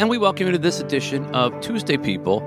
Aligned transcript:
And 0.00 0.08
we 0.08 0.16
welcome 0.16 0.46
you 0.46 0.52
to 0.52 0.58
this 0.58 0.80
edition 0.80 1.26
of 1.34 1.60
Tuesday 1.60 1.98
People, 1.98 2.40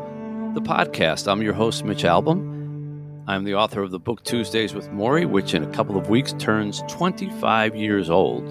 the 0.55 0.59
podcast. 0.59 1.31
I'm 1.31 1.43
your 1.43 1.53
host, 1.53 1.85
Mitch 1.85 2.01
Albom. 2.01 3.21
I'm 3.27 3.43
the 3.43 3.53
author 3.53 3.83
of 3.83 3.91
the 3.91 3.99
book 3.99 4.23
Tuesdays 4.23 4.73
with 4.73 4.89
Morrie, 4.89 5.29
which 5.29 5.53
in 5.53 5.63
a 5.63 5.71
couple 5.71 5.95
of 5.95 6.09
weeks 6.09 6.33
turns 6.39 6.81
25 6.87 7.75
years 7.75 8.09
old. 8.09 8.43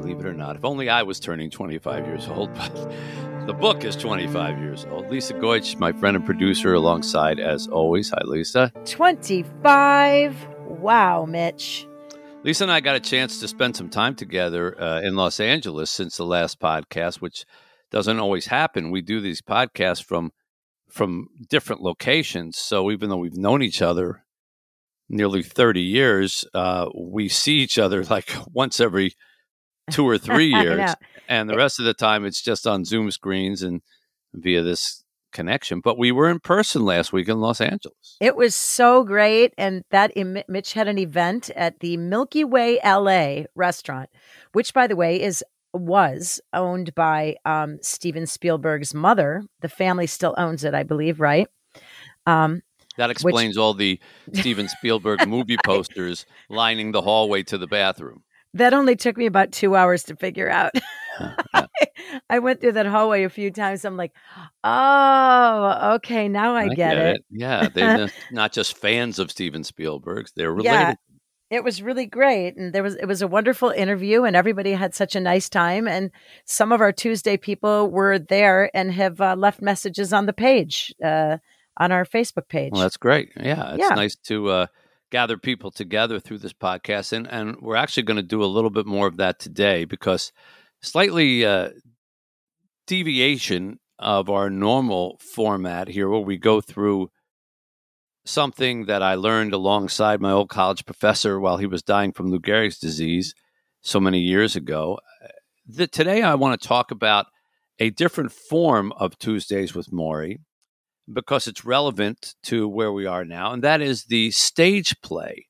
Believe 0.00 0.18
it 0.18 0.24
or 0.24 0.32
not. 0.32 0.56
If 0.56 0.64
only 0.64 0.88
I 0.88 1.02
was 1.02 1.20
turning 1.20 1.50
25 1.50 2.06
years 2.06 2.26
old, 2.26 2.54
but 2.54 2.74
the 3.46 3.52
book 3.52 3.84
is 3.84 3.96
25 3.96 4.60
years 4.60 4.86
old. 4.86 5.10
Lisa 5.10 5.34
Goich, 5.34 5.78
my 5.78 5.92
friend 5.92 6.16
and 6.16 6.24
producer, 6.24 6.72
alongside 6.72 7.38
as 7.38 7.68
always. 7.68 8.08
Hi, 8.08 8.22
Lisa. 8.24 8.72
25. 8.86 10.48
Wow, 10.68 11.26
Mitch. 11.26 11.86
Lisa 12.44 12.64
and 12.64 12.72
I 12.72 12.80
got 12.80 12.96
a 12.96 13.00
chance 13.00 13.40
to 13.40 13.46
spend 13.46 13.76
some 13.76 13.90
time 13.90 14.14
together 14.14 14.80
uh, 14.80 15.02
in 15.02 15.16
Los 15.16 15.38
Angeles 15.38 15.90
since 15.90 16.16
the 16.16 16.24
last 16.24 16.60
podcast, 16.60 17.16
which 17.16 17.44
doesn't 17.92 18.18
always 18.18 18.46
happen. 18.46 18.90
We 18.90 19.02
do 19.02 19.20
these 19.20 19.40
podcasts 19.40 20.02
from 20.02 20.32
from 20.90 21.28
different 21.48 21.80
locations, 21.80 22.58
so 22.58 22.90
even 22.90 23.08
though 23.08 23.16
we've 23.16 23.36
known 23.36 23.62
each 23.62 23.80
other 23.80 24.24
nearly 25.08 25.42
thirty 25.42 25.82
years, 25.82 26.44
uh, 26.54 26.88
we 26.98 27.28
see 27.28 27.58
each 27.58 27.78
other 27.78 28.02
like 28.10 28.34
once 28.52 28.80
every 28.80 29.12
two 29.90 30.08
or 30.08 30.18
three 30.18 30.52
years, 30.62 30.94
and 31.28 31.48
the 31.48 31.56
rest 31.56 31.78
of 31.78 31.84
the 31.84 31.94
time 31.94 32.24
it's 32.24 32.42
just 32.42 32.66
on 32.66 32.84
Zoom 32.84 33.10
screens 33.10 33.62
and 33.62 33.82
via 34.34 34.62
this 34.62 35.04
connection. 35.32 35.80
But 35.80 35.98
we 35.98 36.12
were 36.12 36.30
in 36.30 36.40
person 36.40 36.84
last 36.84 37.12
week 37.12 37.28
in 37.28 37.40
Los 37.40 37.60
Angeles. 37.60 38.16
It 38.20 38.36
was 38.36 38.54
so 38.54 39.02
great, 39.04 39.52
and 39.58 39.82
that 39.90 40.12
Mitch 40.48 40.72
had 40.74 40.88
an 40.88 40.98
event 40.98 41.50
at 41.50 41.80
the 41.80 41.96
Milky 41.96 42.44
Way 42.44 42.78
LA 42.84 43.44
restaurant, 43.54 44.10
which, 44.52 44.72
by 44.72 44.86
the 44.86 44.96
way, 44.96 45.20
is 45.20 45.42
was 45.72 46.40
owned 46.52 46.94
by 46.94 47.36
um, 47.44 47.78
Steven 47.82 48.26
Spielberg's 48.26 48.94
mother. 48.94 49.42
The 49.60 49.68
family 49.68 50.06
still 50.06 50.34
owns 50.36 50.64
it, 50.64 50.74
I 50.74 50.82
believe, 50.82 51.20
right? 51.20 51.48
Um, 52.26 52.62
that 52.96 53.10
explains 53.10 53.56
which, 53.56 53.60
all 53.60 53.74
the 53.74 53.98
Steven 54.34 54.68
Spielberg 54.68 55.26
movie 55.26 55.56
posters 55.64 56.26
lining 56.48 56.92
the 56.92 57.02
hallway 57.02 57.42
to 57.44 57.58
the 57.58 57.66
bathroom. 57.66 58.22
That 58.54 58.74
only 58.74 58.96
took 58.96 59.16
me 59.16 59.26
about 59.26 59.52
two 59.52 59.74
hours 59.74 60.04
to 60.04 60.16
figure 60.16 60.50
out. 60.50 60.72
yeah. 61.20 61.66
I 62.30 62.38
went 62.38 62.60
through 62.60 62.72
that 62.72 62.86
hallway 62.86 63.24
a 63.24 63.30
few 63.30 63.50
times. 63.50 63.84
I'm 63.84 63.96
like, 63.96 64.12
oh, 64.64 65.94
okay, 65.96 66.28
now 66.28 66.54
I, 66.54 66.64
I 66.64 66.68
get, 66.68 66.76
get 66.76 66.98
it. 66.98 67.16
it. 67.16 67.24
Yeah, 67.30 67.68
they're 67.68 68.10
not 68.30 68.52
just 68.52 68.76
fans 68.76 69.18
of 69.18 69.30
Steven 69.30 69.64
Spielberg's; 69.64 70.32
they're 70.32 70.52
related. 70.52 70.72
Yeah, 70.72 70.94
it 71.52 71.62
was 71.62 71.82
really 71.82 72.06
great, 72.06 72.56
and 72.56 72.72
there 72.72 72.82
was 72.82 72.96
it 72.96 73.04
was 73.04 73.20
a 73.20 73.28
wonderful 73.28 73.68
interview, 73.68 74.24
and 74.24 74.34
everybody 74.34 74.72
had 74.72 74.94
such 74.94 75.14
a 75.14 75.20
nice 75.20 75.50
time. 75.50 75.86
And 75.86 76.10
some 76.46 76.72
of 76.72 76.80
our 76.80 76.92
Tuesday 76.92 77.36
people 77.36 77.90
were 77.90 78.18
there 78.18 78.74
and 78.74 78.90
have 78.92 79.20
uh, 79.20 79.36
left 79.36 79.60
messages 79.60 80.14
on 80.14 80.24
the 80.24 80.32
page 80.32 80.94
uh, 81.04 81.36
on 81.76 81.92
our 81.92 82.06
Facebook 82.06 82.48
page. 82.48 82.72
Well, 82.72 82.80
that's 82.80 82.96
great. 82.96 83.32
Yeah, 83.36 83.74
it's 83.74 83.80
yeah. 83.80 83.94
nice 83.94 84.16
to 84.28 84.48
uh, 84.48 84.66
gather 85.10 85.36
people 85.36 85.70
together 85.70 86.18
through 86.18 86.38
this 86.38 86.54
podcast, 86.54 87.12
and 87.12 87.26
and 87.26 87.60
we're 87.60 87.76
actually 87.76 88.04
going 88.04 88.16
to 88.16 88.22
do 88.22 88.42
a 88.42 88.46
little 88.46 88.70
bit 88.70 88.86
more 88.86 89.06
of 89.06 89.18
that 89.18 89.38
today 89.38 89.84
because 89.84 90.32
slightly 90.80 91.44
uh, 91.44 91.68
deviation 92.86 93.78
of 93.98 94.30
our 94.30 94.48
normal 94.48 95.18
format 95.20 95.88
here, 95.88 96.08
where 96.08 96.20
we 96.20 96.38
go 96.38 96.62
through 96.62 97.10
something 98.24 98.86
that 98.86 99.02
I 99.02 99.14
learned 99.14 99.52
alongside 99.52 100.20
my 100.20 100.30
old 100.30 100.48
college 100.48 100.84
professor 100.84 101.40
while 101.40 101.56
he 101.56 101.66
was 101.66 101.82
dying 101.82 102.12
from 102.12 102.30
Lou 102.30 102.40
Gehrig's 102.40 102.78
disease 102.78 103.34
so 103.80 104.00
many 104.00 104.20
years 104.20 104.56
ago. 104.56 104.98
The, 105.66 105.86
today, 105.86 106.22
I 106.22 106.34
want 106.34 106.60
to 106.60 106.68
talk 106.68 106.90
about 106.90 107.26
a 107.78 107.90
different 107.90 108.32
form 108.32 108.92
of 108.92 109.18
Tuesdays 109.18 109.74
with 109.74 109.90
Morrie 109.90 110.38
because 111.12 111.46
it's 111.46 111.64
relevant 111.64 112.34
to 112.44 112.68
where 112.68 112.92
we 112.92 113.06
are 113.06 113.24
now, 113.24 113.52
and 113.52 113.62
that 113.62 113.80
is 113.80 114.04
the 114.04 114.30
stage 114.30 114.94
play. 115.02 115.46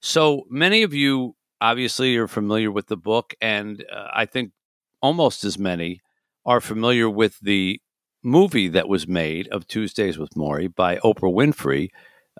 So 0.00 0.44
many 0.50 0.82
of 0.82 0.92
you 0.94 1.36
obviously 1.60 2.16
are 2.16 2.28
familiar 2.28 2.70
with 2.70 2.88
the 2.88 2.96
book, 2.96 3.34
and 3.40 3.84
uh, 3.92 4.08
I 4.14 4.26
think 4.26 4.52
almost 5.02 5.44
as 5.44 5.58
many 5.58 6.00
are 6.44 6.60
familiar 6.60 7.08
with 7.08 7.38
the 7.40 7.80
movie 8.22 8.68
that 8.68 8.88
was 8.88 9.08
made 9.08 9.48
of 9.48 9.66
Tuesdays 9.66 10.18
with 10.18 10.30
Morrie 10.34 10.74
by 10.74 10.96
Oprah 10.96 11.32
Winfrey, 11.32 11.88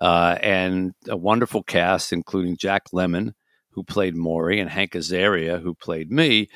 uh, 0.01 0.35
and 0.41 0.93
a 1.07 1.15
wonderful 1.15 1.61
cast, 1.61 2.11
including 2.11 2.57
Jack 2.57 2.85
Lemmon, 2.91 3.33
who 3.73 3.83
played 3.83 4.15
Morrie, 4.15 4.59
and 4.59 4.69
Hank 4.69 4.93
Azaria, 4.93 5.61
who 5.61 5.75
played 5.75 6.11
me. 6.11 6.49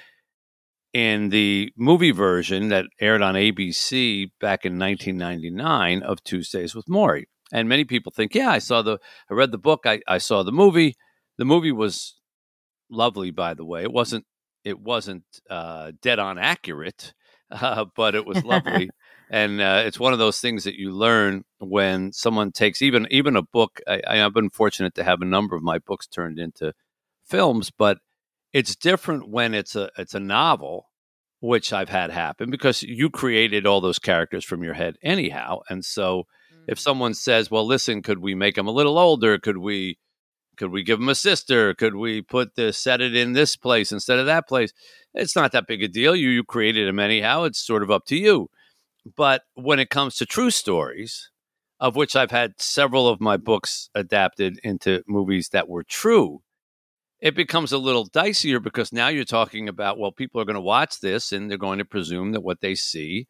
In 0.93 1.29
the 1.29 1.71
movie 1.77 2.11
version 2.11 2.69
that 2.69 2.85
aired 3.01 3.21
on 3.21 3.35
ABC 3.35 4.31
back 4.39 4.65
in 4.65 4.79
1999 4.79 6.01
of 6.03 6.23
Tuesdays 6.23 6.73
with 6.73 6.85
Morrie. 6.87 7.25
And 7.51 7.67
many 7.69 7.83
people 7.83 8.13
think, 8.15 8.33
yeah, 8.33 8.49
I 8.49 8.59
saw 8.59 8.81
the, 8.81 8.97
I 9.29 9.33
read 9.33 9.51
the 9.51 9.57
book, 9.57 9.81
I, 9.85 9.99
I 10.07 10.17
saw 10.17 10.41
the 10.41 10.53
movie. 10.53 10.95
The 11.37 11.45
movie 11.45 11.73
was 11.73 12.17
lovely, 12.89 13.29
by 13.29 13.53
the 13.53 13.65
way. 13.65 13.83
It 13.83 13.91
wasn't, 13.91 14.25
it 14.63 14.79
wasn't 14.79 15.25
uh, 15.49 15.91
dead 16.01 16.17
on 16.17 16.39
accurate, 16.39 17.13
uh, 17.51 17.85
but 17.95 18.15
it 18.15 18.25
was 18.25 18.43
lovely. 18.45 18.89
And 19.29 19.59
uh, 19.61 19.83
it's 19.85 19.99
one 19.99 20.13
of 20.13 20.19
those 20.19 20.39
things 20.39 20.63
that 20.65 20.75
you 20.75 20.91
learn 20.91 21.43
when 21.59 22.11
someone 22.13 22.51
takes 22.51 22.81
even 22.81 23.07
even 23.09 23.35
a 23.35 23.41
book. 23.41 23.81
I, 23.87 24.01
I've 24.07 24.33
been 24.33 24.49
fortunate 24.49 24.95
to 24.95 25.03
have 25.03 25.21
a 25.21 25.25
number 25.25 25.55
of 25.55 25.63
my 25.63 25.79
books 25.79 26.07
turned 26.07 26.39
into 26.39 26.73
films, 27.25 27.71
but 27.71 27.97
it's 28.53 28.75
different 28.75 29.29
when 29.29 29.53
it's 29.53 29.75
a 29.75 29.89
it's 29.97 30.13
a 30.13 30.19
novel, 30.19 30.89
which 31.39 31.73
I've 31.73 31.89
had 31.89 32.11
happen 32.11 32.51
because 32.51 32.83
you 32.83 33.09
created 33.09 33.65
all 33.65 33.81
those 33.81 33.99
characters 33.99 34.45
from 34.45 34.63
your 34.63 34.75
head 34.75 34.95
anyhow, 35.01 35.61
and 35.69 35.83
so 35.83 36.23
mm-hmm. 36.53 36.65
if 36.67 36.79
someone 36.79 37.13
says, 37.13 37.49
"Well, 37.49 37.65
listen, 37.65 38.01
could 38.01 38.19
we 38.19 38.35
make 38.35 38.55
them 38.55 38.67
a 38.67 38.71
little 38.71 38.97
older? 38.97 39.37
Could 39.37 39.57
we?" 39.57 39.97
Could 40.57 40.71
we 40.71 40.83
give 40.83 40.99
them 40.99 41.09
a 41.09 41.15
sister? 41.15 41.73
Could 41.73 41.95
we 41.95 42.21
put 42.21 42.55
the 42.55 42.71
set 42.71 43.01
it 43.01 43.13
in 43.13 43.33
this 43.33 43.57
place 43.57 43.91
instead 43.91 44.19
of 44.19 44.25
that 44.27 44.47
place? 44.47 44.71
It's 45.13 45.35
not 45.35 45.51
that 45.51 45.67
big 45.67 45.83
a 45.83 45.89
deal. 45.89 46.15
You 46.15 46.29
you 46.29 46.45
created 46.45 46.87
them 46.87 46.97
anyhow. 46.97 47.43
It's 47.43 47.59
sort 47.59 47.83
of 47.83 47.91
up 47.91 48.05
to 48.05 48.15
you. 48.15 48.49
But 49.15 49.43
when 49.53 49.79
it 49.79 49.89
comes 49.89 50.15
to 50.15 50.25
true 50.25 50.49
stories, 50.49 51.29
of 51.79 51.95
which 51.95 52.15
I've 52.15 52.31
had 52.31 52.53
several 52.57 53.07
of 53.07 53.21
my 53.21 53.37
books 53.37 53.89
adapted 53.93 54.59
into 54.63 55.03
movies 55.07 55.49
that 55.49 55.67
were 55.67 55.83
true, 55.83 56.41
it 57.19 57.35
becomes 57.35 57.71
a 57.71 57.77
little 57.77 58.07
dicier 58.09 58.61
because 58.61 58.91
now 58.91 59.07
you're 59.07 59.23
talking 59.23 59.69
about, 59.69 59.99
well, 59.99 60.11
people 60.11 60.41
are 60.41 60.45
going 60.45 60.55
to 60.55 60.61
watch 60.61 60.99
this 60.99 61.31
and 61.31 61.49
they're 61.49 61.57
going 61.57 61.79
to 61.79 61.85
presume 61.85 62.31
that 62.31 62.41
what 62.41 62.61
they 62.61 62.75
see 62.75 63.27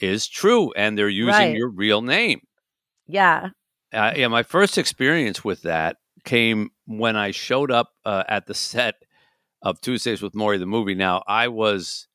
is 0.00 0.28
true 0.28 0.72
and 0.72 0.96
they're 0.96 1.08
using 1.08 1.32
right. 1.32 1.56
your 1.56 1.68
real 1.68 2.02
name. 2.02 2.40
Yeah. 3.06 3.48
Uh, 3.92 4.12
yeah. 4.16 4.28
My 4.28 4.42
first 4.42 4.78
experience 4.78 5.44
with 5.44 5.62
that 5.62 5.96
came 6.24 6.70
when 6.86 7.16
I 7.16 7.30
showed 7.30 7.70
up 7.70 7.90
uh, 8.04 8.24
at 8.28 8.46
the 8.46 8.54
set 8.54 8.96
of 9.62 9.80
Tuesdays 9.80 10.22
with 10.22 10.34
Morrie, 10.34 10.58
the 10.58 10.66
movie. 10.66 10.94
Now, 10.94 11.22
I 11.26 11.48
was, 11.48 12.06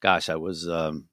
gosh, 0.00 0.28
I 0.28 0.36
was 0.36 0.68
um, 0.68 1.07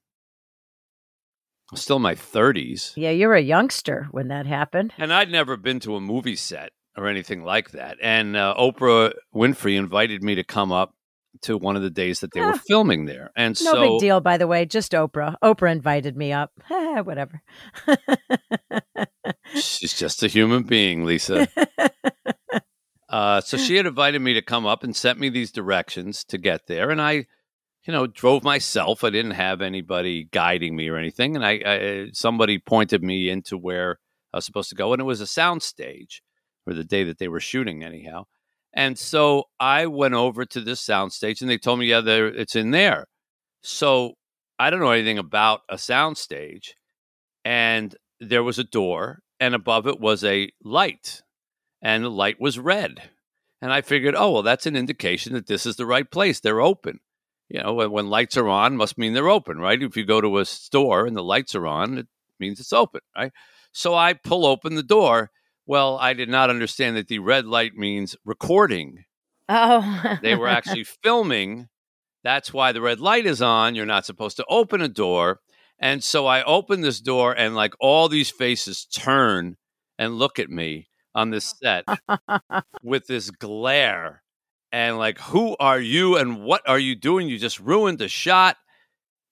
still 1.74 1.96
in 1.96 2.02
my 2.02 2.14
30s. 2.14 2.92
Yeah, 2.96 3.10
you 3.10 3.28
were 3.28 3.34
a 3.34 3.42
youngster 3.42 4.08
when 4.10 4.28
that 4.28 4.46
happened. 4.46 4.92
And 4.98 5.12
I'd 5.12 5.30
never 5.30 5.56
been 5.56 5.80
to 5.80 5.96
a 5.96 6.00
movie 6.00 6.36
set 6.36 6.72
or 6.96 7.08
anything 7.08 7.44
like 7.44 7.72
that. 7.72 7.98
And 8.00 8.36
uh, 8.36 8.54
Oprah 8.58 9.12
Winfrey 9.34 9.76
invited 9.76 10.22
me 10.22 10.36
to 10.36 10.44
come 10.44 10.72
up 10.72 10.94
to 11.42 11.56
one 11.56 11.76
of 11.76 11.82
the 11.82 11.90
days 11.90 12.20
that 12.20 12.32
they 12.32 12.40
were 12.40 12.58
filming 12.66 13.06
there. 13.06 13.30
And 13.36 13.60
no 13.62 13.72
so, 13.72 13.80
big 13.82 14.00
deal, 14.00 14.20
by 14.20 14.38
the 14.38 14.46
way. 14.46 14.64
Just 14.64 14.92
Oprah. 14.92 15.36
Oprah 15.42 15.72
invited 15.72 16.16
me 16.16 16.32
up. 16.32 16.52
Whatever. 16.68 17.42
she's 19.54 19.92
just 19.92 20.22
a 20.22 20.28
human 20.28 20.62
being, 20.62 21.04
Lisa. 21.04 21.48
uh, 23.08 23.40
so 23.40 23.56
she 23.56 23.76
had 23.76 23.86
invited 23.86 24.22
me 24.22 24.34
to 24.34 24.42
come 24.42 24.66
up 24.66 24.82
and 24.82 24.94
sent 24.94 25.18
me 25.18 25.28
these 25.28 25.52
directions 25.52 26.24
to 26.24 26.38
get 26.38 26.66
there, 26.66 26.90
and 26.90 27.00
I 27.00 27.26
you 27.86 27.92
know, 27.92 28.06
drove 28.06 28.42
myself. 28.42 29.04
I 29.04 29.10
didn't 29.10 29.32
have 29.32 29.60
anybody 29.60 30.28
guiding 30.32 30.74
me 30.74 30.88
or 30.88 30.96
anything, 30.96 31.36
and 31.36 31.46
I, 31.46 31.60
I 31.64 32.06
somebody 32.12 32.58
pointed 32.58 33.02
me 33.02 33.30
into 33.30 33.56
where 33.56 33.98
I 34.32 34.38
was 34.38 34.44
supposed 34.44 34.70
to 34.70 34.74
go, 34.74 34.92
and 34.92 35.00
it 35.00 35.04
was 35.04 35.20
a 35.20 35.26
sound 35.26 35.62
stage, 35.62 36.22
or 36.66 36.74
the 36.74 36.84
day 36.84 37.04
that 37.04 37.18
they 37.18 37.28
were 37.28 37.40
shooting, 37.40 37.84
anyhow. 37.84 38.24
And 38.74 38.98
so 38.98 39.44
I 39.60 39.86
went 39.86 40.14
over 40.14 40.44
to 40.44 40.60
this 40.60 40.80
sound 40.80 41.12
stage, 41.12 41.40
and 41.40 41.48
they 41.48 41.58
told 41.58 41.78
me, 41.78 41.86
yeah, 41.86 42.02
it's 42.04 42.56
in 42.56 42.72
there. 42.72 43.06
So 43.62 44.14
I 44.58 44.70
don't 44.70 44.80
know 44.80 44.90
anything 44.90 45.18
about 45.18 45.60
a 45.70 45.78
sound 45.78 46.18
stage, 46.18 46.74
and 47.44 47.94
there 48.18 48.42
was 48.42 48.58
a 48.58 48.64
door, 48.64 49.20
and 49.38 49.54
above 49.54 49.86
it 49.86 50.00
was 50.00 50.24
a 50.24 50.50
light, 50.64 51.22
and 51.80 52.04
the 52.04 52.10
light 52.10 52.40
was 52.40 52.58
red. 52.58 53.00
And 53.62 53.72
I 53.72 53.80
figured, 53.80 54.14
oh, 54.16 54.32
well, 54.32 54.42
that's 54.42 54.66
an 54.66 54.76
indication 54.76 55.32
that 55.34 55.46
this 55.46 55.66
is 55.66 55.76
the 55.76 55.86
right 55.86 56.10
place. 56.10 56.40
They're 56.40 56.60
open. 56.60 57.00
You 57.48 57.62
know, 57.62 57.74
when, 57.74 57.90
when 57.90 58.10
lights 58.10 58.36
are 58.36 58.48
on, 58.48 58.76
must 58.76 58.98
mean 58.98 59.12
they're 59.12 59.28
open, 59.28 59.58
right? 59.58 59.80
If 59.80 59.96
you 59.96 60.04
go 60.04 60.20
to 60.20 60.38
a 60.38 60.44
store 60.44 61.06
and 61.06 61.16
the 61.16 61.22
lights 61.22 61.54
are 61.54 61.66
on, 61.66 61.98
it 61.98 62.06
means 62.40 62.58
it's 62.60 62.72
open, 62.72 63.00
right? 63.16 63.32
So 63.72 63.94
I 63.94 64.14
pull 64.14 64.46
open 64.46 64.74
the 64.74 64.82
door. 64.82 65.30
Well, 65.66 65.98
I 65.98 66.12
did 66.12 66.28
not 66.28 66.50
understand 66.50 66.96
that 66.96 67.08
the 67.08 67.18
red 67.18 67.46
light 67.46 67.74
means 67.74 68.16
recording. 68.24 69.04
Oh. 69.48 70.18
they 70.22 70.34
were 70.34 70.48
actually 70.48 70.84
filming. 71.02 71.68
That's 72.24 72.52
why 72.52 72.72
the 72.72 72.80
red 72.80 73.00
light 73.00 73.26
is 73.26 73.40
on. 73.40 73.74
You're 73.74 73.86
not 73.86 74.06
supposed 74.06 74.36
to 74.38 74.44
open 74.48 74.80
a 74.80 74.88
door. 74.88 75.40
And 75.78 76.02
so 76.02 76.26
I 76.26 76.42
open 76.44 76.80
this 76.80 77.00
door, 77.00 77.32
and 77.36 77.54
like 77.54 77.74
all 77.80 78.08
these 78.08 78.30
faces 78.30 78.86
turn 78.86 79.56
and 79.98 80.18
look 80.18 80.38
at 80.38 80.48
me 80.48 80.88
on 81.14 81.30
this 81.30 81.54
set 81.62 81.84
with 82.82 83.06
this 83.06 83.30
glare 83.30 84.22
and 84.76 84.98
like 84.98 85.18
who 85.18 85.56
are 85.58 85.80
you 85.80 86.18
and 86.18 86.44
what 86.44 86.60
are 86.68 86.78
you 86.78 86.94
doing? 86.94 87.30
You 87.30 87.38
just 87.38 87.58
ruined 87.58 87.98
the 87.98 88.08
shot. 88.08 88.58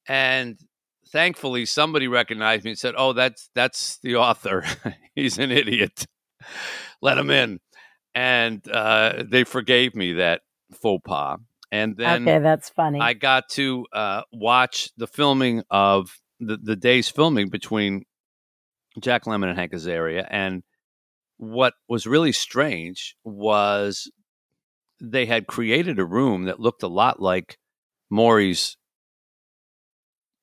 And 0.08 0.58
thankfully 1.12 1.66
somebody 1.66 2.08
recognized 2.08 2.64
me 2.64 2.70
and 2.70 2.78
said 2.78 2.94
oh 2.96 3.12
that's 3.12 3.50
that's 3.54 3.98
the 3.98 4.16
author. 4.16 4.64
He's 5.14 5.36
an 5.38 5.50
idiot. 5.52 6.06
Let 7.02 7.18
him 7.18 7.28
in. 7.28 7.60
And 8.14 8.66
uh, 8.66 9.24
they 9.28 9.44
forgave 9.44 9.94
me 9.94 10.14
that 10.14 10.40
faux 10.80 11.02
pas. 11.06 11.38
And 11.70 11.94
then 11.94 12.22
okay 12.22 12.38
that's 12.38 12.70
funny. 12.70 13.00
I 13.00 13.12
got 13.12 13.50
to 13.50 13.84
uh, 13.92 14.22
watch 14.32 14.92
the 14.96 15.06
filming 15.06 15.62
of 15.68 16.10
the, 16.40 16.56
the 16.56 16.76
day's 16.76 17.10
filming 17.10 17.50
between 17.50 18.04
jack 18.98 19.24
lemmon 19.24 19.50
and 19.50 19.58
hank 19.58 19.72
azaria. 19.72 20.26
And 20.30 20.62
what 21.36 21.74
was 21.86 22.06
really 22.06 22.32
strange 22.32 23.14
was 23.24 24.10
they 25.12 25.26
had 25.26 25.46
created 25.46 25.98
a 25.98 26.04
room 26.04 26.44
that 26.44 26.60
looked 26.60 26.82
a 26.82 26.88
lot 26.88 27.20
like 27.20 27.58
Morrie's 28.10 28.76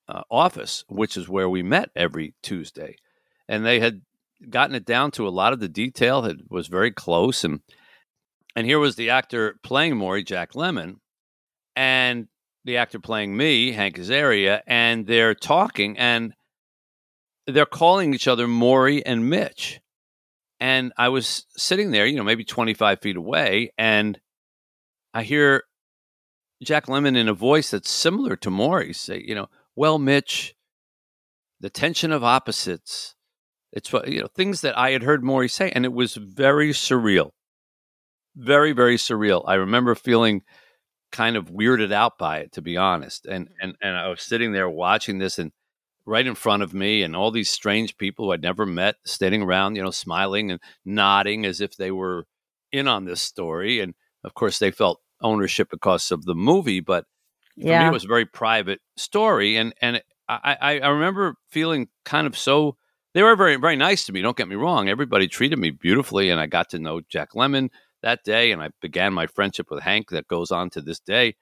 uh, 0.08 0.24
office, 0.30 0.84
which 0.88 1.16
is 1.16 1.30
where 1.30 1.50
we 1.50 1.64
met 1.64 1.90
every 1.96 2.34
Tuesday. 2.44 2.96
And 3.48 3.66
they 3.66 3.80
had 3.80 4.02
gotten 4.50 4.76
it 4.76 4.86
down 4.86 5.12
to 5.12 5.28
a 5.28 5.30
lot 5.30 5.54
of 5.54 5.60
the 5.60 5.70
detail 5.70 6.22
that 6.24 6.50
was 6.50 6.68
very 6.68 6.92
close. 6.92 7.44
And 7.44 7.62
and 8.56 8.68
here 8.68 8.80
was 8.80 8.96
the 8.96 9.12
actor 9.12 9.56
playing 9.64 9.96
Morrie, 9.96 10.26
Jack 10.26 10.54
Lemmon, 10.54 10.96
and 11.76 12.28
the 12.66 12.78
actor 12.78 13.00
playing 13.00 13.36
me, 13.36 13.72
Hank 13.72 13.98
Azaria, 13.98 14.62
and 14.68 15.08
they're 15.08 15.34
talking 15.34 15.98
and 15.98 16.34
they're 17.48 17.66
calling 17.66 18.14
each 18.14 18.28
other 18.28 18.48
Morrie 18.48 19.02
and 19.06 19.30
Mitch. 19.30 19.80
And 20.60 20.94
I 20.98 21.10
was 21.10 21.46
sitting 21.58 21.92
there, 21.92 22.06
you 22.06 22.18
know, 22.18 22.24
maybe 22.24 22.44
25 22.44 23.02
feet 23.02 23.16
away, 23.16 23.72
and 23.80 24.20
I 25.14 25.24
hear 25.24 25.64
Jack 26.64 26.86
Lemmon 26.86 27.18
in 27.18 27.28
a 27.28 27.34
voice 27.34 27.72
that's 27.72 27.90
similar 27.90 28.36
to 28.38 28.50
Morrie's 28.50 29.00
say, 29.00 29.24
you 29.26 29.36
know, 29.36 29.48
well, 29.76 30.00
Mitch, 30.00 30.56
the 31.60 31.70
tension 31.70 32.12
of 32.12 32.24
opposites. 32.24 33.16
It's 33.72 33.92
what, 33.94 34.08
you 34.08 34.22
know, 34.22 34.28
things 34.28 34.62
that 34.62 34.78
I 34.78 34.92
had 34.92 35.04
heard 35.04 35.24
Morrie 35.24 35.50
say, 35.50 35.72
and 35.72 35.86
it 35.86 35.94
was 35.94 36.16
very 36.16 36.72
surreal. 36.72 37.32
Very, 38.36 38.74
very 38.74 38.98
surreal. 38.98 39.44
I 39.48 39.56
remember 39.56 39.96
feeling 39.96 40.44
kind 41.12 41.36
of 41.36 41.52
weirded 41.52 41.92
out 41.92 42.18
by 42.18 42.40
it, 42.40 42.52
to 42.54 42.62
be 42.62 42.78
honest. 42.78 43.26
And 43.26 43.48
mm-hmm. 43.48 43.56
and 43.62 43.76
and 43.82 43.98
I 43.98 44.08
was 44.08 44.22
sitting 44.22 44.52
there 44.52 44.70
watching 44.70 45.20
this, 45.20 45.40
and 45.40 45.52
right 46.06 46.26
in 46.26 46.36
front 46.36 46.64
of 46.64 46.74
me 46.74 47.04
and 47.04 47.16
all 47.16 47.32
these 47.32 47.50
strange 47.50 47.98
people 47.98 48.26
who 48.26 48.32
I'd 48.32 48.42
never 48.42 48.66
met 48.66 48.96
standing 49.06 49.42
around, 49.42 49.76
you 49.76 49.84
know, 49.84 49.92
smiling 49.92 50.52
and 50.52 50.60
nodding 50.84 51.46
as 51.46 51.62
if 51.62 51.78
they 51.78 51.92
were 51.92 52.26
in 52.72 52.88
on 52.88 53.06
this 53.06 53.22
story. 53.22 53.80
And 53.80 53.94
of 54.24 54.34
course, 54.34 54.60
they 54.60 54.72
felt 54.72 55.02
ownership 55.22 55.70
because 55.70 56.12
of 56.12 56.26
the 56.26 56.36
movie, 56.36 56.80
but 56.80 57.06
for 57.56 57.68
yeah. 57.68 57.82
me, 57.82 57.88
it 57.88 57.94
was 57.94 58.06
a 58.06 58.10
very 58.10 58.26
private 58.26 58.80
story. 58.98 59.58
And, 59.58 59.74
and 59.82 60.02
I, 60.28 60.58
I, 60.62 60.80
I 60.80 60.88
remember 60.90 61.36
feeling 61.50 61.90
kind 62.06 62.28
of 62.28 62.38
so, 62.38 62.78
they 63.14 63.24
were 63.24 63.36
very, 63.36 63.58
very 63.58 63.76
nice 63.76 64.06
to 64.06 64.14
me. 64.14 64.22
Don't 64.22 64.38
get 64.38 64.48
me 64.48 64.56
wrong. 64.56 64.88
Everybody 64.88 65.28
treated 65.28 65.60
me 65.60 65.72
beautifully. 65.72 66.30
And 66.30 66.40
I 66.40 66.48
got 66.48 66.70
to 66.70 66.80
know 66.80 67.02
Jack 67.10 67.34
Lemmon 67.36 67.70
that 68.02 68.24
day. 68.24 68.52
And 68.52 68.64
I 68.64 68.70
began 68.82 69.14
my 69.14 69.28
friendship 69.28 69.68
with 69.70 69.84
Hank 69.84 70.12
that 70.12 70.28
goes 70.28 70.50
on 70.50 70.70
to 70.72 70.82
this 70.82 71.00
day. 71.02 71.36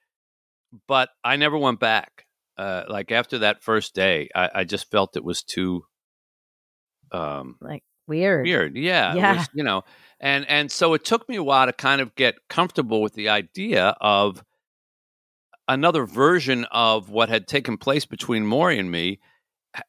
But 0.87 1.09
I 1.23 1.35
never 1.35 1.57
went 1.57 1.79
back 1.79 2.25
uh, 2.59 2.83
like 2.89 3.09
after 3.09 3.39
that 3.39 3.63
first 3.63 3.95
day, 3.95 4.27
I, 4.35 4.49
I, 4.53 4.63
just 4.65 4.91
felt 4.91 5.15
it 5.15 5.23
was 5.23 5.43
too, 5.43 5.85
um, 7.13 7.55
like 7.61 7.83
weird. 8.09 8.45
Weird, 8.45 8.75
yeah, 8.75 9.15
yeah. 9.15 9.37
Was, 9.37 9.49
you 9.53 9.63
know, 9.63 9.83
and 10.19 10.45
and 10.49 10.71
so 10.71 10.93
it 10.93 11.05
took 11.05 11.29
me 11.29 11.37
a 11.37 11.43
while 11.43 11.67
to 11.67 11.73
kind 11.73 12.01
of 12.01 12.15
get 12.15 12.35
comfortable 12.49 13.01
with 13.01 13.13
the 13.13 13.29
idea 13.29 13.95
of 14.01 14.43
another 15.67 16.05
version 16.05 16.65
of 16.71 17.09
what 17.09 17.29
had 17.29 17.47
taken 17.47 17.77
place 17.77 18.05
between 18.05 18.43
Morrie 18.43 18.79
and 18.79 18.91
me 18.91 19.19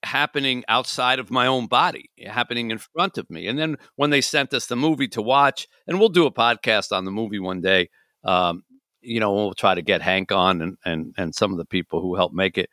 happening 0.03 0.63
outside 0.69 1.19
of 1.19 1.31
my 1.31 1.47
own 1.47 1.67
body, 1.67 2.11
happening 2.27 2.71
in 2.71 2.79
front 2.79 3.17
of 3.17 3.29
me. 3.31 3.47
And 3.47 3.59
then 3.59 3.77
when 3.97 4.11
they 4.11 4.21
sent 4.21 4.53
us 4.53 4.67
the 4.67 4.77
movie 4.77 5.09
to 5.09 5.23
watch, 5.23 5.67
and 5.87 5.99
we'll 5.99 6.11
do 6.11 6.27
a 6.27 6.33
podcast 6.33 6.95
on 6.95 7.05
the 7.05 7.11
movie 7.11 7.41
one 7.41 7.61
day. 7.61 7.89
Um, 8.23 8.63
you 9.03 9.19
know, 9.19 9.33
we'll 9.33 9.55
try 9.55 9.75
to 9.75 9.83
get 9.83 10.03
Hank 10.03 10.31
on 10.31 10.61
and 10.61 10.77
and 10.85 11.15
and 11.17 11.35
some 11.35 11.53
of 11.53 11.59
the 11.59 11.65
people 11.65 12.03
who 12.03 12.17
helped 12.17 12.35
make 12.35 12.59
it. 12.59 12.69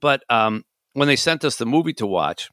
But 0.00 0.24
um, 0.28 0.64
when 0.94 1.08
they 1.08 1.16
sent 1.16 1.44
us 1.44 1.56
the 1.56 1.66
movie 1.66 1.92
to 1.94 2.06
watch, 2.06 2.50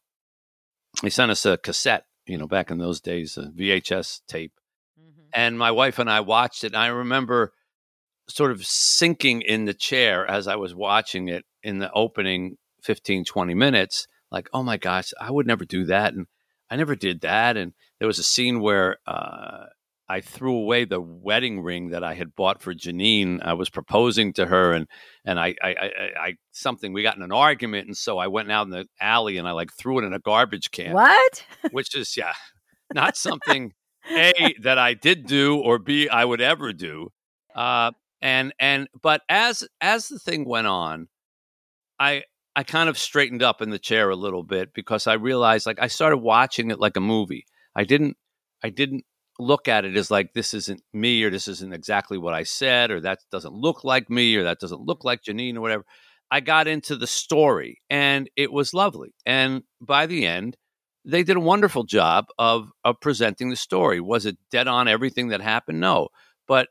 they 1.02 1.10
sent 1.10 1.32
us 1.32 1.46
a 1.46 1.58
cassette. 1.58 2.06
You 2.26 2.38
know, 2.38 2.48
back 2.48 2.70
in 2.70 2.78
those 2.78 3.02
days, 3.02 3.38
a 3.38 3.46
VHS 3.48 4.22
tape, 4.28 4.54
mm-hmm. 5.00 5.30
and 5.34 5.58
my 5.58 5.72
wife 5.72 5.98
and 5.98 6.10
I 6.10 6.20
watched 6.20 6.64
it. 6.64 6.74
And 6.74 6.78
I 6.78 6.88
remember 6.88 7.54
sort 8.28 8.52
of 8.52 8.64
sinking 8.66 9.42
in 9.42 9.66
the 9.66 9.74
chair 9.74 10.30
as 10.30 10.48
I 10.48 10.56
was 10.56 10.76
watching 10.76 11.28
it 11.28 11.46
in 11.64 11.80
the 11.80 11.92
opening 11.92 12.58
15, 12.84 13.26
20 13.26 13.54
minutes, 13.54 14.08
like, 14.32 14.48
oh 14.54 14.64
my 14.64 14.78
gosh, 14.78 15.12
I 15.20 15.32
would 15.32 15.48
never 15.48 15.66
do 15.66 15.86
that. 15.86 16.14
And 16.14 16.28
I 16.70 16.76
never 16.76 16.96
did 16.96 17.22
that. 17.22 17.58
And 17.58 17.74
there 17.98 18.08
was 18.08 18.20
a 18.20 18.24
scene 18.24 18.62
where 18.62 18.98
uh, 19.08 19.66
I 20.10 20.22
threw 20.22 20.56
away 20.56 20.86
the 20.86 21.00
wedding 21.00 21.62
ring 21.62 21.92
that 21.92 22.04
I 22.04 22.16
had 22.16 22.36
bought 22.36 22.64
for 22.64 22.74
Janine. 22.74 23.40
I 23.44 23.54
was 23.54 23.70
proposing 23.70 24.34
to 24.34 24.48
her, 24.48 24.74
and 24.74 24.88
and 25.24 25.40
I, 25.40 25.54
I, 25.62 25.70
I, 25.70 25.90
I, 26.20 26.34
something 26.52 26.94
we 26.94 27.04
got 27.04 27.16
in 27.16 27.22
an 27.22 27.32
argument, 27.32 27.86
and 27.86 27.96
so 27.96 28.18
I 28.18 28.28
went 28.28 28.52
out 28.52 28.66
in 28.66 28.72
the 28.72 28.86
alley 29.00 29.38
and 29.38 29.48
I 29.48 29.52
like 29.52 29.70
threw 29.72 30.00
it 30.00 30.06
in 30.06 30.14
a 30.14 30.20
garbage 30.20 30.72
can. 30.72 30.94
What? 30.94 31.46
Which 31.72 31.96
is 31.96 32.18
yeah, 32.18 32.34
not 32.94 33.18
something 33.18 33.74
a 34.10 34.56
that 34.62 34.80
I 34.80 34.96
did 34.96 35.28
do 35.28 35.60
or 35.60 35.78
b 35.78 36.10
I 36.10 36.26
would 36.26 36.42
ever 36.42 36.74
do. 36.74 37.10
Uh, 37.54 37.92
and 38.20 38.52
and 38.60 38.88
but 39.02 39.22
as 39.30 39.68
as 39.80 40.08
the 40.08 40.18
thing 40.18 40.44
went 40.44 40.68
on, 40.68 41.08
I 42.00 42.24
I 42.56 42.64
kind 42.64 42.90
of 42.90 42.98
straightened 42.98 43.44
up 43.44 43.62
in 43.62 43.70
the 43.70 43.80
chair 43.80 44.10
a 44.10 44.16
little 44.16 44.44
bit 44.44 44.74
because 44.74 45.06
I 45.06 45.14
realized 45.14 45.68
like 45.68 45.80
I 45.80 45.88
started 45.88 46.18
watching 46.18 46.72
it 46.72 46.80
like 46.80 46.98
a 46.98 47.02
movie. 47.02 47.46
I 47.76 47.84
didn't 47.84 48.18
I 48.64 48.70
didn't 48.70 49.06
look 49.40 49.68
at 49.68 49.86
it 49.86 49.96
as 49.96 50.12
like 50.12 50.34
this 50.34 50.54
isn't 50.54 50.82
me 50.94 51.24
or 51.24 51.30
this 51.30 51.48
isn't 51.48 51.74
exactly 51.74 52.18
what 52.18 52.34
I 52.34 52.44
said 52.44 52.92
or 52.92 53.00
that 53.02 53.20
doesn't 53.32 53.54
look 53.54 53.84
like 53.84 54.10
me 54.10 54.36
or 54.36 54.44
that 54.44 54.60
doesn't 54.60 54.82
look 54.82 55.04
like 55.04 55.24
Janine 55.24 55.56
or 55.56 55.62
whatever. 55.62 55.86
I 56.30 56.42
got 56.42 56.68
into 56.68 56.96
the 56.96 57.08
story 57.08 57.82
and 57.90 58.30
it 58.36 58.52
was 58.52 58.74
lovely. 58.74 59.16
And 59.26 59.64
by 59.82 60.06
the 60.06 60.28
end, 60.28 60.58
they 61.06 61.24
did 61.24 61.38
a 61.38 61.42
wonderful 61.42 61.86
job 61.86 62.26
of 62.38 62.70
of 62.84 63.00
presenting 63.02 63.50
the 63.50 63.56
story. 63.56 64.00
Was 64.00 64.26
it 64.26 64.38
dead 64.52 64.68
on 64.68 64.88
everything 64.88 65.30
that 65.30 65.42
happened? 65.42 65.80
No. 65.80 66.10
But 66.48 66.68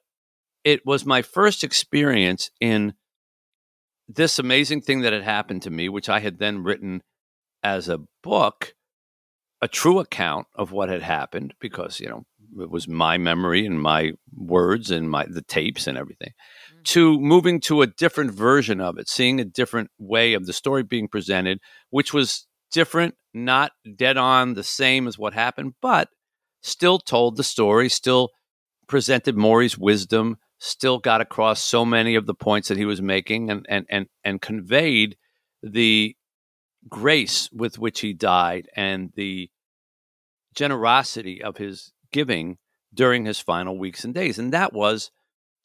it 0.65 0.85
was 0.85 1.07
my 1.07 1.23
first 1.23 1.65
experience 1.65 2.51
in 2.61 2.95
this 4.07 4.39
amazing 4.39 4.83
thing 4.83 5.01
that 5.01 5.13
had 5.13 5.23
happened 5.23 5.63
to 5.63 5.71
me, 5.71 5.89
which 5.89 6.09
I 6.09 6.21
had 6.21 6.39
then 6.39 6.63
written 6.63 7.03
as 7.63 7.89
a 7.89 8.01
book, 8.23 8.75
a 9.61 9.69
true 9.69 9.99
account 9.99 10.47
of 10.55 10.73
what 10.73 10.89
had 10.89 11.03
happened 11.03 11.55
because, 11.61 12.01
you 12.01 12.09
know, 12.09 12.25
it 12.61 12.71
was 12.71 12.89
my 12.89 13.19
memory 13.19 13.67
and 13.67 13.81
my 13.81 14.13
words 14.35 14.91
and 14.91 15.11
my 15.11 15.27
the 15.29 15.43
tapes 15.43 15.87
and 15.87 15.99
everything 15.99 16.31
mm-hmm. 16.31 16.83
to 16.85 17.19
moving 17.21 17.61
to 17.61 17.83
a 17.83 17.87
different 17.87 18.33
version 18.33 18.81
of 18.81 18.99
it 18.99 19.09
seeing 19.09 19.41
a 19.41 19.45
different 19.45 19.91
way 19.99 20.35
of 20.35 20.47
the 20.47 20.53
story 20.53 20.83
being 20.83 21.09
presented 21.09 21.59
which 21.91 22.13
was 22.13 22.47
different 22.71 23.15
not 23.35 23.73
dead 23.97 24.17
on 24.17 24.55
the 24.55 24.65
same 24.65 25.07
as 25.07 25.19
what 25.19 25.33
happened 25.33 25.75
but 25.81 26.09
still 26.63 26.99
told 26.99 27.37
the 27.37 27.45
story 27.45 27.89
still 27.89 28.31
presented 28.87 29.37
Morrie's 29.37 29.79
wisdom 29.79 30.37
still 30.59 30.99
got 30.99 31.21
across 31.21 31.63
so 31.63 31.85
many 31.85 32.15
of 32.15 32.27
the 32.27 32.35
points 32.35 32.69
that 32.69 32.79
he 32.79 32.85
was 32.85 33.01
making 33.01 33.51
and 33.51 33.67
and 33.69 33.87
and, 33.89 34.07
and 34.25 34.41
conveyed 34.41 35.17
the 35.63 36.17
grace 36.89 37.51
with 37.53 37.79
which 37.79 38.01
he 38.01 38.13
died 38.13 38.69
and 38.75 39.13
the 39.15 39.51
generosity 40.55 41.43
of 41.43 41.57
his 41.57 41.93
giving 42.13 42.59
during 42.93 43.25
his 43.25 43.39
final 43.39 43.79
weeks 43.79 44.05
and 44.05 44.15
days. 44.15 44.39
And 44.39 44.53
that 44.53 44.73
was 44.73 45.11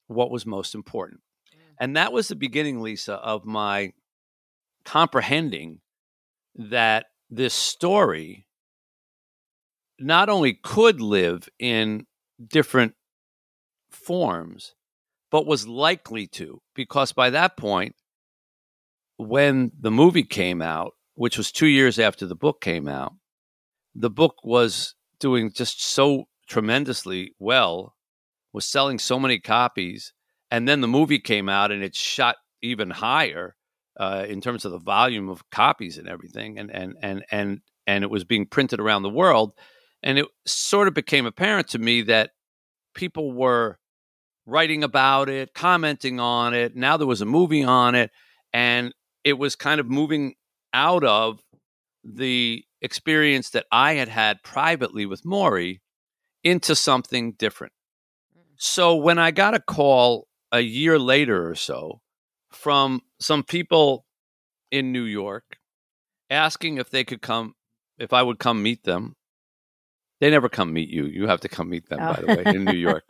what 0.08 0.32
was 0.32 0.46
most 0.46 0.76
important. 0.76 1.22
Mm. 1.54 1.60
And 1.80 1.98
that 1.98 2.12
was 2.12 2.28
the 2.28 2.36
beginning, 2.36 2.82
Lisa, 2.82 3.16
of 3.16 3.46
my 3.46 3.94
comprehending 4.86 5.80
that 6.56 7.06
this 7.30 7.54
story 7.54 8.46
not 10.00 10.30
only 10.30 10.54
could 10.54 11.00
live 11.00 11.48
in 11.60 12.06
different 12.46 12.94
forms, 13.90 14.76
but 15.32 15.46
was 15.46 15.68
likely 15.68 16.28
to, 16.28 16.62
because 16.76 17.12
by 17.14 17.30
that 17.30 17.58
point, 17.58 17.96
when 19.18 19.72
the 19.80 19.92
movie 19.92 20.24
came 20.24 20.62
out, 20.62 20.94
which 21.16 21.38
was 21.38 21.52
two 21.52 21.68
years 21.68 21.98
after 22.00 22.26
the 22.26 22.36
book 22.36 22.60
came 22.62 22.88
out, 22.88 23.14
the 23.96 24.10
book 24.10 24.36
was 24.44 24.96
doing 25.20 25.52
just 25.52 25.82
so 25.82 26.26
tremendously 26.48 27.34
well, 27.40 27.96
was 28.54 28.66
selling 28.66 29.00
so 29.00 29.20
many 29.20 29.40
copies. 29.40 30.14
And 30.52 30.68
then 30.68 30.82
the 30.82 30.88
movie 30.88 31.20
came 31.20 31.50
out 31.50 31.72
and 31.72 31.84
it 31.84 31.96
shot 31.96 32.36
even 32.62 32.90
higher 32.90 33.56
uh, 34.00 34.26
in 34.28 34.42
terms 34.42 34.66
of 34.66 34.72
the 34.72 34.80
volume 34.80 35.30
of 35.30 35.50
copies 35.50 35.98
and 35.98 36.08
everything. 36.08 36.60
And, 36.60 36.72
and, 36.72 36.96
and, 37.02 37.26
and, 37.32 37.62
and 37.88 38.04
it 38.04 38.10
was 38.10 38.24
being 38.24 38.46
printed 38.46 38.80
around 38.80 39.04
the 39.04 39.10
world. 39.10 39.54
And 40.02 40.20
it 40.20 40.26
sort 40.46 40.88
of 40.88 40.94
became 40.94 41.26
apparent 41.26 41.70
to 41.70 41.80
me 41.80 42.04
that 42.04 42.32
people 42.94 43.34
were 43.34 43.80
writing 44.46 44.84
about 44.84 45.30
it, 45.30 45.54
commenting 45.54 46.20
on 46.20 46.54
it. 46.54 46.76
Now 46.76 46.98
there 46.98 47.08
was 47.08 47.22
a 47.22 47.26
movie 47.26 47.64
on 47.64 47.96
it. 47.96 48.12
And 48.54 48.94
it 49.24 49.34
was 49.34 49.56
kind 49.56 49.80
of 49.80 49.90
moving 49.90 50.36
out 50.74 51.04
of 51.04 51.42
the 52.04 52.64
experience 52.82 53.52
that 53.52 53.66
I 53.72 53.94
had 53.94 54.10
had 54.10 54.44
privately 54.44 55.06
with 55.06 55.24
Morrie 55.24 55.80
into 56.44 56.76
something 56.76 57.34
different. 57.34 57.74
Mm. 58.38 58.44
So 58.58 58.96
when 58.96 59.20
I 59.20 59.32
got 59.32 59.54
a 59.54 59.60
call 59.60 60.28
a 60.52 60.62
year 60.62 61.00
later 61.00 61.50
or 61.50 61.56
so 61.56 62.02
from 62.52 63.02
some 63.20 63.44
people 63.44 64.06
in 64.72 64.92
New 64.92 65.04
York 65.04 65.58
asking 66.30 66.78
if 66.78 66.90
they 66.90 67.04
could 67.04 67.22
come, 67.22 67.54
if 67.98 68.14
I 68.14 68.24
would 68.24 68.40
come 68.40 68.64
meet 68.64 68.84
them. 68.84 69.16
They 70.20 70.30
never 70.30 70.48
come 70.48 70.72
meet 70.72 70.88
you. 70.88 71.06
You 71.06 71.28
have 71.28 71.42
to 71.42 71.50
come 71.50 71.70
meet 71.70 71.90
them, 71.90 72.00
oh. 72.02 72.14
by 72.14 72.22
the 72.22 72.28
way, 72.28 72.56
in 72.56 72.64
New 72.64 72.78
York 72.78 73.04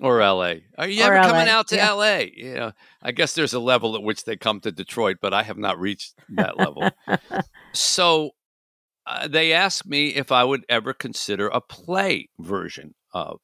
or 0.00 0.20
LA. 0.20 0.54
Are 0.78 0.88
you 0.88 1.02
or 1.02 1.12
ever 1.12 1.16
LA. 1.16 1.30
coming 1.30 1.48
out 1.48 1.68
to 1.68 1.76
yeah. 1.76 1.92
LA? 1.92 2.18
You 2.34 2.54
know, 2.54 2.72
I 3.02 3.12
guess 3.12 3.34
there's 3.34 3.52
a 3.52 3.60
level 3.60 3.94
at 3.96 4.02
which 4.02 4.24
they 4.24 4.36
come 4.36 4.60
to 4.60 4.72
Detroit, 4.72 5.18
but 5.20 5.34
I 5.34 5.42
have 5.42 5.58
not 5.58 5.78
reached 5.78 6.14
that 6.30 6.56
level. 6.56 6.88
so 7.74 8.30
uh, 9.08 9.26
they 9.26 9.52
asked 9.52 9.86
me 9.86 10.08
if 10.08 10.30
I 10.30 10.44
would 10.44 10.66
ever 10.68 10.92
consider 10.92 11.48
a 11.48 11.62
play 11.62 12.28
version 12.38 12.94
of 13.12 13.40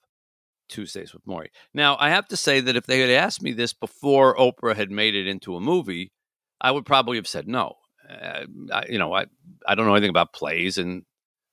Tuesdays 0.69 1.15
with 1.15 1.25
Morrie. 1.25 1.49
Now, 1.73 1.97
I 1.99 2.11
have 2.11 2.29
to 2.29 2.37
say 2.37 2.61
that 2.61 2.77
if 2.77 2.85
they 2.85 3.01
had 3.01 3.11
asked 3.11 3.43
me 3.43 3.53
this 3.53 3.73
before 3.73 4.37
Oprah 4.37 4.77
had 4.77 4.91
made 4.91 5.15
it 5.15 5.27
into 5.27 5.57
a 5.57 5.61
movie, 5.61 6.13
I 6.61 6.71
would 6.71 6.85
probably 6.85 7.17
have 7.17 7.27
said 7.27 7.49
no. 7.49 7.77
Uh, 8.09 8.45
I, 8.73 8.85
you 8.89 8.99
know, 8.99 9.15
I 9.15 9.25
I 9.67 9.75
don't 9.75 9.87
know 9.87 9.95
anything 9.95 10.11
about 10.11 10.35
plays, 10.35 10.77
and 10.77 11.05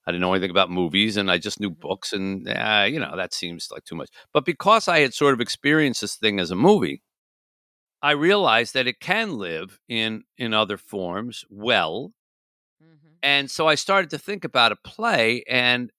I 0.05 0.11
didn't 0.11 0.21
know 0.21 0.33
anything 0.33 0.51
about 0.51 0.69
movies, 0.69 1.15
and 1.15 1.31
I 1.31 1.37
just 1.37 1.61
knew 1.61 1.71
mm-hmm. 1.71 1.87
books, 1.87 2.11
and 2.11 2.47
uh, 2.49 2.85
you 2.89 2.99
know 2.99 3.15
that 3.15 3.33
seems 3.33 3.69
like 3.71 3.85
too 3.85 3.95
much. 3.95 4.09
But 4.33 4.43
because 4.43 4.89
I 4.89 4.99
had 4.99 5.13
sort 5.13 5.33
of 5.33 5.39
experienced 5.39 6.01
this 6.01 6.17
thing 6.17 6.39
as 6.39 6.51
a 6.51 6.55
movie, 6.55 7.01
I 8.01 8.11
realized 8.11 8.73
that 8.73 8.87
it 8.87 8.99
can 8.99 9.37
live 9.37 9.79
in 9.87 10.23
in 10.37 10.53
other 10.53 10.77
forms 10.77 11.45
well 11.49 12.11
and 13.23 13.49
so 13.49 13.67
I 13.67 13.75
started 13.75 14.09
to 14.11 14.17
think 14.17 14.43
about 14.43 14.71
a 14.71 14.77
play, 14.83 15.43
and 15.49 15.91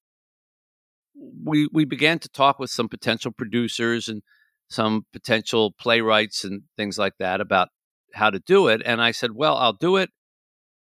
we 1.44 1.68
we 1.72 1.84
began 1.84 2.18
to 2.20 2.28
talk 2.28 2.58
with 2.58 2.70
some 2.70 2.88
potential 2.88 3.32
producers 3.32 4.08
and 4.08 4.22
some 4.68 5.06
potential 5.12 5.72
playwrights 5.78 6.44
and 6.44 6.62
things 6.76 6.98
like 6.98 7.14
that 7.18 7.40
about 7.40 7.68
how 8.14 8.30
to 8.30 8.38
do 8.40 8.68
it. 8.68 8.82
And 8.84 9.02
I 9.02 9.10
said, 9.10 9.32
well, 9.34 9.56
I'll 9.56 9.74
do 9.74 9.96
it, 9.96 10.10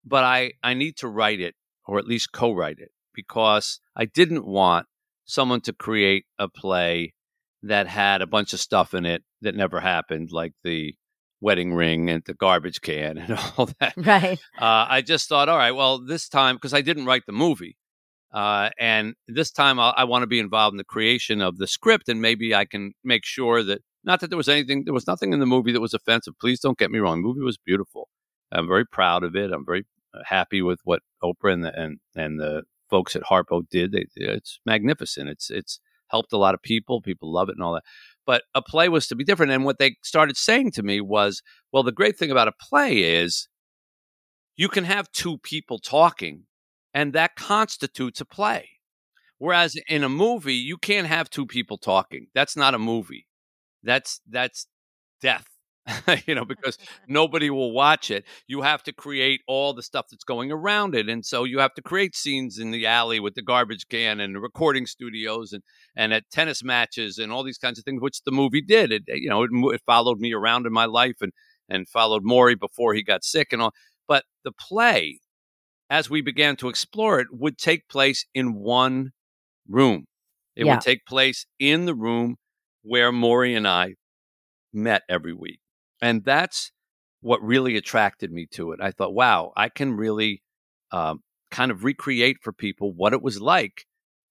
but 0.04 0.24
I 0.24 0.52
I 0.62 0.74
need 0.74 0.96
to 0.98 1.08
write 1.08 1.40
it 1.40 1.54
or 1.86 1.98
at 1.98 2.06
least 2.06 2.32
co-write 2.32 2.78
it 2.78 2.90
because 3.14 3.80
I 3.96 4.06
didn't 4.06 4.46
want 4.46 4.86
someone 5.24 5.60
to 5.62 5.72
create 5.72 6.24
a 6.38 6.48
play 6.48 7.14
that 7.62 7.86
had 7.88 8.22
a 8.22 8.26
bunch 8.26 8.52
of 8.52 8.60
stuff 8.60 8.94
in 8.94 9.06
it 9.06 9.22
that 9.42 9.54
never 9.54 9.80
happened, 9.80 10.30
like 10.32 10.52
the 10.64 10.94
wedding 11.40 11.74
ring 11.74 12.10
and 12.10 12.22
the 12.24 12.34
garbage 12.34 12.80
can 12.80 13.18
and 13.18 13.38
all 13.56 13.68
that. 13.80 13.94
Right. 13.96 14.38
Uh, 14.58 14.86
I 14.88 15.02
just 15.02 15.28
thought, 15.28 15.48
all 15.48 15.58
right, 15.58 15.72
well, 15.72 15.98
this 15.98 16.28
time, 16.28 16.56
because 16.56 16.74
I 16.74 16.80
didn't 16.80 17.06
write 17.06 17.26
the 17.26 17.32
movie, 17.32 17.76
uh, 18.32 18.70
and 18.78 19.14
this 19.28 19.50
time 19.50 19.78
I'll, 19.78 19.94
i 19.96 20.04
want 20.04 20.22
to 20.22 20.26
be 20.26 20.40
involved 20.40 20.74
in 20.74 20.78
the 20.78 20.84
creation 20.84 21.40
of 21.40 21.58
the 21.58 21.66
script, 21.66 22.08
and 22.08 22.20
maybe 22.20 22.54
I 22.54 22.64
can 22.64 22.92
make 23.04 23.24
sure 23.24 23.62
that 23.62 23.82
not 24.04 24.20
that 24.20 24.30
there 24.30 24.36
was 24.36 24.48
anything, 24.48 24.84
there 24.84 24.94
was 24.94 25.06
nothing 25.06 25.32
in 25.32 25.40
the 25.40 25.46
movie 25.46 25.72
that 25.72 25.80
was 25.80 25.94
offensive. 25.94 26.34
Please 26.40 26.60
don't 26.60 26.78
get 26.78 26.90
me 26.90 26.98
wrong. 26.98 27.22
The 27.22 27.28
movie 27.28 27.40
was 27.40 27.58
beautiful. 27.58 28.08
I'm 28.52 28.68
very 28.68 28.86
proud 28.86 29.24
of 29.24 29.34
it. 29.34 29.52
I'm 29.52 29.66
very 29.66 29.84
uh, 30.14 30.20
happy 30.24 30.62
with 30.62 30.80
what 30.84 31.00
Oprah 31.22 31.52
and 31.52 31.64
the, 31.64 31.78
and 31.78 31.98
and 32.14 32.38
the 32.38 32.62
folks 32.88 33.16
at 33.16 33.24
Harpo 33.24 33.62
did. 33.68 33.92
They, 33.92 34.06
it's 34.16 34.60
magnificent. 34.64 35.28
It's 35.28 35.50
it's 35.50 35.80
helped 36.08 36.32
a 36.32 36.38
lot 36.38 36.54
of 36.54 36.62
people. 36.62 37.00
People 37.00 37.32
love 37.32 37.48
it 37.48 37.56
and 37.56 37.62
all 37.62 37.74
that 37.74 37.82
but 38.26 38.42
a 38.54 38.62
play 38.62 38.88
was 38.88 39.06
to 39.08 39.14
be 39.14 39.24
different. 39.24 39.52
And 39.52 39.64
what 39.64 39.78
they 39.78 39.96
started 40.02 40.36
saying 40.36 40.72
to 40.72 40.82
me 40.82 41.00
was, 41.00 41.42
well, 41.72 41.82
the 41.82 41.92
great 41.92 42.18
thing 42.18 42.30
about 42.30 42.48
a 42.48 42.52
play 42.60 42.98
is 42.98 43.48
you 44.56 44.68
can 44.68 44.84
have 44.84 45.10
two 45.12 45.38
people 45.38 45.78
talking, 45.78 46.44
and 46.92 47.12
that 47.12 47.36
constitutes 47.36 48.20
a 48.20 48.24
play. 48.24 48.70
Whereas 49.38 49.76
in 49.88 50.02
a 50.02 50.08
movie, 50.08 50.54
you 50.54 50.78
can't 50.78 51.06
have 51.06 51.28
two 51.28 51.46
people 51.46 51.78
talking. 51.78 52.28
That's 52.34 52.56
not 52.56 52.74
a 52.74 52.78
movie. 52.78 53.26
That's 53.82 54.20
that's 54.28 54.66
death. 55.20 55.46
you 56.26 56.34
know, 56.34 56.44
because 56.44 56.78
nobody 57.08 57.50
will 57.50 57.72
watch 57.72 58.10
it. 58.10 58.24
You 58.46 58.62
have 58.62 58.82
to 58.84 58.92
create 58.92 59.40
all 59.46 59.72
the 59.72 59.82
stuff 59.82 60.06
that's 60.10 60.24
going 60.24 60.50
around 60.50 60.94
it. 60.94 61.08
And 61.08 61.24
so 61.24 61.44
you 61.44 61.58
have 61.60 61.74
to 61.74 61.82
create 61.82 62.16
scenes 62.16 62.58
in 62.58 62.70
the 62.70 62.86
alley 62.86 63.20
with 63.20 63.34
the 63.34 63.42
garbage 63.42 63.86
can 63.88 64.20
and 64.20 64.34
the 64.34 64.40
recording 64.40 64.86
studios 64.86 65.52
and, 65.52 65.62
and 65.94 66.12
at 66.12 66.30
tennis 66.30 66.64
matches 66.64 67.18
and 67.18 67.32
all 67.32 67.44
these 67.44 67.58
kinds 67.58 67.78
of 67.78 67.84
things, 67.84 68.02
which 68.02 68.22
the 68.24 68.32
movie 68.32 68.62
did. 68.62 68.92
It, 68.92 69.02
you 69.06 69.28
know, 69.28 69.42
it, 69.42 69.50
it 69.74 69.82
followed 69.86 70.18
me 70.18 70.32
around 70.32 70.66
in 70.66 70.72
my 70.72 70.86
life 70.86 71.16
and, 71.20 71.32
and 71.68 71.88
followed 71.88 72.24
Morrie 72.24 72.58
before 72.58 72.94
he 72.94 73.02
got 73.02 73.24
sick 73.24 73.52
and 73.52 73.62
all. 73.62 73.72
But 74.08 74.24
the 74.44 74.52
play, 74.52 75.20
as 75.90 76.10
we 76.10 76.20
began 76.20 76.56
to 76.56 76.68
explore 76.68 77.20
it, 77.20 77.28
would 77.30 77.58
take 77.58 77.88
place 77.88 78.26
in 78.34 78.54
one 78.54 79.10
room. 79.68 80.06
It 80.54 80.64
yeah. 80.66 80.72
would 80.72 80.80
take 80.80 81.04
place 81.06 81.46
in 81.58 81.86
the 81.86 81.94
room 81.94 82.36
where 82.82 83.12
Morrie 83.12 83.56
and 83.56 83.68
I 83.68 83.94
met 84.72 85.02
every 85.08 85.32
week. 85.32 85.60
And 86.00 86.24
that's 86.24 86.72
what 87.20 87.42
really 87.42 87.76
attracted 87.76 88.30
me 88.30 88.46
to 88.52 88.72
it. 88.72 88.80
I 88.80 88.90
thought, 88.90 89.14
wow, 89.14 89.52
I 89.56 89.68
can 89.68 89.96
really 89.96 90.42
um, 90.92 91.20
kind 91.50 91.70
of 91.70 91.84
recreate 91.84 92.38
for 92.42 92.52
people 92.52 92.92
what 92.92 93.12
it 93.12 93.22
was 93.22 93.40
like 93.40 93.86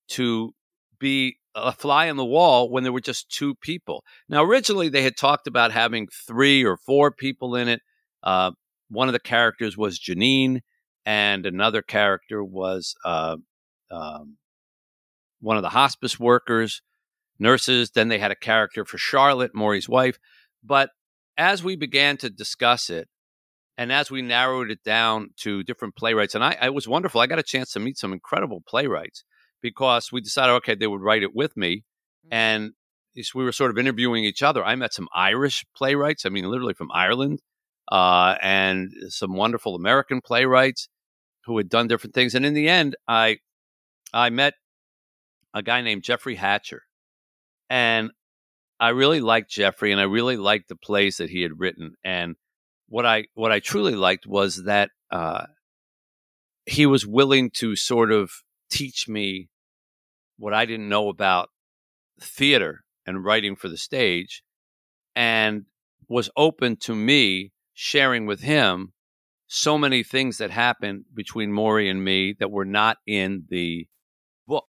to 0.08 0.54
be 0.98 1.36
a 1.54 1.72
fly 1.72 2.08
on 2.08 2.16
the 2.16 2.24
wall 2.24 2.70
when 2.70 2.82
there 2.82 2.92
were 2.92 3.00
just 3.00 3.30
two 3.30 3.54
people. 3.54 4.04
Now, 4.28 4.44
originally 4.44 4.88
they 4.88 5.02
had 5.02 5.16
talked 5.16 5.46
about 5.46 5.72
having 5.72 6.08
three 6.08 6.64
or 6.64 6.76
four 6.76 7.10
people 7.10 7.56
in 7.56 7.68
it. 7.68 7.80
Uh, 8.22 8.52
one 8.88 9.08
of 9.08 9.12
the 9.12 9.18
characters 9.18 9.76
was 9.76 9.98
Janine, 9.98 10.60
and 11.04 11.46
another 11.46 11.82
character 11.82 12.44
was 12.44 12.94
uh, 13.04 13.36
um, 13.90 14.36
one 15.40 15.56
of 15.56 15.62
the 15.62 15.70
hospice 15.70 16.20
workers, 16.20 16.82
nurses. 17.38 17.90
Then 17.90 18.08
they 18.08 18.18
had 18.18 18.30
a 18.30 18.36
character 18.36 18.84
for 18.84 18.98
Charlotte, 18.98 19.54
Morrie's 19.54 19.88
wife. 19.88 20.18
But 20.62 20.90
as 21.36 21.62
we 21.62 21.76
began 21.76 22.16
to 22.18 22.30
discuss 22.30 22.90
it, 22.90 23.08
and 23.78 23.92
as 23.92 24.10
we 24.10 24.22
narrowed 24.22 24.70
it 24.70 24.82
down 24.82 25.30
to 25.38 25.62
different 25.62 25.96
playwrights, 25.96 26.34
and 26.34 26.42
I, 26.42 26.56
I 26.60 26.70
was 26.70 26.88
wonderful. 26.88 27.20
I 27.20 27.26
got 27.26 27.38
a 27.38 27.44
chance 27.44 27.72
to 27.72 27.80
meet 27.80 27.98
some 27.98 28.12
incredible 28.12 28.62
playwrights 28.66 29.24
because 29.60 30.10
we 30.10 30.20
decided, 30.20 30.52
okay, 30.54 30.74
they 30.74 30.86
would 30.86 31.02
write 31.02 31.22
it 31.22 31.34
with 31.34 31.56
me, 31.56 31.76
mm-hmm. 32.26 32.32
and 32.32 32.72
we 33.34 33.44
were 33.44 33.52
sort 33.52 33.70
of 33.70 33.78
interviewing 33.78 34.24
each 34.24 34.42
other. 34.42 34.64
I 34.64 34.74
met 34.76 34.92
some 34.92 35.08
Irish 35.14 35.64
playwrights. 35.74 36.26
I 36.26 36.28
mean, 36.28 36.44
literally 36.44 36.74
from 36.74 36.90
Ireland, 36.92 37.40
uh, 37.90 38.36
and 38.42 38.90
some 39.08 39.34
wonderful 39.34 39.74
American 39.74 40.20
playwrights 40.20 40.88
who 41.44 41.56
had 41.56 41.68
done 41.68 41.86
different 41.86 42.14
things. 42.14 42.34
And 42.34 42.44
in 42.44 42.54
the 42.54 42.68
end, 42.68 42.96
I 43.08 43.38
I 44.12 44.30
met 44.30 44.54
a 45.54 45.62
guy 45.62 45.80
named 45.82 46.02
Jeffrey 46.02 46.34
Hatcher, 46.34 46.82
and 47.70 48.10
I 48.78 48.90
really 48.90 49.20
liked 49.20 49.50
Jeffrey 49.50 49.92
and 49.92 50.00
I 50.00 50.04
really 50.04 50.36
liked 50.36 50.68
the 50.68 50.76
plays 50.76 51.16
that 51.16 51.30
he 51.30 51.42
had 51.42 51.58
written. 51.58 51.94
And 52.04 52.36
what 52.88 53.06
I 53.06 53.24
what 53.34 53.52
I 53.52 53.60
truly 53.60 53.94
liked 53.94 54.26
was 54.26 54.64
that 54.64 54.90
uh, 55.10 55.46
he 56.66 56.86
was 56.86 57.06
willing 57.06 57.50
to 57.56 57.76
sort 57.76 58.12
of 58.12 58.30
teach 58.70 59.08
me 59.08 59.48
what 60.38 60.52
I 60.52 60.66
didn't 60.66 60.88
know 60.88 61.08
about 61.08 61.48
theater 62.20 62.84
and 63.06 63.24
writing 63.24 63.56
for 63.56 63.68
the 63.68 63.78
stage 63.78 64.42
and 65.14 65.64
was 66.08 66.30
open 66.36 66.76
to 66.76 66.94
me 66.94 67.52
sharing 67.72 68.26
with 68.26 68.40
him 68.40 68.92
so 69.46 69.78
many 69.78 70.02
things 70.02 70.38
that 70.38 70.50
happened 70.50 71.04
between 71.14 71.50
Morrie 71.50 71.90
and 71.90 72.04
me 72.04 72.34
that 72.38 72.50
were 72.50 72.64
not 72.64 72.98
in 73.06 73.44
the 73.48 73.86
book. 74.46 74.66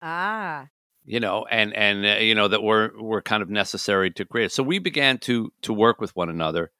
Ah. 0.00 0.68
You 1.04 1.20
know, 1.20 1.44
and 1.50 1.74
and 1.74 2.06
uh, 2.06 2.20
you 2.20 2.34
know 2.34 2.48
that 2.48 2.62
were 2.62 2.92
were 2.98 3.22
kind 3.22 3.42
of 3.42 3.50
necessary 3.50 4.10
to 4.12 4.24
create. 4.24 4.52
So 4.52 4.62
we 4.62 4.78
began 4.78 5.18
to 5.18 5.52
to 5.62 5.72
work 5.72 6.00
with 6.00 6.14
one 6.14 6.28
another, 6.28 6.70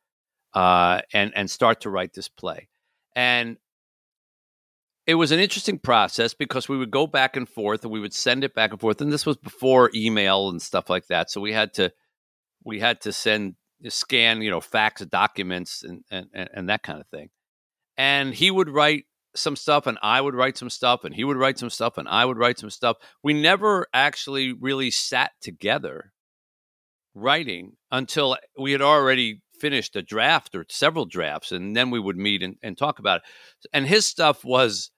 uh, 0.55 1.01
and 1.13 1.33
and 1.35 1.51
start 1.51 1.81
to 1.83 1.91
write 1.91 2.13
this 2.15 2.29
play. 2.29 2.69
And 3.17 3.57
it 5.07 5.15
was 5.17 5.33
an 5.33 5.41
interesting 5.41 5.79
process 5.79 6.35
because 6.35 6.69
we 6.69 6.77
would 6.77 6.91
go 6.91 7.07
back 7.07 7.37
and 7.37 7.49
forth 7.49 7.83
and 7.83 7.93
we 7.93 8.01
would 8.01 8.15
send 8.15 8.45
it 8.45 8.55
back 8.55 8.71
and 8.71 8.81
forth. 8.81 9.01
And 9.01 9.13
this 9.13 9.27
was 9.27 9.37
before 9.37 9.91
email 9.95 10.49
and 10.49 10.63
stuff 10.63 10.89
like 10.89 11.09
that. 11.09 11.31
So 11.31 11.41
we 11.41 11.53
had 11.53 11.75
to 11.75 11.93
we 12.65 12.79
had 12.79 13.01
to 13.03 13.13
send 13.13 13.57
scan, 13.89 14.43
you 14.43 14.51
know, 14.51 14.61
fax 14.61 15.05
documents 15.05 15.83
and, 15.83 16.05
and, 16.11 16.29
and 16.33 16.69
that 16.69 16.85
kind 16.85 17.01
of 17.01 17.07
thing. 17.09 17.31
And 17.97 18.33
he 18.33 18.51
would 18.51 18.69
write 18.69 19.07
some 19.35 19.57
stuff 19.57 19.87
and 19.87 19.99
I 20.03 20.21
would 20.21 20.35
write 20.35 20.59
some 20.59 20.71
stuff 20.71 21.05
and 21.05 21.15
he 21.15 21.25
would 21.25 21.37
write 21.37 21.59
some 21.59 21.71
stuff 21.71 21.99
and 21.99 22.09
I 22.09 22.25
would 22.25 22.39
write 22.39 22.59
some 22.59 22.71
stuff. 22.71 22.97
We 23.23 23.33
never 23.35 23.87
actually 23.93 24.53
really 24.53 24.91
sat 24.91 25.33
together 25.41 26.13
writing 27.15 27.73
until 27.91 28.37
we 28.59 28.73
had 28.73 28.83
already 28.83 29.43
finished 29.59 29.97
a 29.97 30.03
draft 30.03 30.55
or 30.55 30.65
several 30.69 31.05
drafts 31.05 31.53
and 31.53 31.77
then 31.77 31.91
we 31.91 32.01
would 32.01 32.17
meet 32.17 32.43
and, 32.43 32.57
and 32.63 32.77
talk 32.77 32.99
about 32.99 33.19
it. 33.19 33.23
And 33.73 33.87
his 33.87 34.07
stuff 34.07 34.45
was 34.45 34.91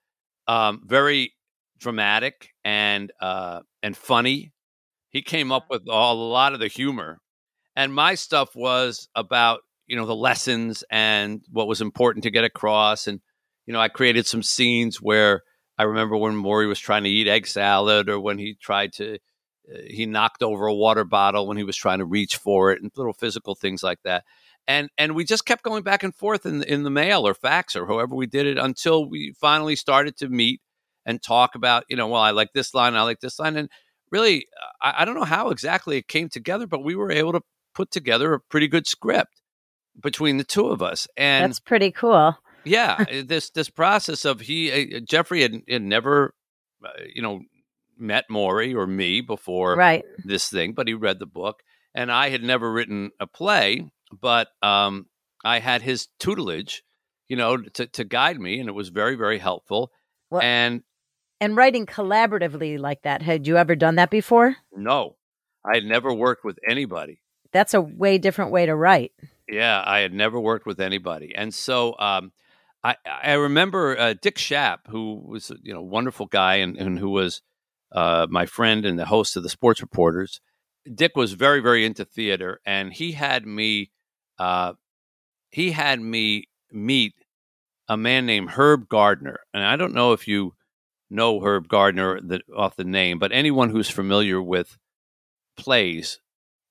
um, 0.47 0.81
very 0.85 1.35
dramatic 1.79 2.51
and 2.65 3.13
uh, 3.21 3.61
and 3.83 3.97
funny. 3.97 4.53
He 5.11 5.23
came 5.23 5.53
up 5.53 5.67
with 5.71 5.89
all, 5.89 6.15
a 6.15 6.31
lot 6.31 6.55
of 6.55 6.61
the 6.61 6.69
humor 6.69 7.21
and 7.77 7.95
my 7.95 8.15
stuff 8.15 8.55
was 8.55 9.09
about 9.15 9.61
you 9.87 9.97
know 9.97 10.07
the 10.07 10.17
lessons 10.17 10.83
and 10.91 11.45
what 11.51 11.69
was 11.69 11.81
important 11.81 12.23
to 12.25 12.31
get 12.31 12.45
across 12.45 13.07
and 13.07 13.21
you 13.67 13.73
know 13.73 13.81
i 13.81 13.89
created 13.89 14.27
some 14.27 14.43
scenes 14.43 15.01
where 15.01 15.43
i 15.79 15.83
remember 15.83 16.17
when 16.17 16.35
morrie 16.35 16.69
was 16.69 16.79
trying 16.79 17.05
to 17.05 17.11
eat 17.11 17.29
egg 17.29 17.47
salad 17.47 18.09
or 18.09 18.21
when 18.21 18.39
he 18.39 18.55
tried 18.61 18.93
to 18.93 19.15
uh, 19.15 19.79
he 19.89 20.07
knocked 20.07 20.43
over 20.43 20.67
a 20.67 20.75
water 20.75 21.05
bottle 21.05 21.47
when 21.47 21.57
he 21.57 21.65
was 21.65 21.77
trying 21.77 21.99
to 21.99 22.05
reach 22.05 22.37
for 22.37 22.73
it 22.73 22.83
and 22.83 22.91
little 22.97 23.13
physical 23.13 23.55
things 23.55 23.83
like 23.83 23.99
that 24.05 24.25
and 24.67 24.89
and 24.99 25.15
we 25.15 25.25
just 25.25 25.47
kept 25.47 25.63
going 25.63 25.83
back 25.83 26.03
and 26.03 26.15
forth 26.15 26.47
in 26.47 26.63
in 26.63 26.83
the 26.83 26.91
mail 26.91 27.27
or 27.27 27.35
fax 27.35 27.77
or 27.77 27.87
however 27.87 28.15
we 28.15 28.27
did 28.27 28.47
it 28.47 28.59
until 28.59 29.09
we 29.09 29.35
finally 29.41 29.77
started 29.77 30.17
to 30.17 30.29
meet 30.29 30.61
and 31.07 31.23
talk 31.23 31.55
about 31.55 31.85
you 31.89 31.97
know 31.97 32.09
well 32.09 32.23
i 32.23 32.31
like 32.31 32.53
this 32.53 32.75
line 32.75 32.95
i 32.95 33.03
like 33.03 33.21
this 33.21 33.39
line 33.39 33.57
and 33.57 33.69
really 34.11 34.47
I, 34.81 34.95
I 34.99 35.05
don't 35.05 35.17
know 35.17 35.25
how 35.25 35.51
exactly 35.51 35.97
it 35.97 36.09
came 36.09 36.29
together 36.29 36.67
but 36.67 36.85
we 36.85 36.95
were 36.95 37.11
able 37.11 37.33
to 37.33 37.43
put 37.75 37.91
together 37.91 38.33
a 38.33 38.41
pretty 38.41 38.69
good 38.69 38.87
script 38.87 39.41
between 40.01 40.39
the 40.39 40.45
two 40.45 40.69
of 40.69 40.83
us. 40.83 41.07
And 41.17 41.45
that's 41.45 41.61
pretty 41.61 41.91
cool. 41.91 42.39
Yeah, 42.65 43.05
eh, 43.09 43.23
this 43.27 43.51
this 43.51 43.71
process 43.71 44.25
of 44.25 44.41
he 44.41 44.97
uh, 44.97 45.01
Jeffrey 45.01 45.43
had, 45.43 45.63
had 45.69 45.83
never, 45.83 46.35
uh, 46.85 46.91
you 47.15 47.23
know, 47.23 47.41
met 47.99 48.25
Morrie 48.31 48.75
or 48.75 48.87
me 48.87 49.21
before 49.21 49.77
right. 49.77 50.05
this 50.25 50.49
thing, 50.49 50.73
but 50.73 50.89
he 50.89 50.95
read 50.95 51.19
the 51.19 51.27
book, 51.27 51.63
and 51.95 52.11
I 52.11 52.31
had 52.31 52.43
never 52.43 52.71
written 52.71 53.11
a 53.21 53.27
play, 53.27 53.89
but 54.13 54.49
um, 54.63 55.07
I 55.45 55.59
had 55.59 55.83
his 55.83 56.09
tutelage, 56.19 56.83
you 57.29 57.37
know, 57.37 57.59
to 57.59 57.87
to 57.87 58.05
guide 58.05 58.41
me, 58.41 58.61
and 58.61 58.69
it 58.69 58.73
was 58.73 58.89
very 58.89 59.17
very 59.17 59.39
helpful. 59.39 59.91
Well, 60.31 60.43
and 60.43 60.83
and 61.41 61.57
writing 61.57 61.87
collaboratively 61.87 62.79
like 62.79 63.03
that, 63.03 63.23
had 63.23 63.47
you 63.47 63.57
ever 63.57 63.75
done 63.75 63.97
that 63.97 64.11
before? 64.11 64.57
No, 64.73 65.17
I 65.65 65.77
had 65.77 65.85
never 65.85 66.13
worked 66.13 66.45
with 66.45 66.59
anybody 66.69 67.21
that's 67.55 67.73
a 67.73 67.81
way 67.81 68.19
different 68.19 68.51
way 68.51 68.67
to 68.67 68.75
write. 68.75 69.13
Yeah, 69.49 69.83
I 69.87 70.01
had 70.01 70.13
never 70.13 70.39
worked 70.39 70.67
with 70.67 70.81
anybody, 70.81 71.35
and 71.35 71.55
so 71.55 71.95
um, 71.99 72.33
I 72.85 72.97
I 73.07 73.33
remember 73.33 73.99
uh, 73.99 74.15
Dick 74.21 74.37
Schaap, 74.37 74.81
who 74.89 75.23
was 75.27 75.51
you 75.63 75.73
know 75.73 75.83
wonderful 75.83 76.27
guy 76.27 76.57
and, 76.57 76.77
and 76.77 76.99
who 76.99 77.11
was 77.11 77.43
uh, 77.93 78.27
my 78.31 78.47
friend 78.47 78.85
and 78.85 78.99
the 78.99 79.07
host 79.07 79.37
of 79.37 79.43
the 79.43 79.49
Sports 79.49 79.81
Reporters. 79.81 80.41
Dick 80.95 81.17
was 81.17 81.33
very 81.33 81.61
very 81.61 81.87
into 81.87 82.05
theater, 82.05 82.61
and 82.67 82.93
he 82.93 83.13
had 83.13 83.47
me 83.47 83.91
uh, 84.39 84.75
he 85.51 85.73
had 85.73 86.01
me 86.01 86.45
meet 86.71 87.15
a 87.89 87.97
man 87.97 88.27
named 88.27 88.51
Herb 88.51 88.89
Gardner, 88.89 89.41
and 89.55 89.65
I 89.65 89.77
don't 89.77 89.95
know 89.95 90.13
if 90.13 90.29
you 90.29 90.55
know 91.11 91.41
Herb 91.41 91.69
Gardner 91.69 92.21
the, 92.21 92.41
off 92.55 92.77
the 92.77 92.85
name, 92.85 93.19
but 93.19 93.33
anyone 93.33 93.71
who's 93.71 93.91
familiar 93.91 94.43
with 94.43 94.77
plays 95.57 96.21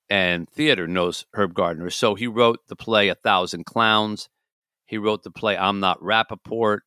and 0.09 0.49
theater 0.49 0.87
knows 0.87 1.25
Herb 1.33 1.53
Gardner. 1.53 1.89
So 1.89 2.13
he 2.15 2.27
wrote 2.27 2.59
the 2.67 2.75
play 2.75 3.07
A 3.07 3.15
Thousand 3.15 3.65
Clowns. 3.65 4.29
He 4.93 4.99
wrote 4.99 5.23
the 5.23 5.31
play 5.31 5.57
I'm 5.57 5.79
Not 5.79 5.99
Rappaport. 6.01 6.81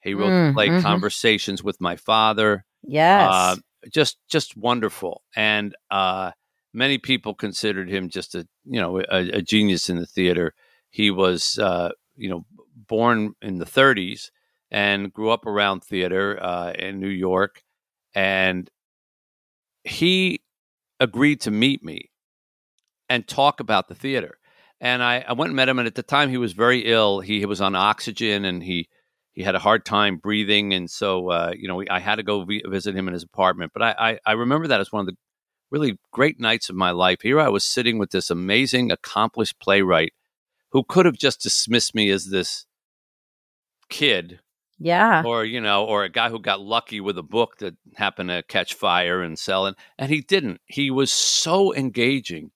He 0.00 0.14
wrote 0.14 0.30
mm, 0.30 0.48
the 0.48 0.54
play 0.54 0.68
mm-hmm. 0.70 0.80
Conversations 0.80 1.62
with 1.62 1.82
My 1.82 1.96
Father. 1.96 2.64
Yes. 2.82 3.28
Uh, 3.30 3.56
just 3.92 4.16
just 4.26 4.56
wonderful. 4.56 5.20
And 5.36 5.76
uh, 5.90 6.30
many 6.72 6.96
people 6.96 7.34
considered 7.34 7.90
him 7.90 8.08
just 8.08 8.34
a 8.34 8.48
you 8.64 8.80
know 8.80 9.00
a, 9.00 9.28
a 9.32 9.42
genius 9.42 9.90
in 9.90 9.98
the 9.98 10.06
theater. 10.06 10.54
He 10.88 11.10
was 11.10 11.58
uh, 11.58 11.90
you 12.16 12.30
know 12.30 12.46
born 12.88 13.34
in 13.42 13.58
the 13.58 13.66
30s 13.66 14.30
and 14.70 15.12
grew 15.12 15.28
up 15.28 15.44
around 15.44 15.84
theater 15.84 16.42
uh, 16.42 16.72
in 16.72 17.00
New 17.00 17.10
York, 17.10 17.62
and 18.14 18.70
he 19.84 20.40
agreed 21.00 21.42
to 21.42 21.50
meet 21.50 21.84
me 21.84 22.08
and 23.10 23.28
talk 23.28 23.60
about 23.60 23.88
the 23.88 23.94
theater. 23.94 24.38
And 24.82 25.02
I, 25.02 25.24
I 25.26 25.32
went 25.32 25.50
and 25.50 25.56
met 25.56 25.68
him, 25.68 25.78
and 25.78 25.86
at 25.86 25.94
the 25.94 26.02
time 26.02 26.28
he 26.28 26.36
was 26.36 26.52
very 26.52 26.80
ill. 26.80 27.20
He, 27.20 27.38
he 27.38 27.46
was 27.46 27.60
on 27.60 27.74
oxygen, 27.74 28.44
and 28.44 28.62
he 28.62 28.88
he 29.32 29.42
had 29.42 29.54
a 29.54 29.60
hard 29.60 29.86
time 29.86 30.16
breathing, 30.16 30.74
and 30.74 30.90
so 30.90 31.30
uh, 31.30 31.52
you 31.56 31.68
know 31.68 31.82
I 31.88 32.00
had 32.00 32.16
to 32.16 32.22
go 32.22 32.44
vi- 32.44 32.62
visit 32.66 32.94
him 32.94 33.08
in 33.08 33.14
his 33.14 33.22
apartment. 33.22 33.72
But 33.72 33.82
I, 33.82 33.94
I, 33.98 34.18
I 34.26 34.32
remember 34.32 34.66
that 34.66 34.80
as 34.80 34.92
one 34.92 35.00
of 35.00 35.06
the 35.06 35.16
really 35.70 35.98
great 36.10 36.38
nights 36.38 36.68
of 36.68 36.76
my 36.76 36.90
life. 36.90 37.20
Here 37.22 37.40
I 37.40 37.48
was 37.48 37.64
sitting 37.64 37.98
with 37.98 38.10
this 38.10 38.28
amazing, 38.28 38.90
accomplished 38.90 39.58
playwright 39.60 40.12
who 40.72 40.84
could 40.84 41.06
have 41.06 41.16
just 41.16 41.40
dismissed 41.40 41.94
me 41.94 42.10
as 42.10 42.26
this 42.26 42.66
kid 43.88 44.40
yeah. 44.82 45.22
Or, 45.24 45.44
you 45.44 45.60
know, 45.60 45.84
or 45.84 46.02
a 46.02 46.08
guy 46.08 46.28
who 46.28 46.40
got 46.40 46.60
lucky 46.60 47.00
with 47.00 47.16
a 47.16 47.22
book 47.22 47.58
that 47.58 47.76
happened 47.94 48.30
to 48.30 48.42
catch 48.42 48.74
fire 48.74 49.22
and 49.22 49.38
sell 49.38 49.66
it. 49.66 49.76
And 49.96 50.10
he 50.10 50.22
didn't. 50.22 50.60
He 50.66 50.90
was 50.90 51.12
so 51.12 51.72
engaging 51.72 52.50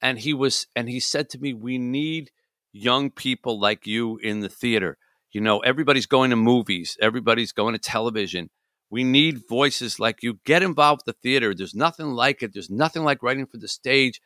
and 0.00 0.18
he 0.18 0.34
was 0.34 0.66
and 0.76 0.88
he 0.88 1.00
said 1.00 1.28
to 1.30 1.38
me 1.38 1.54
we 1.54 1.78
need 1.78 2.30
young 2.72 3.10
people 3.10 3.58
like 3.58 3.86
you 3.86 4.18
in 4.18 4.40
the 4.40 4.48
theater. 4.48 4.98
You 5.32 5.40
know 5.40 5.58
everybody's 5.60 6.06
going 6.06 6.30
to 6.30 6.36
movies. 6.36 6.96
Everybody's 7.00 7.52
going 7.52 7.74
to 7.74 7.78
television. 7.78 8.50
We 8.90 9.04
need 9.04 9.42
voices 9.48 10.00
like 10.00 10.22
you. 10.22 10.38
Get 10.46 10.62
involved 10.62 11.02
with 11.04 11.16
the 11.16 11.20
theater. 11.22 11.54
There's 11.54 11.74
nothing 11.74 12.06
like 12.06 12.42
it. 12.42 12.52
There's 12.54 12.70
nothing 12.70 13.04
like 13.04 13.22
writing 13.22 13.46
for 13.46 13.58
the 13.58 13.68
stage. 13.68 14.20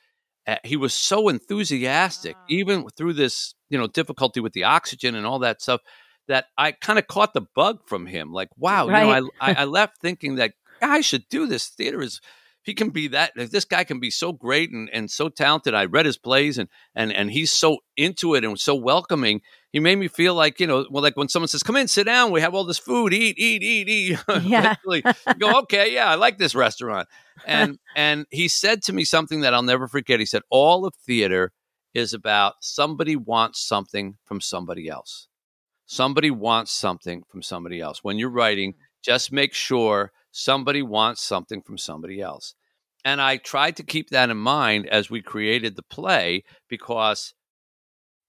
Uh, 0.47 0.57
he 0.65 0.77
was 0.77 0.93
so 0.95 1.29
enthusiastic 1.29 2.35
wow. 2.35 2.45
even 2.49 2.89
through 2.97 3.13
this 3.13 3.55
you 3.71 3.79
know 3.79 3.87
difficulty 3.87 4.41
with 4.41 4.53
the 4.53 4.65
oxygen 4.65 5.15
and 5.15 5.25
all 5.25 5.39
that 5.39 5.63
stuff 5.63 5.81
that 6.27 6.47
i 6.59 6.73
kind 6.73 6.99
of 6.99 7.07
caught 7.07 7.33
the 7.33 7.47
bug 7.55 7.79
from 7.87 8.07
him. 8.07 8.33
Like 8.33 8.49
wow 8.57 8.89
right. 8.89 9.05
you 9.05 9.23
know 9.23 9.31
I, 9.41 9.55
I 9.55 9.65
left 9.65 10.01
thinking 10.01 10.37
that 10.37 10.53
i 10.81 11.01
should 11.01 11.29
do 11.29 11.47
this. 11.47 11.69
Theater 11.69 12.03
is 12.03 12.21
he 12.65 12.75
can 12.75 12.91
be 12.91 13.09
that 13.09 13.33
this 13.35 13.65
guy 13.65 13.85
can 13.85 13.99
be 13.99 14.11
so 14.11 14.33
great 14.33 14.71
and, 14.71 14.89
and 14.93 15.11
so 15.11 15.29
talented 15.29 15.75
i 15.75 15.85
read 15.85 16.07
his 16.07 16.19
plays 16.19 16.59
and 16.59 16.69
and 16.95 17.13
and 17.13 17.31
he's 17.31 17.53
so 17.53 17.79
into 17.97 18.35
it 18.35 18.45
and 18.45 18.59
so 18.59 18.75
welcoming 18.75 19.41
he 19.73 19.81
made 19.81 19.97
me 19.97 20.09
feel 20.09 20.35
like 20.35 20.61
you 20.61 20.67
know 20.67 20.87
well 20.91 21.03
like 21.03 21.17
when 21.17 21.29
someone 21.29 21.49
says 21.49 21.63
come 21.63 21.77
in 21.77 21.89
sit 21.89 22.05
down 22.05 22.31
we 22.31 22.41
have 22.41 22.55
all 22.55 22.65
this 22.65 22.79
food 22.79 23.13
eat 23.13 23.39
eat 23.39 23.63
eat 23.63 23.89
eat 23.89 24.19
yeah. 24.43 24.75
go 25.39 25.59
okay 25.61 25.93
yeah 25.93 26.09
i 26.09 26.15
like 26.15 26.39
this 26.39 26.55
restaurant. 26.55 27.09
And 27.47 27.79
and 27.97 28.27
he 28.31 28.49
said 28.49 28.83
to 28.85 28.93
me 28.93 29.05
something 29.05 29.41
that 29.41 29.55
i'll 29.55 29.63
never 29.63 29.89
forget. 29.89 30.21
He 30.21 30.27
said 30.27 30.43
all 30.51 30.87
of 30.87 30.95
theater 30.95 31.53
is 31.95 32.15
about 32.15 32.55
somebody 32.61 33.17
wants 33.17 33.67
something 33.67 34.17
from 34.25 34.41
somebody 34.41 34.89
else. 34.89 35.29
Somebody 35.87 36.31
wants 36.31 36.73
something 36.73 37.23
from 37.29 37.43
somebody 37.43 37.81
else. 37.81 38.03
When 38.03 38.19
you're 38.19 38.31
writing 38.31 38.73
mm. 38.73 38.77
just 39.03 39.33
make 39.33 39.55
sure 39.55 40.13
somebody 40.33 40.83
wants 40.83 41.23
something 41.23 41.63
from 41.63 41.79
somebody 41.79 42.21
else. 42.21 42.55
And 43.05 43.21
I 43.21 43.37
tried 43.37 43.77
to 43.77 43.83
keep 43.85 44.11
that 44.11 44.31
in 44.31 44.37
mind 44.39 44.89
as 44.89 45.11
we 45.11 45.23
created 45.23 45.77
the 45.77 45.83
play 45.83 46.45
because 46.69 47.35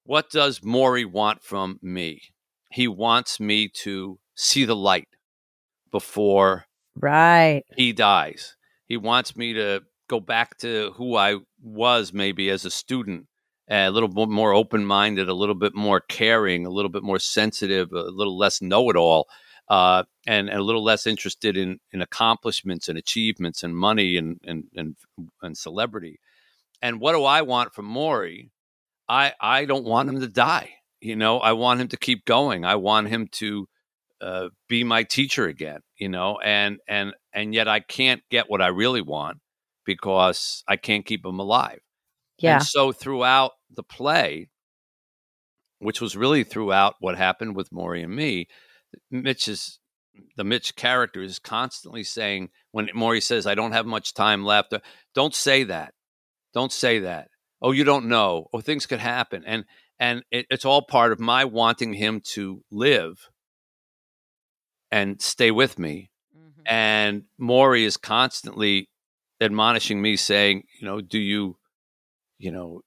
what 0.04 0.30
does 0.30 0.60
Morrie 0.60 1.10
want 1.10 1.44
from 1.44 1.80
me? 1.82 2.22
He 2.72 2.88
wants 2.88 3.40
me 3.40 3.70
to 3.82 4.20
see 4.36 4.66
the 4.66 4.76
light 4.76 5.08
before 5.92 6.66
right 6.96 7.64
he 7.78 7.94
dies. 7.94 8.56
He 8.88 8.98
wants 8.98 9.36
me 9.36 9.54
to 9.54 9.82
go 10.10 10.20
back 10.20 10.58
to 10.60 10.92
who 10.96 11.16
I 11.16 11.38
was 11.62 12.12
maybe 12.12 12.50
as 12.50 12.66
a 12.66 12.72
student, 12.72 13.28
a 13.70 13.90
little 13.90 14.10
bit 14.10 14.30
more 14.30 14.54
open 14.54 14.86
minded, 14.86 15.30
a 15.30 15.34
little 15.34 15.56
bit 15.56 15.76
more 15.76 16.02
caring, 16.02 16.66
a 16.66 16.70
little 16.70 16.90
bit 16.90 17.04
more 17.04 17.20
sensitive, 17.20 17.92
a 17.94 18.02
little 18.02 18.38
less 18.38 18.62
know 18.62 18.90
it 18.90 18.96
all, 18.96 19.28
uh, 19.70 20.04
and, 20.28 20.50
and, 20.50 20.60
a 20.60 20.64
little 20.64 20.84
less 20.84 21.08
interested 21.08 21.56
in, 21.56 21.80
in 21.92 22.02
accomplishments 22.02 22.90
and 22.90 22.98
achievements 22.98 23.64
and 23.64 23.76
money 23.76 24.18
and, 24.18 24.40
and, 24.46 24.66
and, 24.76 24.96
and 25.42 25.58
celebrity. 25.58 26.20
and 26.82 27.00
what 27.00 27.14
do 27.14 27.24
I 27.24 27.44
want 27.44 27.74
from 27.74 27.88
Morrie? 27.88 28.50
I 29.08 29.34
I 29.40 29.66
don't 29.66 29.86
want 29.86 30.10
him 30.10 30.20
to 30.22 30.28
die. 30.28 30.70
You 31.02 31.16
know, 31.16 31.40
I 31.40 31.54
want 31.54 31.82
him 31.82 31.90
to 31.90 31.98
keep 31.98 32.26
going. 32.26 32.66
I 32.66 32.76
want 32.76 33.10
him 33.10 33.28
to 33.34 33.68
uh, 34.22 34.50
be 34.70 34.84
my 34.84 35.04
teacher 35.04 35.48
again. 35.48 35.82
You 35.98 36.10
know, 36.10 36.40
and 36.44 36.80
and 36.88 37.14
and 37.34 37.54
yet 37.54 37.68
I 37.68 37.80
can't 37.80 38.22
get 38.30 38.50
what 38.50 38.62
I 38.62 38.68
really 38.68 39.02
want 39.02 39.40
because 39.86 40.64
I 40.68 40.78
can't 40.78 41.06
keep 41.06 41.26
him 41.26 41.40
alive. 41.40 41.80
Yeah. 42.40 42.56
And 42.56 42.64
so 42.64 42.92
throughout 42.92 43.52
the 43.70 43.84
play, 43.84 44.50
which 45.80 46.02
was 46.02 46.16
really 46.16 46.44
throughout 46.44 46.96
what 47.00 47.18
happened 47.18 47.56
with 47.56 47.70
Morrie 47.72 48.04
and 48.04 48.16
me, 48.16 48.48
Mitch 49.12 49.48
is 49.48 49.80
the 50.36 50.44
Mitch 50.44 50.76
character 50.76 51.22
is 51.22 51.40
constantly 51.40 52.04
saying 52.04 52.50
when 52.72 52.88
Morrie 52.90 53.24
says, 53.24 53.48
"I 53.48 53.56
don't 53.56 53.72
have 53.72 53.86
much 53.86 54.14
time 54.14 54.44
left," 54.44 54.74
uh, 54.74 54.80
don't 55.14 55.34
say 55.36 55.64
that. 55.64 55.94
Don't 56.54 56.72
say 56.72 57.00
that. 57.00 57.30
Oh, 57.62 57.72
you 57.72 57.84
don't 57.84 58.08
know. 58.08 58.48
Oh, 58.54 58.62
things 58.62 58.86
could 58.86 59.00
happen, 59.00 59.44
and 59.46 59.66
and 60.00 60.24
it, 60.32 60.46
it's 60.50 60.66
all 60.66 60.82
part 60.82 61.12
of 61.12 61.20
my 61.20 61.46
wanting 61.46 61.94
him 61.94 62.22
to 62.34 62.64
live 62.72 63.30
and 64.92 65.22
stay 65.22 65.50
with 65.50 65.80
me. 65.80 66.12
Mm-hmm. 66.38 66.62
And 66.68 67.24
Morrie 67.40 67.86
is 67.86 67.98
constantly 67.98 68.90
admonishing 69.42 70.02
me, 70.02 70.16
saying, 70.16 70.64
"You 70.80 70.88
know, 70.88 71.02
do 71.02 71.20
you, 71.20 71.58
you 72.38 72.52
know, 72.52 72.82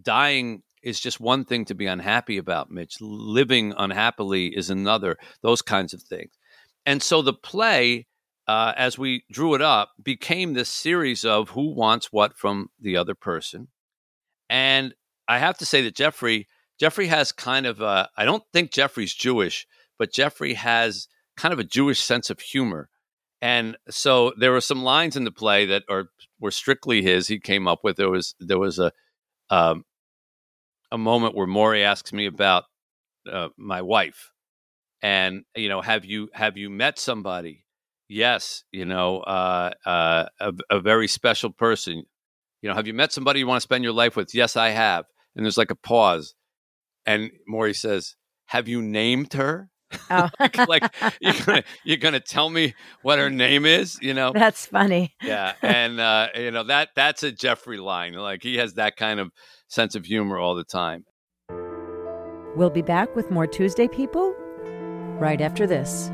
dying 0.00 0.62
is 0.82 1.00
just 1.00 1.20
one 1.20 1.44
thing 1.44 1.64
to 1.66 1.74
be 1.74 1.86
unhappy 1.86 2.38
about, 2.38 2.70
Mitch. 2.70 2.96
Living 3.00 3.74
unhappily 3.76 4.48
is 4.48 4.70
another, 4.70 5.16
those 5.42 5.62
kinds 5.62 5.94
of 5.94 6.02
things. 6.02 6.32
And 6.86 7.02
so 7.02 7.22
the 7.22 7.32
play, 7.32 8.06
uh, 8.48 8.72
as 8.76 8.98
we 8.98 9.24
drew 9.30 9.54
it 9.54 9.62
up, 9.62 9.92
became 10.02 10.54
this 10.54 10.68
series 10.68 11.24
of 11.24 11.50
who 11.50 11.74
wants 11.74 12.12
what 12.12 12.36
from 12.36 12.68
the 12.80 12.96
other 12.96 13.14
person. 13.14 13.68
And 14.48 14.94
I 15.28 15.38
have 15.38 15.58
to 15.58 15.66
say 15.66 15.82
that 15.82 15.94
Jeffrey, 15.94 16.48
Jeffrey 16.78 17.06
has 17.08 17.32
kind 17.32 17.66
of 17.66 17.80
a, 17.80 18.08
I 18.16 18.24
don't 18.24 18.42
think 18.52 18.72
Jeffrey's 18.72 19.14
Jewish, 19.14 19.66
but 19.98 20.12
Jeffrey 20.12 20.54
has 20.54 21.08
kind 21.36 21.52
of 21.52 21.58
a 21.58 21.64
Jewish 21.64 22.00
sense 22.00 22.30
of 22.30 22.40
humor. 22.40 22.88
And 23.42 23.76
so 23.88 24.32
there 24.38 24.52
were 24.52 24.60
some 24.60 24.82
lines 24.82 25.16
in 25.16 25.24
the 25.24 25.30
play 25.30 25.66
that 25.66 25.84
are 25.88 26.06
were 26.40 26.50
strictly 26.50 27.02
his. 27.02 27.28
He 27.28 27.38
came 27.38 27.66
up 27.66 27.80
with. 27.82 27.96
There 27.96 28.10
was 28.10 28.34
there 28.38 28.58
was 28.58 28.78
a 28.78 28.92
um, 29.48 29.84
a 30.92 30.98
moment 30.98 31.34
where 31.34 31.46
Morrie 31.46 31.84
asks 31.84 32.12
me 32.12 32.26
about 32.26 32.64
uh, 33.30 33.48
my 33.56 33.82
wife, 33.82 34.32
and 35.02 35.44
you 35.56 35.68
know, 35.68 35.80
have 35.80 36.04
you 36.04 36.28
have 36.34 36.56
you 36.56 36.70
met 36.70 36.98
somebody? 36.98 37.64
Yes, 38.08 38.64
you 38.72 38.84
know, 38.84 39.20
uh, 39.20 39.70
uh, 39.86 40.26
a, 40.40 40.52
a 40.70 40.80
very 40.80 41.08
special 41.08 41.50
person. 41.50 42.04
You 42.62 42.68
know, 42.68 42.74
have 42.74 42.86
you 42.86 42.94
met 42.94 43.12
somebody 43.12 43.40
you 43.40 43.46
want 43.46 43.58
to 43.58 43.62
spend 43.64 43.84
your 43.84 43.92
life 43.92 44.16
with? 44.16 44.34
Yes, 44.34 44.56
I 44.56 44.70
have. 44.70 45.06
And 45.36 45.44
there's 45.44 45.58
like 45.58 45.70
a 45.70 45.76
pause, 45.76 46.34
and 47.06 47.30
Morrie 47.48 47.76
says, 47.76 48.16
"Have 48.46 48.68
you 48.68 48.82
named 48.82 49.34
her?" 49.34 49.69
Oh. 50.10 50.28
like, 50.40 50.56
like 50.68 50.94
you're 51.20 51.34
gonna 51.44 51.64
you're 51.84 51.96
gonna 51.96 52.20
tell 52.20 52.50
me 52.50 52.74
what 53.02 53.18
her 53.18 53.30
name 53.30 53.66
is, 53.66 53.98
you 54.00 54.14
know? 54.14 54.32
That's 54.32 54.66
funny. 54.66 55.14
yeah, 55.22 55.54
and 55.62 56.00
uh, 56.00 56.28
you 56.34 56.50
know 56.50 56.64
that 56.64 56.90
that's 56.94 57.22
a 57.22 57.32
Jeffrey 57.32 57.78
line. 57.78 58.14
Like 58.14 58.42
he 58.42 58.56
has 58.56 58.74
that 58.74 58.96
kind 58.96 59.20
of 59.20 59.30
sense 59.68 59.94
of 59.94 60.04
humor 60.04 60.38
all 60.38 60.54
the 60.54 60.64
time. 60.64 61.04
We'll 62.56 62.70
be 62.70 62.82
back 62.82 63.14
with 63.14 63.30
more 63.30 63.46
Tuesday 63.46 63.86
People 63.88 64.34
right 65.18 65.40
after 65.40 65.66
this. 65.66 66.10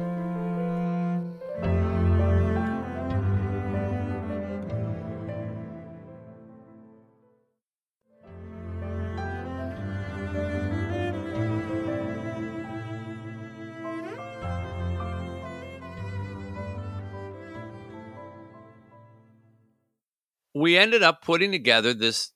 We 20.57 20.79
ended 20.79 21.03
up 21.03 21.23
putting 21.23 21.53
together 21.53 21.93
this 21.93 22.33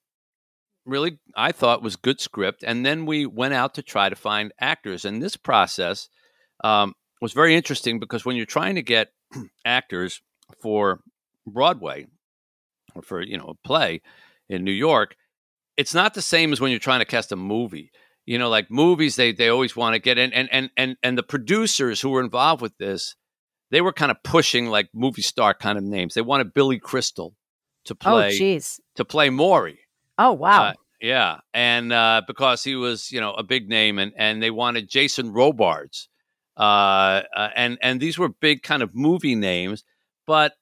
really 0.85 1.19
I 1.35 1.53
thought 1.53 1.83
was 1.83 1.97
good 1.97 2.21
script, 2.21 2.63
and 2.67 2.85
then 2.85 3.07
we 3.07 3.25
went 3.25 3.55
out 3.55 3.75
to 3.75 3.83
try 3.83 4.09
to 4.09 4.17
find 4.17 4.53
actors. 4.61 5.05
And 5.05 5.23
this 5.23 5.37
process 5.37 6.09
um, 6.63 6.95
was 7.23 7.33
very 7.33 7.55
interesting 7.55 7.99
because 7.99 8.25
when 8.25 8.37
you're 8.37 8.47
trying 8.47 8.75
to 8.75 8.83
get 8.83 9.09
actors 9.65 10.21
for 10.61 11.01
Broadway 11.47 12.07
or 12.95 13.03
for 13.03 13.23
you 13.23 13.39
know 13.39 13.55
a 13.55 13.67
play 13.67 14.03
in 14.51 14.65
New 14.65 14.73
York, 14.73 15.17
it's 15.79 15.95
not 15.95 16.13
the 16.13 16.23
same 16.23 16.53
as 16.53 16.61
when 16.61 16.71
you're 16.71 16.81
trying 16.81 17.01
to 17.01 17.07
cast 17.07 17.33
a 17.33 17.37
movie. 17.37 17.91
You 18.27 18.39
know, 18.39 18.51
like 18.51 18.71
movies, 18.71 19.17
they 19.17 19.33
they 19.33 19.49
always 19.49 19.75
want 19.75 19.95
to 19.95 19.99
get 19.99 20.19
in, 20.19 20.33
and 20.35 20.49
and 20.53 20.71
and 20.77 20.97
and 21.03 21.17
the 21.17 21.23
producers 21.23 22.03
who 22.03 22.11
were 22.11 22.23
involved 22.23 22.61
with 22.61 22.77
this, 22.77 23.17
they 23.71 23.81
were 23.81 23.95
kind 23.95 24.11
of 24.11 24.23
pushing 24.23 24.67
like 24.67 24.91
movie 24.93 25.23
star 25.23 25.55
kind 25.55 25.79
of 25.79 25.85
names. 25.85 26.13
They 26.13 26.21
wanted 26.21 26.53
Billy 26.53 26.79
Crystal 26.79 27.35
to 27.87 27.95
oh, 27.95 27.97
play 27.97 28.57
oh, 28.57 28.61
to 28.97 29.05
play 29.05 29.29
Morrie. 29.29 29.79
Oh 30.19 30.33
wow. 30.33 30.64
Uh, 30.64 30.73
yeah, 31.01 31.38
and 31.55 31.93
uh, 31.93 32.21
because 32.27 32.62
he 32.62 32.77
was, 32.77 33.11
you 33.11 33.21
know, 33.21 33.33
a 33.33 33.43
big 33.43 33.69
name, 33.69 33.99
and 33.99 34.12
and 34.16 34.43
they 34.43 34.51
wanted 34.51 34.88
Jason 34.88 35.33
Robards, 35.33 36.09
uh, 36.59 37.23
uh, 37.35 37.49
and 37.57 37.79
and 37.81 38.01
these 38.01 38.19
were 38.19 38.29
big 38.29 38.62
kind 38.62 38.83
of 38.83 38.95
movie 38.95 39.35
names, 39.35 39.83
but 40.27 40.53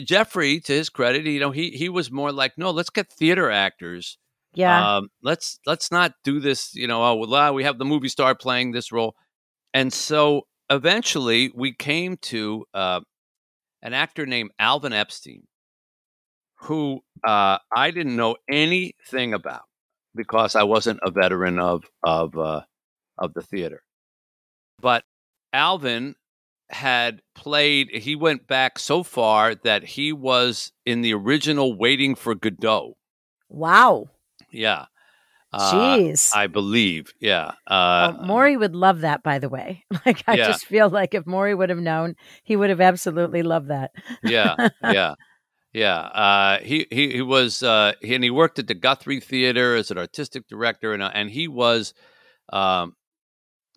Jeffrey, 0.00 0.60
to 0.60 0.72
his 0.72 0.88
credit, 0.88 1.24
you 1.26 1.38
know, 1.38 1.52
he 1.52 1.70
he 1.70 1.88
was 1.88 2.10
more 2.10 2.32
like, 2.32 2.54
no, 2.58 2.70
let's 2.70 2.90
get 2.90 3.12
theater 3.12 3.50
actors. 3.50 4.18
Yeah. 4.54 4.96
Um, 4.96 5.08
let's 5.22 5.60
let's 5.64 5.92
not 5.92 6.12
do 6.24 6.40
this. 6.40 6.74
You 6.74 6.88
know, 6.88 7.04
oh, 7.04 7.14
well, 7.14 7.54
we 7.54 7.64
have 7.64 7.78
the 7.78 7.84
movie 7.84 8.08
star 8.08 8.34
playing 8.34 8.72
this 8.72 8.90
role, 8.90 9.14
and 9.72 9.92
so 9.92 10.42
eventually 10.70 11.52
we 11.54 11.72
came 11.72 12.16
to 12.22 12.64
uh, 12.74 13.00
an 13.82 13.94
actor 13.94 14.26
named 14.26 14.50
Alvin 14.58 14.92
Epstein, 14.92 15.44
who 16.56 17.00
uh, 17.24 17.58
I 17.74 17.90
didn't 17.90 18.16
know 18.16 18.36
anything 18.50 19.34
about 19.34 19.62
because 20.14 20.56
I 20.56 20.64
wasn't 20.64 21.00
a 21.02 21.10
veteran 21.10 21.58
of 21.58 21.84
of 22.02 22.36
uh, 22.36 22.62
of 23.18 23.34
the 23.34 23.42
theater. 23.42 23.82
But 24.80 25.04
Alvin 25.52 26.16
had 26.70 27.22
played. 27.34 27.90
He 27.90 28.16
went 28.16 28.46
back 28.46 28.78
so 28.78 29.02
far 29.02 29.54
that 29.54 29.84
he 29.84 30.12
was 30.12 30.72
in 30.84 31.00
the 31.02 31.14
original 31.14 31.76
Waiting 31.76 32.14
for 32.14 32.34
Godot. 32.34 32.96
Wow. 33.48 34.10
Yeah. 34.50 34.86
Uh, 35.52 35.72
Jeez. 35.72 36.30
I 36.34 36.48
believe. 36.48 37.12
Yeah. 37.20 37.52
Uh, 37.66 38.12
well, 38.18 38.26
Morrie 38.26 38.58
would 38.58 38.74
love 38.74 39.00
that, 39.00 39.22
by 39.22 39.38
the 39.38 39.48
way. 39.48 39.84
Like, 40.04 40.22
I 40.28 40.34
yeah. 40.34 40.46
just 40.46 40.66
feel 40.66 40.88
like 40.88 41.14
if 41.14 41.24
Morrie 41.24 41.56
would 41.56 41.70
have 41.70 41.80
known, 41.80 42.14
he 42.44 42.54
would 42.54 42.70
have 42.70 42.80
absolutely 42.80 43.42
loved 43.42 43.68
that. 43.68 43.90
yeah. 44.22 44.68
Yeah. 44.82 45.14
Yeah, 45.76 45.98
uh, 45.98 46.58
he, 46.60 46.86
he 46.90 47.12
he 47.12 47.20
was 47.20 47.62
uh, 47.62 47.92
he, 48.00 48.14
and 48.14 48.24
he 48.24 48.30
worked 48.30 48.58
at 48.58 48.66
the 48.66 48.72
Guthrie 48.72 49.20
Theater 49.20 49.74
as 49.74 49.90
an 49.90 49.98
artistic 49.98 50.48
director, 50.48 50.94
and 50.94 51.02
uh, 51.02 51.10
and 51.12 51.30
he 51.30 51.48
was, 51.48 51.92
um, 52.50 52.94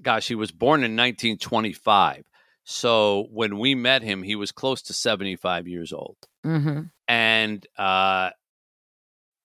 gosh, 0.02 0.26
he 0.26 0.36
was 0.36 0.50
born 0.50 0.80
in 0.86 0.96
1925. 0.96 2.24
So 2.64 3.28
when 3.34 3.60
we 3.60 3.76
met 3.76 4.02
him, 4.02 4.24
he 4.24 4.38
was 4.38 4.54
close 4.54 4.82
to 4.84 4.94
75 4.94 5.68
years 5.68 5.92
old, 5.92 6.16
mm-hmm. 6.46 6.84
and 7.10 7.68
uh, 7.78 8.30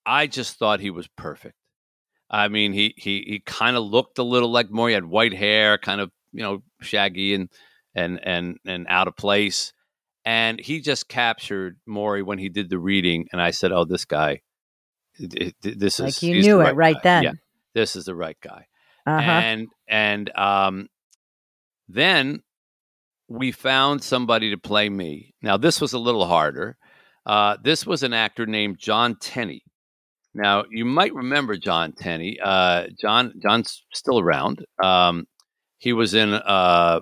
I 0.05 0.27
just 0.27 0.57
thought 0.57 0.79
he 0.79 0.91
was 0.91 1.09
perfect. 1.17 1.55
I 2.29 2.47
mean, 2.47 2.71
he 2.71 2.93
he 2.95 3.21
he 3.27 3.41
kind 3.45 3.75
of 3.75 3.83
looked 3.83 4.17
a 4.17 4.23
little 4.23 4.49
like 4.49 4.69
Morrie. 4.69 4.91
He 4.91 4.93
had 4.93 5.03
white 5.03 5.33
hair, 5.33 5.77
kind 5.77 5.99
of 5.99 6.09
you 6.31 6.43
know 6.43 6.63
shaggy 6.79 7.33
and 7.33 7.49
and 7.93 8.17
and 8.23 8.59
and 8.65 8.85
out 8.87 9.09
of 9.09 9.17
place 9.17 9.73
and 10.25 10.59
he 10.59 10.81
just 10.81 11.07
captured 11.07 11.77
Morrie 11.87 12.25
when 12.25 12.39
he 12.39 12.49
did 12.49 12.69
the 12.69 12.79
reading, 12.79 13.27
and 13.31 13.41
I 13.41 13.51
said, 13.51 13.71
"Oh, 13.71 13.85
this 13.85 14.05
guy, 14.05 14.41
this 15.19 15.99
like 15.99 16.09
is 16.09 16.23
you 16.23 16.41
knew 16.41 16.59
right 16.59 16.71
it 16.71 16.75
right 16.75 16.95
guy. 16.95 17.01
then. 17.03 17.23
Yeah, 17.23 17.31
this 17.73 17.95
is 17.95 18.05
the 18.05 18.15
right 18.15 18.37
guy." 18.41 18.65
Uh-huh. 19.05 19.21
And 19.21 19.67
and 19.87 20.35
um, 20.37 20.87
then 21.87 22.41
we 23.27 23.51
found 23.51 24.03
somebody 24.03 24.51
to 24.51 24.57
play 24.57 24.89
me. 24.89 25.35
Now 25.41 25.57
this 25.57 25.79
was 25.79 25.93
a 25.93 25.99
little 25.99 26.25
harder. 26.25 26.77
Uh, 27.25 27.57
this 27.63 27.85
was 27.85 28.03
an 28.03 28.13
actor 28.13 28.45
named 28.45 28.77
John 28.79 29.15
Tenney. 29.19 29.63
Now 30.33 30.65
you 30.69 30.85
might 30.85 31.13
remember 31.13 31.55
John 31.55 31.93
Tenney. 31.93 32.39
Uh, 32.43 32.87
John 32.99 33.33
John's 33.41 33.83
still 33.93 34.19
around. 34.19 34.65
Um, 34.83 35.27
he 35.77 35.93
was 35.93 36.15
in 36.15 36.33
uh, 36.33 37.01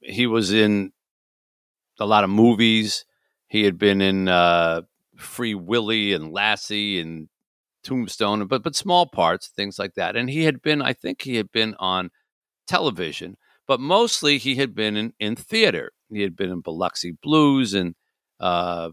he 0.00 0.26
was 0.26 0.52
in 0.52 0.92
a 2.00 2.06
lot 2.06 2.24
of 2.24 2.30
movies. 2.30 3.04
He 3.48 3.64
had 3.64 3.78
been 3.78 4.00
in 4.00 4.28
uh, 4.28 4.82
Free 5.16 5.54
Willy 5.54 6.12
and 6.12 6.32
Lassie 6.32 7.00
and 7.00 7.28
Tombstone, 7.84 8.46
but 8.46 8.62
but 8.62 8.76
small 8.76 9.06
parts, 9.06 9.48
things 9.48 9.78
like 9.78 9.94
that. 9.94 10.16
And 10.16 10.28
he 10.28 10.44
had 10.44 10.60
been, 10.60 10.82
I 10.82 10.92
think, 10.92 11.22
he 11.22 11.36
had 11.36 11.50
been 11.50 11.74
on 11.78 12.10
television, 12.66 13.36
but 13.66 13.80
mostly 13.80 14.38
he 14.38 14.56
had 14.56 14.74
been 14.74 14.96
in, 14.96 15.12
in 15.18 15.36
theater. 15.36 15.92
He 16.10 16.22
had 16.22 16.36
been 16.36 16.50
in 16.50 16.60
Biloxi 16.60 17.12
Blues 17.22 17.74
and 17.74 17.94
uh, 18.40 18.90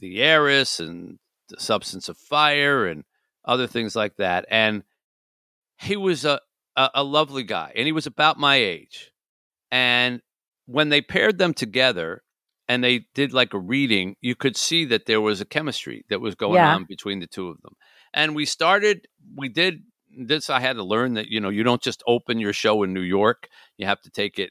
The 0.00 0.22
Heiress 0.22 0.80
and 0.80 1.18
The 1.48 1.60
Substance 1.60 2.08
of 2.08 2.16
Fire 2.16 2.86
and 2.86 3.04
other 3.44 3.66
things 3.66 3.94
like 3.94 4.16
that. 4.16 4.46
And 4.50 4.82
he 5.78 5.96
was 5.96 6.24
a, 6.24 6.40
a, 6.76 6.90
a 6.94 7.04
lovely 7.04 7.42
guy, 7.42 7.72
and 7.76 7.86
he 7.86 7.92
was 7.92 8.06
about 8.06 8.38
my 8.38 8.56
age. 8.56 9.12
And 9.70 10.20
when 10.70 10.88
they 10.88 11.00
paired 11.00 11.38
them 11.38 11.52
together 11.54 12.22
and 12.68 12.82
they 12.84 13.06
did 13.14 13.32
like 13.32 13.52
a 13.54 13.58
reading, 13.58 14.14
you 14.20 14.34
could 14.36 14.56
see 14.56 14.84
that 14.86 15.06
there 15.06 15.20
was 15.20 15.40
a 15.40 15.44
chemistry 15.44 16.04
that 16.08 16.20
was 16.20 16.34
going 16.34 16.54
Yeah. 16.54 16.74
on 16.74 16.84
between 16.88 17.18
the 17.20 17.26
two 17.26 17.48
of 17.48 17.60
them. 17.62 17.74
And 18.14 18.34
we 18.34 18.44
started, 18.44 19.06
we 19.36 19.48
did 19.48 19.82
this. 20.26 20.50
I 20.50 20.60
had 20.60 20.76
to 20.76 20.82
learn 20.84 21.14
that 21.14 21.28
you 21.28 21.40
know 21.40 21.48
you 21.48 21.62
don't 21.62 21.82
just 21.82 22.02
open 22.06 22.38
your 22.40 22.52
show 22.52 22.82
in 22.82 22.92
New 22.92 23.00
York; 23.02 23.48
you 23.78 23.86
have 23.86 24.00
to 24.02 24.10
take 24.10 24.38
it, 24.38 24.50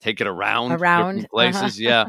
take 0.00 0.20
it 0.20 0.26
around, 0.26 0.72
Around, 0.72 1.14
different 1.14 1.30
places. 1.30 1.80
Yeah. 1.80 2.06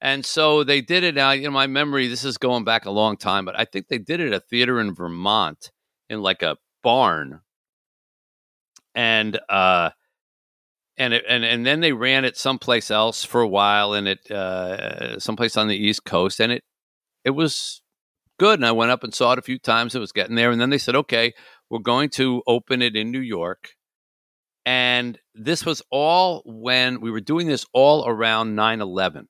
And 0.00 0.26
so 0.26 0.64
they 0.64 0.80
did 0.80 1.04
it. 1.04 1.14
You 1.14 1.44
know, 1.44 1.50
my 1.52 1.68
memory. 1.68 2.08
This 2.08 2.24
is 2.24 2.36
going 2.36 2.64
back 2.64 2.84
a 2.84 2.90
long 2.90 3.16
time, 3.16 3.44
but 3.44 3.58
I 3.58 3.64
think 3.64 3.86
they 3.88 3.98
did 3.98 4.18
it 4.20 4.32
at 4.32 4.42
a 4.42 4.44
theater 4.50 4.80
in 4.80 4.94
Vermont 4.94 5.70
in 6.10 6.20
like 6.20 6.42
a 6.42 6.56
barn, 6.82 7.40
and 8.94 9.38
uh, 9.48 9.90
and 10.98 11.14
it, 11.14 11.24
and 11.28 11.44
and 11.44 11.66
then 11.66 11.80
they 11.80 11.92
ran 11.92 12.24
it 12.24 12.36
someplace 12.36 12.90
else 12.90 13.24
for 13.24 13.40
a 13.40 13.48
while, 13.48 13.92
and 13.94 14.08
it 14.08 14.30
uh, 14.30 15.18
someplace 15.18 15.56
on 15.56 15.68
the 15.68 15.76
East 15.76 16.04
Coast, 16.04 16.40
and 16.40 16.52
it 16.52 16.64
it 17.24 17.30
was 17.30 17.82
good. 18.38 18.58
And 18.58 18.66
I 18.66 18.72
went 18.72 18.90
up 18.90 19.04
and 19.04 19.14
saw 19.14 19.32
it 19.32 19.38
a 19.38 19.42
few 19.42 19.58
times. 19.58 19.94
It 19.94 20.00
was 20.00 20.12
getting 20.12 20.36
there, 20.36 20.50
and 20.50 20.60
then 20.60 20.70
they 20.70 20.78
said, 20.78 20.96
"Okay, 20.96 21.34
we're 21.70 21.78
going 21.80 22.08
to 22.10 22.42
open 22.46 22.82
it 22.82 22.96
in 22.96 23.10
New 23.10 23.20
York." 23.20 23.70
And 24.64 25.18
this 25.34 25.64
was 25.64 25.80
all 25.90 26.42
when 26.44 27.00
we 27.00 27.10
were 27.12 27.20
doing 27.20 27.46
this 27.46 27.64
all 27.72 28.04
around 28.08 28.56
9 28.56 28.80
11. 28.80 29.28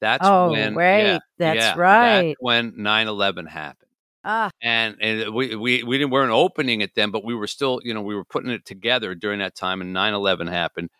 That's 0.00 0.26
Oh, 0.26 0.50
when. 0.50 0.74
right. 0.74 1.04
yeah, 1.06 1.18
That's 1.38 1.56
yeah, 1.58 1.74
right. 1.74 2.36
when 2.40 2.74
9 2.76 3.08
11 3.08 3.46
happened 3.46 3.87
Ah, 4.24 4.50
and 4.62 4.96
and 5.00 5.32
we 5.34 5.54
we 5.54 5.82
we 5.84 5.98
didn't 5.98 6.10
weren't 6.10 6.32
opening 6.32 6.80
it 6.80 6.94
then, 6.94 7.10
but 7.10 7.24
we 7.24 7.34
were 7.34 7.46
still 7.46 7.80
you 7.84 7.94
know 7.94 8.02
we 8.02 8.14
were 8.14 8.24
putting 8.24 8.50
it 8.50 8.64
together 8.66 9.14
during 9.14 9.38
that 9.38 9.54
time. 9.56 9.80
And 9.80 9.94
9-11 9.94 10.48
happened 10.48 10.90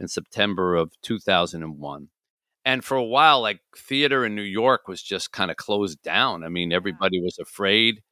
in 0.00 0.08
September 0.08 0.74
of 0.76 0.92
two 1.02 1.18
thousand 1.18 1.62
and 1.64 1.78
one, 1.78 2.08
and 2.64 2.84
for 2.84 2.96
a 2.96 3.04
while, 3.04 3.40
like 3.42 3.60
theater 3.76 4.24
in 4.26 4.34
New 4.36 4.42
York 4.42 4.88
was 4.88 5.02
just 5.02 5.32
kind 5.32 5.50
of 5.50 5.56
closed 5.58 6.02
down. 6.02 6.44
I 6.44 6.48
mean, 6.50 6.72
everybody 6.72 7.20
was 7.22 7.38
afraid. 7.40 8.02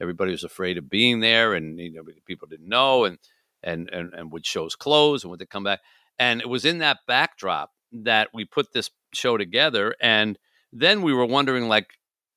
Everybody 0.00 0.32
was 0.32 0.44
afraid 0.44 0.78
of 0.78 0.88
being 0.90 1.20
there, 1.20 1.54
and 1.54 1.78
you 1.78 1.92
know 1.92 2.02
people 2.26 2.48
didn't 2.48 2.68
know, 2.68 3.04
and 3.04 3.18
and 3.62 3.88
and 3.90 4.14
and 4.14 4.32
would 4.32 4.46
shows 4.46 4.74
close, 4.76 5.22
and 5.24 5.30
would 5.30 5.40
they 5.40 5.46
come 5.46 5.64
back? 5.64 5.80
And 6.18 6.40
it 6.40 6.48
was 6.48 6.64
in 6.64 6.78
that 6.78 6.98
backdrop 7.06 7.70
that 7.92 8.28
we 8.34 8.44
put 8.44 8.72
this 8.72 8.90
show 9.14 9.36
together, 9.36 9.94
and 10.00 10.38
then 10.72 11.02
we 11.02 11.12
were 11.14 11.26
wondering 11.26 11.68
like, 11.68 11.88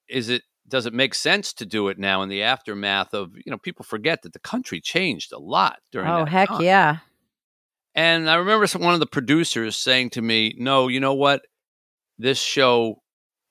is 0.09 0.29
it 0.29 0.43
does 0.67 0.85
it 0.85 0.93
make 0.93 1.13
sense 1.13 1.53
to 1.53 1.65
do 1.65 1.87
it 1.89 1.99
now 1.99 2.21
in 2.21 2.29
the 2.29 2.43
aftermath 2.43 3.13
of 3.13 3.33
you 3.35 3.51
know 3.51 3.57
people 3.57 3.83
forget 3.83 4.21
that 4.21 4.33
the 4.33 4.39
country 4.39 4.79
changed 4.79 5.31
a 5.31 5.39
lot 5.39 5.79
during 5.91 6.09
oh 6.09 6.25
heck 6.25 6.49
time. 6.49 6.61
yeah. 6.61 6.97
and 7.95 8.29
i 8.29 8.35
remember 8.35 8.67
some, 8.67 8.81
one 8.81 8.93
of 8.93 8.99
the 8.99 9.05
producers 9.05 9.75
saying 9.75 10.09
to 10.09 10.21
me 10.21 10.55
no 10.57 10.87
you 10.87 10.99
know 10.99 11.13
what 11.13 11.41
this 12.17 12.39
show 12.39 13.01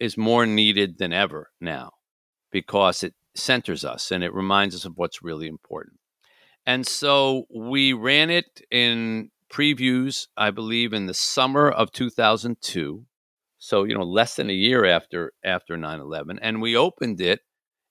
is 0.00 0.16
more 0.16 0.46
needed 0.46 0.98
than 0.98 1.12
ever 1.12 1.50
now 1.60 1.90
because 2.50 3.02
it 3.02 3.14
centers 3.34 3.84
us 3.84 4.10
and 4.10 4.22
it 4.22 4.34
reminds 4.34 4.74
us 4.74 4.84
of 4.84 4.96
what's 4.96 5.22
really 5.22 5.46
important 5.46 5.98
and 6.66 6.86
so 6.86 7.44
we 7.54 7.92
ran 7.92 8.30
it 8.30 8.60
in 8.70 9.30
previews 9.50 10.26
i 10.36 10.50
believe 10.50 10.92
in 10.92 11.06
the 11.06 11.14
summer 11.14 11.70
of 11.70 11.92
2002 11.92 13.04
so 13.62 13.84
you 13.84 13.94
know 13.94 14.04
less 14.04 14.36
than 14.36 14.50
a 14.50 14.54
year 14.54 14.84
after 14.84 15.32
after 15.44 15.76
9-11 15.76 16.38
and 16.42 16.60
we 16.60 16.76
opened 16.76 17.20
it 17.20 17.40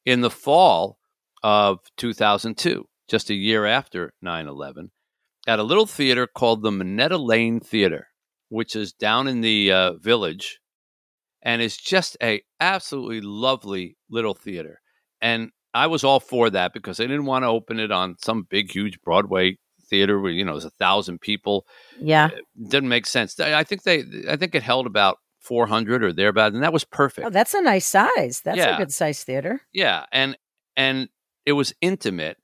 in 0.06 0.22
the 0.22 0.30
fall 0.30 0.98
of 1.44 1.80
2002 1.98 2.86
just 3.08 3.30
a 3.30 3.36
year 3.36 3.66
after 3.66 4.14
9-11 4.24 4.90
at 5.48 5.60
a 5.60 5.64
little 5.64 5.86
theater 5.86 6.28
called 6.28 6.62
the 6.62 6.72
Minetta 6.72 7.18
Lane 7.18 7.60
Theater, 7.60 8.08
which 8.50 8.76
is 8.76 8.94
down 8.94 9.28
in 9.28 9.42
the 9.42 9.72
uh, 9.72 9.94
village, 9.94 10.60
and 11.42 11.62
is 11.62 11.78
just 11.78 12.18
a 12.22 12.42
absolutely 12.60 13.22
lovely 13.22 13.98
little 14.10 14.36
theater. 14.36 14.80
And 15.22 15.50
I 15.74 15.88
was 15.88 16.04
all 16.04 16.20
for 16.20 16.50
that 16.50 16.74
because 16.74 17.00
I 17.00 17.04
didn't 17.04 17.26
want 17.26 17.44
to 17.44 17.48
open 17.48 17.80
it 17.80 17.92
on 17.92 18.16
some 18.24 18.46
big, 18.50 18.72
huge 18.72 19.00
Broadway 19.02 19.58
theater 19.90 20.20
where 20.20 20.32
you 20.32 20.46
know 20.46 20.54
there's 20.54 20.66
a 20.66 20.70
thousand 20.72 21.22
people. 21.22 21.66
Yeah. 22.00 22.28
It 22.28 22.70
didn't 22.70 22.90
make 22.90 23.06
sense. 23.06 23.40
I 23.40 23.64
think 23.64 23.84
they, 23.84 24.04
I 24.30 24.36
think 24.36 24.54
it 24.54 24.64
held 24.64 24.86
about 24.86 25.18
400 25.42 26.04
or 26.04 26.14
thereabout, 26.14 26.54
and 26.54 26.64
that 26.64 26.72
was 26.74 26.86
perfect. 26.86 27.28
Oh, 27.28 27.30
that's 27.30 27.54
a 27.54 27.62
nice 27.62 27.86
size. 27.86 28.42
That's 28.44 28.58
Yeah. 28.58 28.76
a 28.76 28.78
good 28.78 28.94
size 28.94 29.24
theater. 29.24 29.62
Yeah, 29.74 30.06
and 30.12 30.38
and 30.78 31.10
it 31.46 31.54
was 31.54 31.74
intimate. 31.82 32.38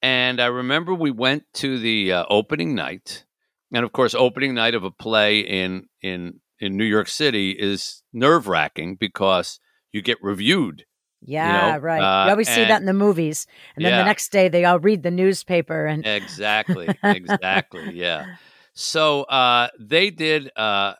And 0.00 0.40
I 0.40 0.46
remember 0.46 0.94
we 0.94 1.10
went 1.10 1.44
to 1.54 1.78
the 1.78 2.12
uh, 2.12 2.24
opening 2.30 2.74
night, 2.74 3.24
and 3.72 3.84
of 3.84 3.92
course, 3.92 4.14
opening 4.14 4.54
night 4.54 4.74
of 4.74 4.84
a 4.84 4.90
play 4.90 5.40
in 5.40 5.88
in 6.02 6.40
in 6.60 6.76
New 6.76 6.84
York 6.84 7.08
City 7.08 7.50
is 7.52 8.02
nerve 8.12 8.46
wracking 8.46 8.96
because 8.96 9.58
you 9.92 10.02
get 10.02 10.18
reviewed. 10.22 10.84
Yeah, 11.20 11.78
right. 11.80 12.00
uh, 12.00 12.24
you 12.26 12.30
always 12.30 12.48
see 12.48 12.64
that 12.64 12.80
in 12.80 12.86
the 12.86 12.92
movies. 12.94 13.46
And 13.74 13.84
then 13.84 13.92
Yeah. 13.92 13.98
the 13.98 14.04
next 14.04 14.30
day 14.30 14.48
they 14.48 14.64
all 14.64 14.78
read 14.78 15.02
the 15.02 15.10
newspaper 15.10 15.86
and 15.86 16.06
Exactly, 16.06 16.96
exactly. 17.02 17.92
Yeah. 17.96 18.36
So 18.74 19.22
uh, 19.24 19.68
they 19.80 20.10
did. 20.10 20.50
Uh, 20.54 20.94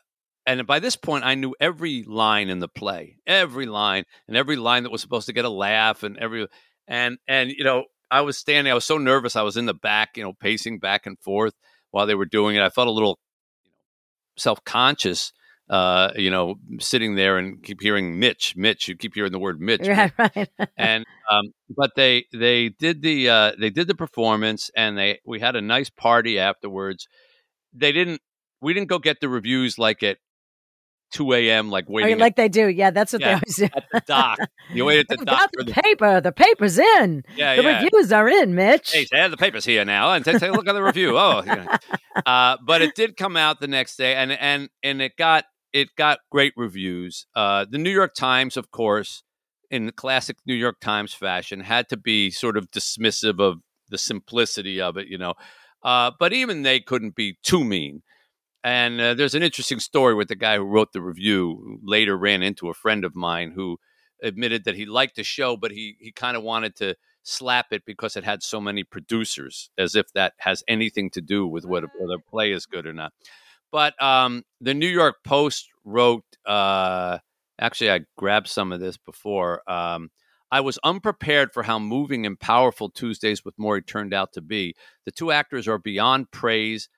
and 0.49 0.65
by 0.65 0.79
this 0.79 0.95
point, 0.95 1.23
I 1.23 1.35
knew 1.35 1.53
every 1.59 2.01
line 2.03 2.49
in 2.49 2.57
the 2.57 2.67
play, 2.67 3.17
every 3.27 3.67
line, 3.67 4.05
and 4.27 4.35
every 4.35 4.55
line 4.55 4.81
that 4.81 4.91
was 4.91 4.99
supposed 4.99 5.27
to 5.27 5.33
get 5.33 5.45
a 5.45 5.49
laugh, 5.49 6.01
and 6.01 6.17
every 6.17 6.47
and 6.87 7.19
and 7.27 7.51
you 7.51 7.63
know, 7.63 7.83
I 8.09 8.21
was 8.21 8.35
standing. 8.35 8.71
I 8.71 8.73
was 8.73 8.85
so 8.85 8.97
nervous. 8.97 9.35
I 9.35 9.43
was 9.43 9.57
in 9.57 9.67
the 9.67 9.75
back, 9.75 10.17
you 10.17 10.23
know, 10.23 10.33
pacing 10.33 10.79
back 10.79 11.05
and 11.05 11.19
forth 11.19 11.53
while 11.91 12.07
they 12.07 12.15
were 12.15 12.25
doing 12.25 12.55
it. 12.55 12.63
I 12.63 12.69
felt 12.69 12.87
a 12.87 12.91
little 12.91 13.19
self 14.37 14.63
conscious. 14.63 15.31
Uh, 15.69 16.11
you 16.15 16.31
know, 16.31 16.55
sitting 16.79 17.13
there 17.13 17.37
and 17.37 17.61
keep 17.61 17.79
hearing 17.79 18.17
Mitch, 18.17 18.55
Mitch. 18.55 18.87
You 18.87 18.95
keep 18.95 19.13
hearing 19.13 19.31
the 19.31 19.37
word 19.37 19.61
Mitch, 19.61 19.87
right, 19.87 20.11
right. 20.17 20.49
and 20.77 21.05
um, 21.29 21.53
but 21.69 21.91
they 21.95 22.25
they 22.33 22.69
did 22.69 23.03
the 23.03 23.29
uh, 23.29 23.51
they 23.59 23.69
did 23.69 23.87
the 23.87 23.93
performance 23.93 24.71
and 24.75 24.97
they 24.97 25.19
we 25.27 25.39
had 25.39 25.55
a 25.55 25.61
nice 25.61 25.91
party 25.91 26.39
afterwards. 26.39 27.07
They 27.71 27.91
didn't 27.91 28.19
we 28.61 28.73
didn't 28.73 28.89
go 28.89 28.97
get 28.97 29.21
the 29.21 29.29
reviews 29.29 29.77
like 29.77 30.01
at 30.01 30.17
two 31.11 31.33
a.m. 31.33 31.69
like 31.69 31.89
waiting 31.89 32.19
like 32.19 32.35
they 32.35 32.49
do. 32.49 32.67
Yeah, 32.67 32.91
that's 32.91 33.13
what 33.13 33.21
Yeah. 33.21 33.27
they 33.27 33.33
always 33.35 33.55
do. 33.55 33.65
at, 33.65 33.75
at 33.75 33.83
the 33.91 34.01
dock. 34.05 34.39
You 34.73 34.85
wait 34.85 34.99
at 34.99 35.07
the 35.19 35.25
dock 35.25 35.49
for 35.55 35.63
the 35.63 35.71
the 35.71 35.81
paper. 35.81 36.21
The 36.21 36.31
paper's 36.31 36.77
in. 36.77 37.23
yeah 37.35 37.55
the 37.55 37.63
yeah. 37.63 37.81
reviews 37.83 38.11
are 38.11 38.27
in, 38.27 38.55
Mitch. 38.55 38.91
Hey, 38.91 39.05
Dad, 39.05 39.31
the 39.31 39.37
paper's 39.37 39.65
here 39.65 39.85
now, 39.85 40.11
and 40.13 40.23
take, 40.23 40.39
take 40.39 40.49
a 40.51 40.53
look 40.53 40.67
at 40.67 40.73
the 40.73 40.83
review. 40.83 41.17
Oh, 41.17 41.43
yeah. 41.45 41.77
uh, 42.25 42.57
but 42.65 42.81
it 42.81 42.95
did 42.95 43.17
come 43.17 43.35
out 43.37 43.59
the 43.59 43.67
next 43.67 43.95
day, 43.97 44.15
and 44.15 44.31
and 44.31 44.69
and 44.83 45.01
it 45.01 45.15
got 45.17 45.45
it 45.73 45.89
got 45.95 46.19
great 46.31 46.53
reviews. 46.55 47.25
Uh, 47.35 47.65
the 47.69 47.77
New 47.77 47.91
York 47.91 48.13
Times, 48.15 48.57
of 48.57 48.71
course, 48.71 49.23
in 49.69 49.85
the 49.85 49.91
classic 49.91 50.37
New 50.45 50.55
York 50.55 50.79
Times 50.79 51.13
fashion, 51.13 51.59
had 51.61 51.89
to 51.89 51.97
be 51.97 52.31
sort 52.31 52.57
of 52.57 52.71
dismissive 52.71 53.39
of 53.39 53.59
the 53.89 53.97
simplicity 53.97 54.79
of 54.81 54.97
it, 54.97 55.07
you 55.07 55.17
know. 55.17 55.33
Uh, 55.83 56.11
but 56.19 56.33
even 56.33 56.63
they 56.63 56.79
couldn't 56.79 57.15
be 57.15 57.37
too 57.43 57.63
mean. 57.63 58.01
And 58.63 58.99
uh, 58.99 59.13
there's 59.13 59.35
an 59.35 59.43
interesting 59.43 59.79
story 59.79 60.13
with 60.13 60.27
the 60.27 60.35
guy 60.35 60.57
who 60.57 60.63
wrote 60.63 60.91
the 60.91 61.01
review. 61.01 61.61
Who 61.63 61.79
later 61.83 62.17
ran 62.17 62.43
into 62.43 62.69
a 62.69 62.73
friend 62.73 63.05
of 63.05 63.15
mine 63.15 63.51
who 63.51 63.77
admitted 64.21 64.65
that 64.65 64.75
he 64.75 64.85
liked 64.85 65.15
the 65.15 65.23
show, 65.23 65.55
but 65.55 65.71
he 65.71 65.95
he 65.99 66.11
kind 66.11 66.35
of 66.35 66.43
wanted 66.43 66.75
to 66.77 66.95
slap 67.23 67.67
it 67.71 67.83
because 67.85 68.15
it 68.17 68.23
had 68.23 68.43
so 68.43 68.59
many 68.59 68.83
producers, 68.83 69.69
as 69.77 69.95
if 69.95 70.11
that 70.13 70.33
has 70.39 70.63
anything 70.67 71.09
to 71.11 71.21
do 71.21 71.47
with 71.47 71.65
whether, 71.65 71.87
whether 71.97 72.15
a 72.15 72.29
play 72.29 72.51
is 72.51 72.65
good 72.65 72.85
or 72.85 72.93
not. 72.93 73.13
But 73.71 74.01
um, 74.01 74.43
the 74.59 74.73
New 74.73 74.87
York 74.87 75.17
Post 75.23 75.69
wrote. 75.85 76.25
Uh, 76.45 77.19
actually, 77.59 77.91
I 77.91 78.01
grabbed 78.17 78.47
some 78.47 78.71
of 78.71 78.79
this 78.79 78.97
before. 78.97 79.69
Um, 79.71 80.09
I 80.51 80.61
was 80.61 80.79
unprepared 80.83 81.53
for 81.53 81.63
how 81.63 81.77
moving 81.77 82.25
and 82.25 82.39
powerful 82.39 82.89
Tuesdays 82.89 83.45
with 83.45 83.57
Morrie 83.57 83.85
turned 83.85 84.13
out 84.13 84.33
to 84.33 84.41
be. 84.41 84.75
The 85.05 85.11
two 85.11 85.31
actors 85.31 85.67
are 85.67 85.77
beyond 85.77 86.31
praise. 86.31 86.89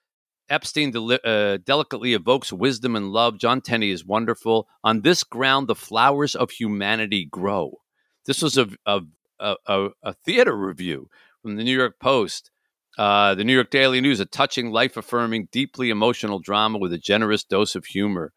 Epstein 0.52 0.92
deli- 0.92 1.20
uh, 1.24 1.58
delicately 1.66 2.14
evokes 2.14 2.52
wisdom 2.52 2.96
and 2.96 3.10
love. 3.10 3.40
John 3.40 3.62
Tenney 3.62 3.90
is 3.90 4.06
wonderful. 4.06 4.68
On 4.84 5.02
this 5.02 5.24
ground, 5.24 5.68
the 5.68 5.76
flowers 5.76 6.36
of 6.36 6.52
humanity 6.52 7.26
grow. 7.26 7.80
This 8.26 8.42
was 8.42 8.58
a 8.58 8.68
a, 8.86 9.02
a, 9.40 9.88
a, 10.04 10.14
theater 10.14 10.56
review 10.56 11.08
from 11.42 11.56
the 11.56 11.64
New 11.64 11.76
York 11.76 11.96
Post. 12.00 12.52
Uh, 12.98 13.34
the 13.34 13.44
New 13.44 13.54
York 13.54 13.72
Daily 13.72 14.02
News, 14.02 14.20
a 14.20 14.26
touching, 14.26 14.70
life 14.70 14.98
affirming, 14.98 15.48
deeply 15.52 15.90
emotional 15.90 16.40
drama 16.40 16.78
with 16.78 16.94
a 16.94 16.98
generous 16.98 17.44
dose 17.44 17.74
of 17.74 17.86
humor. 17.86 18.34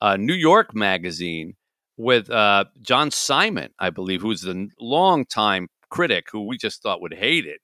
Uh, 0.00 0.16
New 0.16 0.34
York 0.34 0.74
Magazine 0.74 1.54
with 1.96 2.30
uh, 2.30 2.64
John 2.80 3.10
Simon, 3.10 3.70
I 3.78 3.90
believe, 3.90 4.22
who's 4.22 4.40
the 4.40 4.68
longtime 4.80 5.68
critic 5.90 6.26
who 6.32 6.46
we 6.46 6.56
just 6.56 6.82
thought 6.82 7.00
would 7.02 7.14
hate 7.14 7.44
it, 7.44 7.60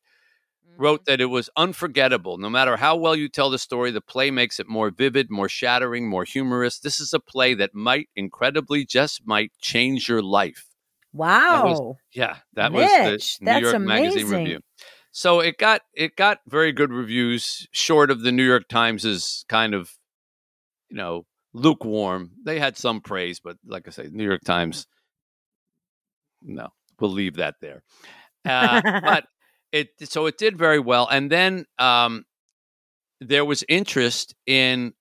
wrote 0.77 1.05
that 1.07 1.21
it 1.21 1.27
was 1.27 1.49
unforgettable. 1.57 2.39
No 2.39 2.49
matter 2.51 2.77
how 2.77 2.97
well 2.97 3.15
you 3.17 3.29
tell 3.29 3.51
the 3.51 3.59
story, 3.59 3.91
the 3.91 4.01
play 4.01 4.31
makes 4.31 4.59
it 4.61 4.69
more 4.69 4.91
vivid, 4.91 5.31
more 5.31 5.49
shattering, 5.49 6.09
more 6.09 6.25
humorous. 6.25 6.79
This 6.79 7.01
is 7.01 7.13
a 7.13 7.21
play 7.21 7.55
that 7.55 7.75
might, 7.75 8.09
incredibly, 8.17 8.85
just 8.85 9.23
might 9.27 9.53
change 9.61 10.09
your 10.09 10.23
life. 10.23 10.67
Wow. 11.13 11.63
That 11.63 11.65
was- 11.65 11.97
yeah, 12.13 12.37
that 12.55 12.73
was 12.73 12.91
the 13.39 13.45
New 13.45 13.51
York 13.63 13.73
Magazine 13.87 14.27
review. 14.41 14.61
So 15.13 15.39
it 15.41 15.59
got 15.59 15.83
it 15.95 16.17
got 16.17 16.39
very 16.49 16.73
good 16.73 16.91
reviews, 16.93 17.69
short 17.71 18.11
of 18.11 18.23
the 18.23 18.33
New 18.33 18.45
York 18.45 18.65
Times's 18.69 19.45
kind 19.49 19.73
of, 19.75 19.91
you 20.91 20.97
know, 20.97 21.25
lukewarm. 21.53 22.33
They 22.45 22.59
had 22.59 22.77
some 22.77 23.01
praise, 23.01 23.39
but 23.39 23.57
like 23.65 23.87
I 23.87 23.93
say, 23.93 24.09
New 24.11 24.25
York 24.25 24.41
Times, 24.45 24.87
no, 26.43 26.69
we'll 26.99 27.13
leave 27.13 27.37
that 27.37 27.55
there. 27.61 27.83
Uh, 28.45 28.81
but 29.05 29.25
it 29.75 29.89
so 30.09 30.27
it 30.27 30.39
did 30.39 30.57
very 30.57 30.79
well, 30.79 31.09
and 31.11 31.31
then 31.31 31.67
um, 31.79 32.25
there 33.21 33.45
was 33.45 33.65
interest 33.69 34.35
in 34.47 34.93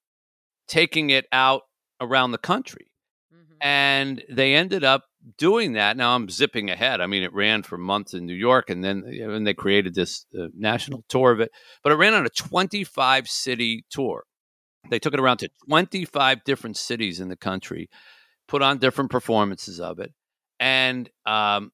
taking 0.67 1.09
it 1.09 1.25
out 1.31 1.63
around 2.01 2.31
the 2.31 2.37
country 2.37 2.87
Mhm. 3.33 3.57
and 3.61 4.23
they 4.29 4.55
ended 4.55 4.83
up 4.83 5.05
doing 5.37 5.73
that. 5.73 5.95
Now 5.97 6.15
I'm 6.15 6.29
zipping 6.29 6.69
ahead. 6.69 7.01
I 7.01 7.07
mean, 7.07 7.23
it 7.23 7.33
ran 7.33 7.63
for 7.63 7.77
months 7.77 8.13
in 8.13 8.25
New 8.25 8.33
York, 8.33 8.69
and 8.69 8.83
then 8.83 9.03
and 9.05 9.47
they 9.47 9.53
created 9.53 9.93
this 9.95 10.25
uh, 10.37 10.47
national 10.53 11.03
tour 11.07 11.31
of 11.31 11.39
it. 11.39 11.51
But 11.83 11.91
it 11.93 11.95
ran 11.95 12.13
on 12.13 12.25
a 12.25 12.29
25 12.29 13.27
city 13.29 13.85
tour. 13.89 14.23
They 14.89 14.99
took 14.99 15.13
it 15.13 15.19
around 15.19 15.37
to 15.37 15.49
25 15.67 16.43
different 16.43 16.77
cities 16.77 17.19
in 17.19 17.29
the 17.29 17.37
country, 17.37 17.89
put 18.47 18.61
on 18.61 18.79
different 18.79 19.11
performances 19.11 19.79
of 19.79 19.99
it, 19.99 20.11
and 20.59 21.09
um, 21.25 21.71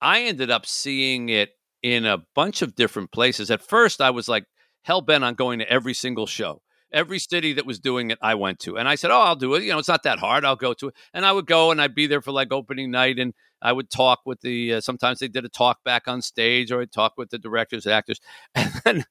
I 0.00 0.22
ended 0.22 0.50
up 0.50 0.64
seeing 0.66 1.28
it 1.28 1.50
in 1.82 2.04
a 2.06 2.18
bunch 2.34 2.62
of 2.62 2.74
different 2.74 3.12
places. 3.12 3.50
At 3.50 3.62
first, 3.62 4.00
I 4.00 4.10
was 4.10 4.28
like 4.28 4.44
hell 4.82 5.00
bent 5.00 5.24
on 5.24 5.34
going 5.34 5.58
to 5.58 5.70
every 5.70 5.94
single 5.94 6.26
show. 6.26 6.62
Every 6.90 7.18
city 7.18 7.52
that 7.52 7.66
was 7.66 7.78
doing 7.78 8.10
it, 8.10 8.18
I 8.22 8.34
went 8.34 8.60
to. 8.60 8.78
And 8.78 8.88
I 8.88 8.94
said, 8.94 9.10
Oh, 9.10 9.20
I'll 9.20 9.36
do 9.36 9.54
it. 9.54 9.62
You 9.62 9.72
know, 9.72 9.78
it's 9.78 9.88
not 9.88 10.04
that 10.04 10.18
hard. 10.18 10.44
I'll 10.46 10.56
go 10.56 10.72
to 10.74 10.88
it. 10.88 10.94
And 11.12 11.26
I 11.26 11.32
would 11.32 11.46
go 11.46 11.70
and 11.70 11.82
I'd 11.82 11.94
be 11.94 12.06
there 12.06 12.22
for 12.22 12.32
like 12.32 12.50
opening 12.50 12.90
night 12.90 13.18
and 13.18 13.34
I 13.60 13.72
would 13.72 13.90
talk 13.90 14.20
with 14.24 14.40
the, 14.40 14.74
uh, 14.74 14.80
sometimes 14.80 15.18
they 15.18 15.28
did 15.28 15.44
a 15.44 15.50
talk 15.50 15.84
back 15.84 16.08
on 16.08 16.22
stage 16.22 16.72
or 16.72 16.80
I'd 16.80 16.90
talk 16.92 17.12
with 17.18 17.28
the 17.28 17.38
directors, 17.38 17.86
actors. 17.86 18.20
And 18.54 18.72
then, 18.84 19.04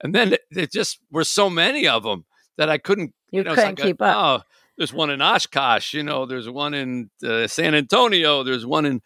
and 0.00 0.14
then 0.14 0.36
there 0.52 0.66
just 0.66 1.00
were 1.10 1.24
so 1.24 1.50
many 1.50 1.88
of 1.88 2.04
them 2.04 2.24
that 2.56 2.68
I 2.70 2.78
couldn't, 2.78 3.12
You 3.32 3.42
know, 3.42 3.50
couldn't 3.56 3.64
like 3.70 3.78
a- 3.80 3.82
keep 3.82 4.00
up. 4.02 4.16
Oh, 4.16 4.44
there's 4.76 4.92
one 4.92 5.10
in 5.10 5.20
Oshkosh, 5.20 5.94
you 5.94 6.04
know, 6.04 6.24
there's 6.24 6.48
one 6.48 6.72
in 6.72 7.10
uh, 7.26 7.48
San 7.48 7.74
Antonio, 7.74 8.44
there's 8.44 8.64
one 8.64 8.86
in, 8.86 9.02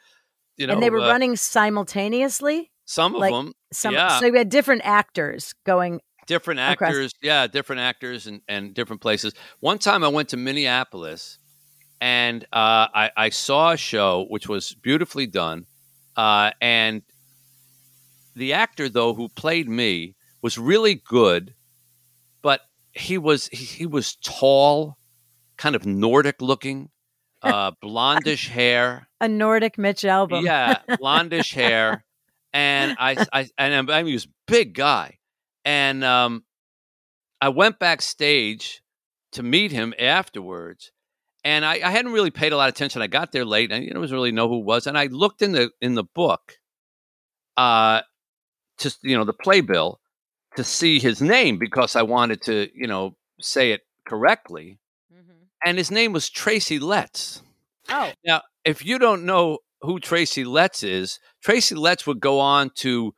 you 0.58 0.66
know, 0.66 0.74
and 0.74 0.82
they 0.82 0.90
were 0.90 1.00
uh, 1.00 1.08
running 1.08 1.34
simultaneously. 1.36 2.71
Some 2.84 3.14
of 3.14 3.20
like, 3.20 3.32
them, 3.32 3.52
Some, 3.72 3.94
Yeah. 3.94 4.18
So 4.20 4.26
you 4.26 4.34
had 4.34 4.48
different 4.48 4.82
actors 4.84 5.54
going. 5.64 6.00
different 6.26 6.60
Across- 6.60 6.88
actors 6.90 7.12
yeah 7.20 7.46
different 7.48 7.80
actors 7.80 8.26
and, 8.28 8.42
and 8.46 8.74
different 8.74 9.02
places 9.02 9.34
one 9.58 9.76
time 9.78 10.04
i 10.04 10.08
went 10.08 10.28
to 10.28 10.36
minneapolis 10.36 11.38
and 12.00 12.44
uh, 12.52 12.86
I, 12.94 13.10
I 13.16 13.28
saw 13.30 13.72
a 13.72 13.76
show 13.76 14.26
which 14.28 14.48
was 14.48 14.72
beautifully 14.72 15.26
done 15.26 15.66
uh, 16.16 16.52
and 16.60 17.02
the 18.36 18.52
actor 18.52 18.88
though 18.88 19.14
who 19.14 19.28
played 19.30 19.68
me 19.68 20.14
was 20.42 20.58
really 20.58 20.94
good 20.94 21.54
but 22.40 22.60
he 22.92 23.18
was 23.18 23.48
he, 23.48 23.64
he 23.64 23.86
was 23.86 24.14
tall 24.16 24.96
kind 25.56 25.74
of 25.74 25.84
nordic 25.86 26.40
looking 26.40 26.88
uh, 27.42 27.72
blondish 27.82 28.48
hair 28.48 29.08
A 29.20 29.26
Nordic 29.28 29.76
Mitch 29.76 30.02
Albom. 30.02 30.44
yeah, 30.44 30.78
blondish 30.90 31.52
hair, 31.52 32.04
and 32.52 32.96
I, 33.00 33.26
I, 33.32 33.48
and 33.58 33.90
I 33.90 33.98
mean, 34.02 34.06
he 34.08 34.12
was 34.14 34.26
a 34.26 34.28
big 34.46 34.74
guy, 34.74 35.18
and 35.64 36.04
um, 36.04 36.44
I 37.40 37.48
went 37.48 37.78
backstage 37.78 38.82
to 39.32 39.42
meet 39.42 39.72
him 39.72 39.94
afterwards, 39.98 40.92
and 41.44 41.64
I, 41.64 41.80
I 41.84 41.90
hadn't 41.90 42.12
really 42.12 42.30
paid 42.30 42.52
a 42.52 42.56
lot 42.56 42.68
of 42.68 42.74
attention. 42.74 43.02
I 43.02 43.06
got 43.06 43.32
there 43.32 43.44
late, 43.44 43.70
and 43.72 43.82
I 43.82 43.86
didn't 43.86 44.00
really 44.10 44.32
know 44.32 44.48
who 44.48 44.58
was, 44.60 44.86
and 44.86 44.96
I 44.98 45.06
looked 45.06 45.42
in 45.42 45.52
the 45.52 45.70
in 45.80 45.94
the 45.94 46.04
book, 46.04 46.58
uh, 47.56 48.02
just 48.78 48.98
you 49.02 49.16
know 49.16 49.24
the 49.24 49.32
playbill 49.32 50.00
to 50.56 50.64
see 50.64 50.98
his 50.98 51.22
name 51.22 51.58
because 51.58 51.96
I 51.96 52.02
wanted 52.02 52.42
to 52.42 52.68
you 52.74 52.86
know 52.86 53.16
say 53.40 53.72
it 53.72 53.82
correctly, 54.06 54.78
Mhm. 55.12 55.48
and 55.64 55.78
his 55.78 55.90
name 55.90 56.12
was 56.12 56.28
Tracy 56.28 56.78
Letts. 56.78 57.42
Oh, 57.88 58.12
Now, 58.24 58.42
if 58.64 58.84
you 58.84 58.98
don't 58.98 59.24
know 59.24 59.58
who 59.82 60.00
Tracy 60.00 60.44
Letts 60.44 60.82
is, 60.82 61.18
Tracy 61.42 61.74
Letts 61.74 62.06
would 62.06 62.20
go 62.20 62.40
on 62.40 62.70
to 62.76 63.14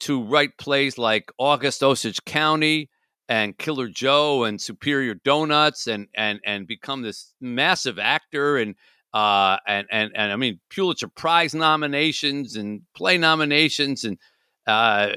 to 0.00 0.22
write 0.22 0.58
plays 0.58 0.98
like 0.98 1.30
August 1.38 1.82
Osage 1.82 2.24
County 2.24 2.90
and 3.28 3.56
Killer 3.56 3.88
Joe 3.88 4.44
and 4.44 4.60
Superior 4.60 5.14
Donuts 5.14 5.86
and 5.86 6.08
and 6.14 6.40
and 6.44 6.66
become 6.66 7.02
this 7.02 7.32
massive 7.40 7.98
actor 7.98 8.56
and 8.56 8.74
uh 9.14 9.58
and 9.66 9.86
and 9.90 10.10
and 10.14 10.32
I 10.32 10.36
mean 10.36 10.60
Pulitzer 10.70 11.08
Prize 11.08 11.54
nominations 11.54 12.56
and 12.56 12.82
play 12.94 13.16
nominations 13.16 14.04
and 14.04 14.18
uh 14.66 15.10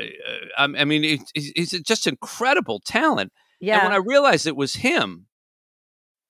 I, 0.58 0.64
I 0.64 0.86
mean 0.86 1.04
it, 1.34 1.86
just 1.86 2.08
incredible 2.08 2.80
talent. 2.80 3.32
yeah. 3.60 3.80
And 3.80 3.84
when 3.86 3.94
I 3.94 4.04
realized 4.06 4.48
it 4.48 4.56
was 4.56 4.76
him, 4.76 5.28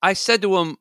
I 0.02 0.14
said 0.14 0.42
to 0.44 0.58
him, 0.58 0.78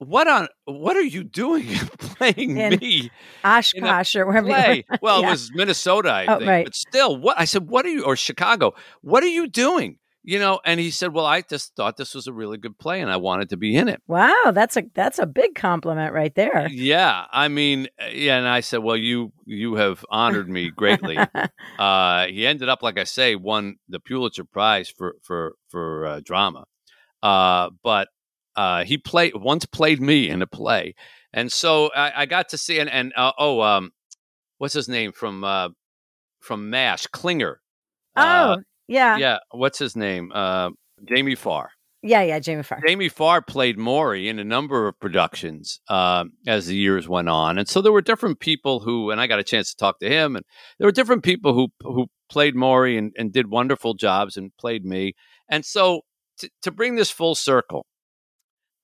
"What 0.00 0.26
on? 0.28 0.48
What 0.64 0.96
are 0.96 1.02
you 1.02 1.22
doing 1.22 1.66
playing 1.98 2.56
In 2.56 2.78
me 2.80 3.10
Oshkosh 3.44 4.16
or 4.16 4.26
wherever 4.26 4.48
you 4.48 4.54
play?" 4.54 4.84
Well, 5.02 5.20
Yeah. 5.20 5.28
it 5.28 5.30
was 5.30 5.52
Minnesota, 5.54 6.10
I 6.12 6.26
Oh, 6.26 6.38
think, 6.38 6.48
right. 6.48 6.64
but 6.64 6.74
still, 6.74 7.16
what 7.16 7.38
I 7.38 7.44
said, 7.44 7.68
"What 7.68 7.84
are 7.86 7.90
you?" 7.90 8.04
or 8.04 8.16
Chicago, 8.16 8.74
"What 9.02 9.22
are 9.22 9.28
you 9.28 9.46
doing?" 9.46 9.98
You 10.22 10.38
know, 10.38 10.60
and 10.66 10.78
he 10.78 10.90
said, 10.90 11.14
"Well, 11.14 11.24
I 11.24 11.40
just 11.40 11.74
thought 11.76 11.96
this 11.96 12.14
was 12.14 12.26
a 12.26 12.32
really 12.32 12.58
good 12.58 12.78
play, 12.78 13.00
and 13.00 13.10
I 13.10 13.16
wanted 13.16 13.48
to 13.50 13.56
be 13.56 13.74
in 13.76 13.88
it." 13.88 14.02
Wow, 14.06 14.52
that's 14.52 14.76
a 14.76 14.82
that's 14.94 15.18
a 15.18 15.26
big 15.26 15.54
compliment 15.54 16.12
right 16.12 16.34
there. 16.34 16.66
Yeah, 16.70 17.24
I 17.32 17.48
mean, 17.48 17.88
uh, 18.02 18.06
yeah, 18.12 18.36
and 18.36 18.46
I 18.48 18.60
said, 18.60 18.78
"Well, 18.78 18.96
you 18.98 19.32
you 19.46 19.76
have 19.76 20.04
honored 20.10 20.48
me 20.48 20.70
greatly." 20.70 21.16
uh, 21.78 22.26
he 22.26 22.46
ended 22.46 22.68
up, 22.68 22.82
like 22.82 22.98
I 22.98 23.04
say, 23.04 23.34
won 23.34 23.76
the 23.88 24.00
Pulitzer 24.00 24.44
Prize 24.44 24.90
for 24.90 25.16
for 25.22 25.54
for 25.68 26.06
uh, 26.06 26.20
drama. 26.24 26.64
Uh, 27.22 27.70
but 27.82 28.08
uh, 28.56 28.84
he 28.84 28.98
played 28.98 29.32
once 29.34 29.64
played 29.66 30.00
me 30.00 30.28
in 30.28 30.42
a 30.42 30.46
play, 30.46 30.94
and 31.32 31.50
so 31.52 31.90
I, 31.94 32.22
I 32.22 32.26
got 32.26 32.48
to 32.50 32.58
see 32.58 32.78
and 32.78 32.90
and 32.90 33.12
uh, 33.16 33.32
oh, 33.38 33.60
um, 33.60 33.92
what's 34.58 34.74
his 34.74 34.88
name 34.88 35.12
from 35.12 35.44
uh, 35.44 35.68
from 36.40 36.72
M*A*S*H 36.74 37.10
Klinger? 37.12 37.60
oh, 38.16 38.22
Uh, 38.22 38.56
yeah. 38.88 39.16
yeah, 39.16 39.16
yeah, 39.18 39.38
what's 39.52 39.78
his 39.78 39.94
name? 39.96 40.32
Uh, 40.34 40.70
Jamie 41.08 41.34
Farr. 41.36 41.70
yeah, 42.02 42.22
yeah, 42.22 42.38
Jamie 42.40 42.62
Farr. 42.62 42.80
Jamie 42.86 43.08
Farr 43.08 43.40
played 43.42 43.76
Morrie 43.78 44.26
in 44.26 44.38
a 44.38 44.44
number 44.44 44.88
of 44.88 44.98
productions 45.00 45.80
uh, 45.88 46.24
as 46.46 46.66
the 46.66 46.74
years 46.76 47.08
went 47.08 47.28
on, 47.28 47.56
and 47.58 47.68
so 47.68 47.80
there 47.80 47.92
were 47.92 48.02
different 48.02 48.40
people 48.40 48.80
who, 48.80 49.10
and 49.10 49.20
I 49.20 49.26
got 49.26 49.38
a 49.38 49.44
chance 49.44 49.70
to 49.70 49.76
talk 49.76 50.00
to 50.00 50.08
him, 50.08 50.34
and 50.36 50.44
there 50.78 50.86
were 50.88 50.92
different 50.92 51.22
people 51.22 51.54
who 51.54 51.68
who 51.82 52.06
played 52.28 52.54
Morrie 52.54 52.96
and, 52.98 53.12
and 53.18 53.32
did 53.32 53.48
wonderful 53.50 53.94
jobs 53.94 54.36
and 54.36 54.50
played 54.58 54.84
me, 54.84 55.14
and 55.48 55.64
so 55.64 56.02
to, 56.38 56.48
to 56.62 56.70
bring 56.70 56.96
this 56.96 57.10
full 57.10 57.34
circle, 57.34 57.84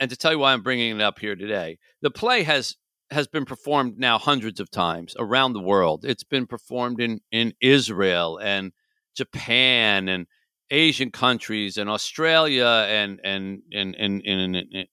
and 0.01 0.11
to 0.11 0.17
tell 0.17 0.33
you 0.33 0.39
why 0.39 0.53
I'm 0.53 0.63
bringing 0.63 0.97
it 0.97 1.03
up 1.03 1.19
here 1.19 1.37
today, 1.37 1.79
the 2.03 2.11
play 2.11 2.43
has 2.43 2.77
has 3.11 3.29
been 3.29 3.45
performed 3.45 3.99
now 3.99 4.19
hundreds 4.19 4.59
of 4.59 4.71
times 4.71 5.15
around 5.19 5.53
the 5.53 5.61
world. 5.61 6.05
It's 6.05 6.25
been 6.25 6.47
performed 6.47 7.01
in 7.01 7.21
in 7.31 7.55
Israel 7.61 8.39
and 8.43 8.73
Japan 9.17 10.09
and 10.09 10.27
Asian 10.71 11.11
countries 11.11 11.77
and 11.77 11.89
Australia 11.89 12.87
and 12.89 13.21
and 13.23 13.63
and 13.73 13.95
and 13.95 14.23
in, 14.25 14.87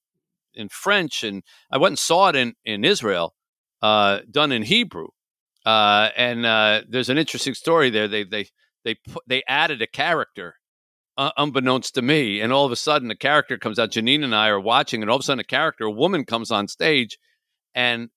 in, 0.54 0.70
French 0.70 1.24
and 1.24 1.44
I 1.72 1.78
went 1.78 1.94
and 1.94 2.00
saw 2.00 2.30
it 2.30 2.36
in 2.36 2.54
in 2.63 2.86
Israel, 2.86 3.34
uh, 3.82 4.20
done 4.30 4.52
in 4.52 4.63
Hebrew, 4.63 5.08
uh, 5.66 6.10
and 6.16 6.46
uh, 6.46 6.82
there's 6.88 7.10
an 7.10 7.18
interesting 7.18 7.56
story 7.56 7.89
there. 7.89 8.08
They 8.08 8.24
they 8.24 8.48
they 8.86 8.96
put, 8.96 9.24
they 9.28 9.44
added 9.48 9.82
a 9.82 9.88
character. 9.88 10.56
Uh, 11.15 11.30
unbeknownst 11.38 11.93
to 11.93 12.02
me, 12.02 12.41
and 12.41 12.52
all 12.52 12.65
of 12.65 12.71
a 12.71 12.76
sudden, 12.76 13.12
a 13.12 13.15
character 13.15 13.56
comes 13.58 13.78
out. 13.78 13.91
Janine 13.91 14.23
and 14.23 14.34
I 14.36 14.47
are 14.47 14.60
watching, 14.60 15.02
and 15.04 15.12
all 15.12 15.17
of 15.17 15.21
a 15.21 15.23
sudden, 15.23 15.39
a 15.41 15.43
character, 15.43 15.84
a 15.86 15.91
woman, 15.91 16.26
comes 16.26 16.49
on 16.49 16.67
stage, 16.67 17.19
and 17.76 18.10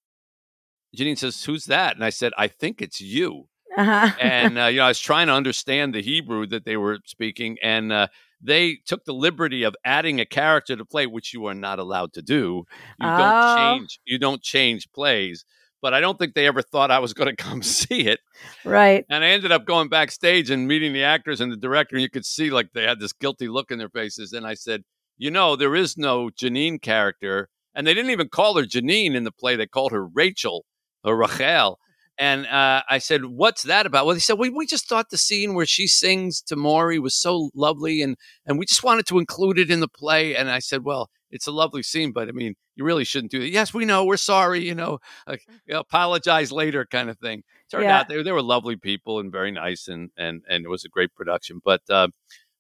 Janine 0.96 1.18
says, 1.18 1.44
"Who's 1.44 1.66
that?" 1.66 1.94
And 1.96 2.04
I 2.04 2.09
said, 2.11 2.32
"I 2.38 2.48
think 2.48 2.80
it's 2.80 3.00
you." 3.00 3.48
Uh-huh. 3.77 4.12
and 4.18 4.58
uh, 4.58 4.66
you 4.66 4.79
know, 4.79 4.85
I 4.85 4.88
was 4.88 4.98
trying 4.98 5.27
to 5.27 5.35
understand 5.35 5.94
the 5.94 6.00
Hebrew 6.00 6.46
that 6.46 6.64
they 6.64 6.79
were 6.79 6.98
speaking, 7.04 7.58
and 7.62 7.92
uh, 7.92 8.06
they 8.40 8.79
took 8.87 9.04
the 9.04 9.12
liberty 9.12 9.62
of 9.64 9.77
adding 9.85 10.18
a 10.18 10.25
character 10.25 10.75
to 10.75 10.85
play, 10.87 11.06
which 11.06 11.35
you 11.35 11.44
are 11.46 11.54
not 11.54 11.79
allowed 11.79 12.14
to 12.14 12.23
do. 12.23 12.64
You 12.98 13.06
Oh. 13.08 13.18
don't 13.18 13.56
change. 13.79 14.00
You 14.06 14.18
don't 14.18 14.42
change 14.42 14.90
plays. 14.92 15.44
But 15.83 15.94
I 15.94 16.00
don't 16.00 16.18
think 16.18 16.35
they 16.35 16.46
ever 16.46 16.62
thought 16.62 16.90
I 16.90 16.98
was 16.98 17.12
going 17.12 17.35
to 17.35 17.37
come 17.37 17.62
see 17.62 18.06
it. 18.06 18.20
right. 18.64 19.04
And 19.10 19.22
I 19.22 19.29
ended 19.29 19.52
up 19.52 19.66
going 19.66 19.88
backstage 19.88 20.50
and 20.50 20.66
meeting 20.66 20.92
the 20.92 21.04
actors 21.04 21.40
and 21.40 21.52
the 21.52 21.56
director, 21.56 21.96
and 21.96 22.02
you 22.02 22.10
could 22.10 22.27
see 22.27 22.50
like 22.50 22.72
they 22.72 22.85
had 22.85 23.00
this 23.00 23.12
guilty 23.12 23.48
look 23.48 23.70
in 23.70 23.79
their 23.79 23.90
faces. 23.90 24.33
And 24.33 24.46
I 24.46 24.54
said, 24.54 24.83
"You 25.16 25.31
know, 25.31 25.56
there 25.56 25.74
is 25.74 25.96
no 25.96 26.31
Janine 26.31 26.81
character, 26.81 27.48
and 27.74 27.87
they 27.87 27.94
didn't 27.94 28.10
even 28.10 28.29
call 28.29 28.56
her 28.56 28.64
Janine 28.64 29.14
in 29.14 29.24
the 29.24 29.33
play. 29.33 29.56
They 29.56 29.66
called 29.66 29.92
her 29.92 30.06
Rachel 30.06 30.64
or 31.04 31.16
Rachel." 31.16 31.79
And 32.18 32.46
uh, 32.46 32.83
I 32.88 32.98
said, 32.98 33.27
"What's 33.27 33.64
that 33.64 33.85
about?" 33.85 34.06
Well, 34.06 34.14
they 34.14 34.20
said, 34.20 34.38
"We 34.38 34.48
we 34.48 34.66
just 34.66 34.88
thought 34.88 35.10
the 35.10 35.18
scene 35.18 35.54
where 35.54 35.66
she 35.66 35.87
sings 35.87 36.40
to 36.42 36.56
Morrie 36.56 36.98
was 36.98 37.14
so 37.14 37.50
lovely, 37.54 38.00
and 38.00 38.16
and 38.46 38.58
we 38.58 38.64
just 38.64 38.83
wanted 38.83 39.06
to 39.08 39.18
include 39.18 39.58
it 39.58 39.70
in 39.70 39.81
the 39.81 39.88
play." 39.88 40.35
And 40.35 40.50
I 40.50 40.60
said, 40.60 40.85
"Well, 40.85 41.10
it's 41.31 41.46
a 41.46 41.52
lovely 41.52 41.83
scene, 41.83 42.12
but 42.12 42.29
I 42.29 42.33
mean, 42.33 42.54
you 42.77 42.85
really 42.85 43.04
shouldn't 43.04 43.33
do 43.33 43.40
that. 43.40 43.48
Yes, 43.48 43.74
we 43.74 43.85
know. 43.85 44.04
We're 44.04 44.16
sorry. 44.16 44.64
You 44.64 44.74
know, 44.74 44.98
like, 45.27 45.42
you 45.66 45.74
know 45.74 45.81
apologize 45.81 46.52
later, 46.52 46.87
kind 46.87 47.10
of 47.10 47.18
thing. 47.18 47.42
Turned 47.70 47.85
yeah. 47.85 48.00
out 48.00 48.08
they, 48.08 48.22
they 48.22 48.33
were 48.33 48.42
lovely 48.42 48.77
people 48.77 49.18
and 49.18 49.33
very 49.33 49.50
nice, 49.50 49.88
and 49.88 50.10
and 50.16 50.42
and 50.48 50.64
it 50.64 50.68
was 50.68 50.85
a 50.85 50.88
great 50.88 51.14
production. 51.14 51.60
But 51.64 51.83
uh, 51.88 52.08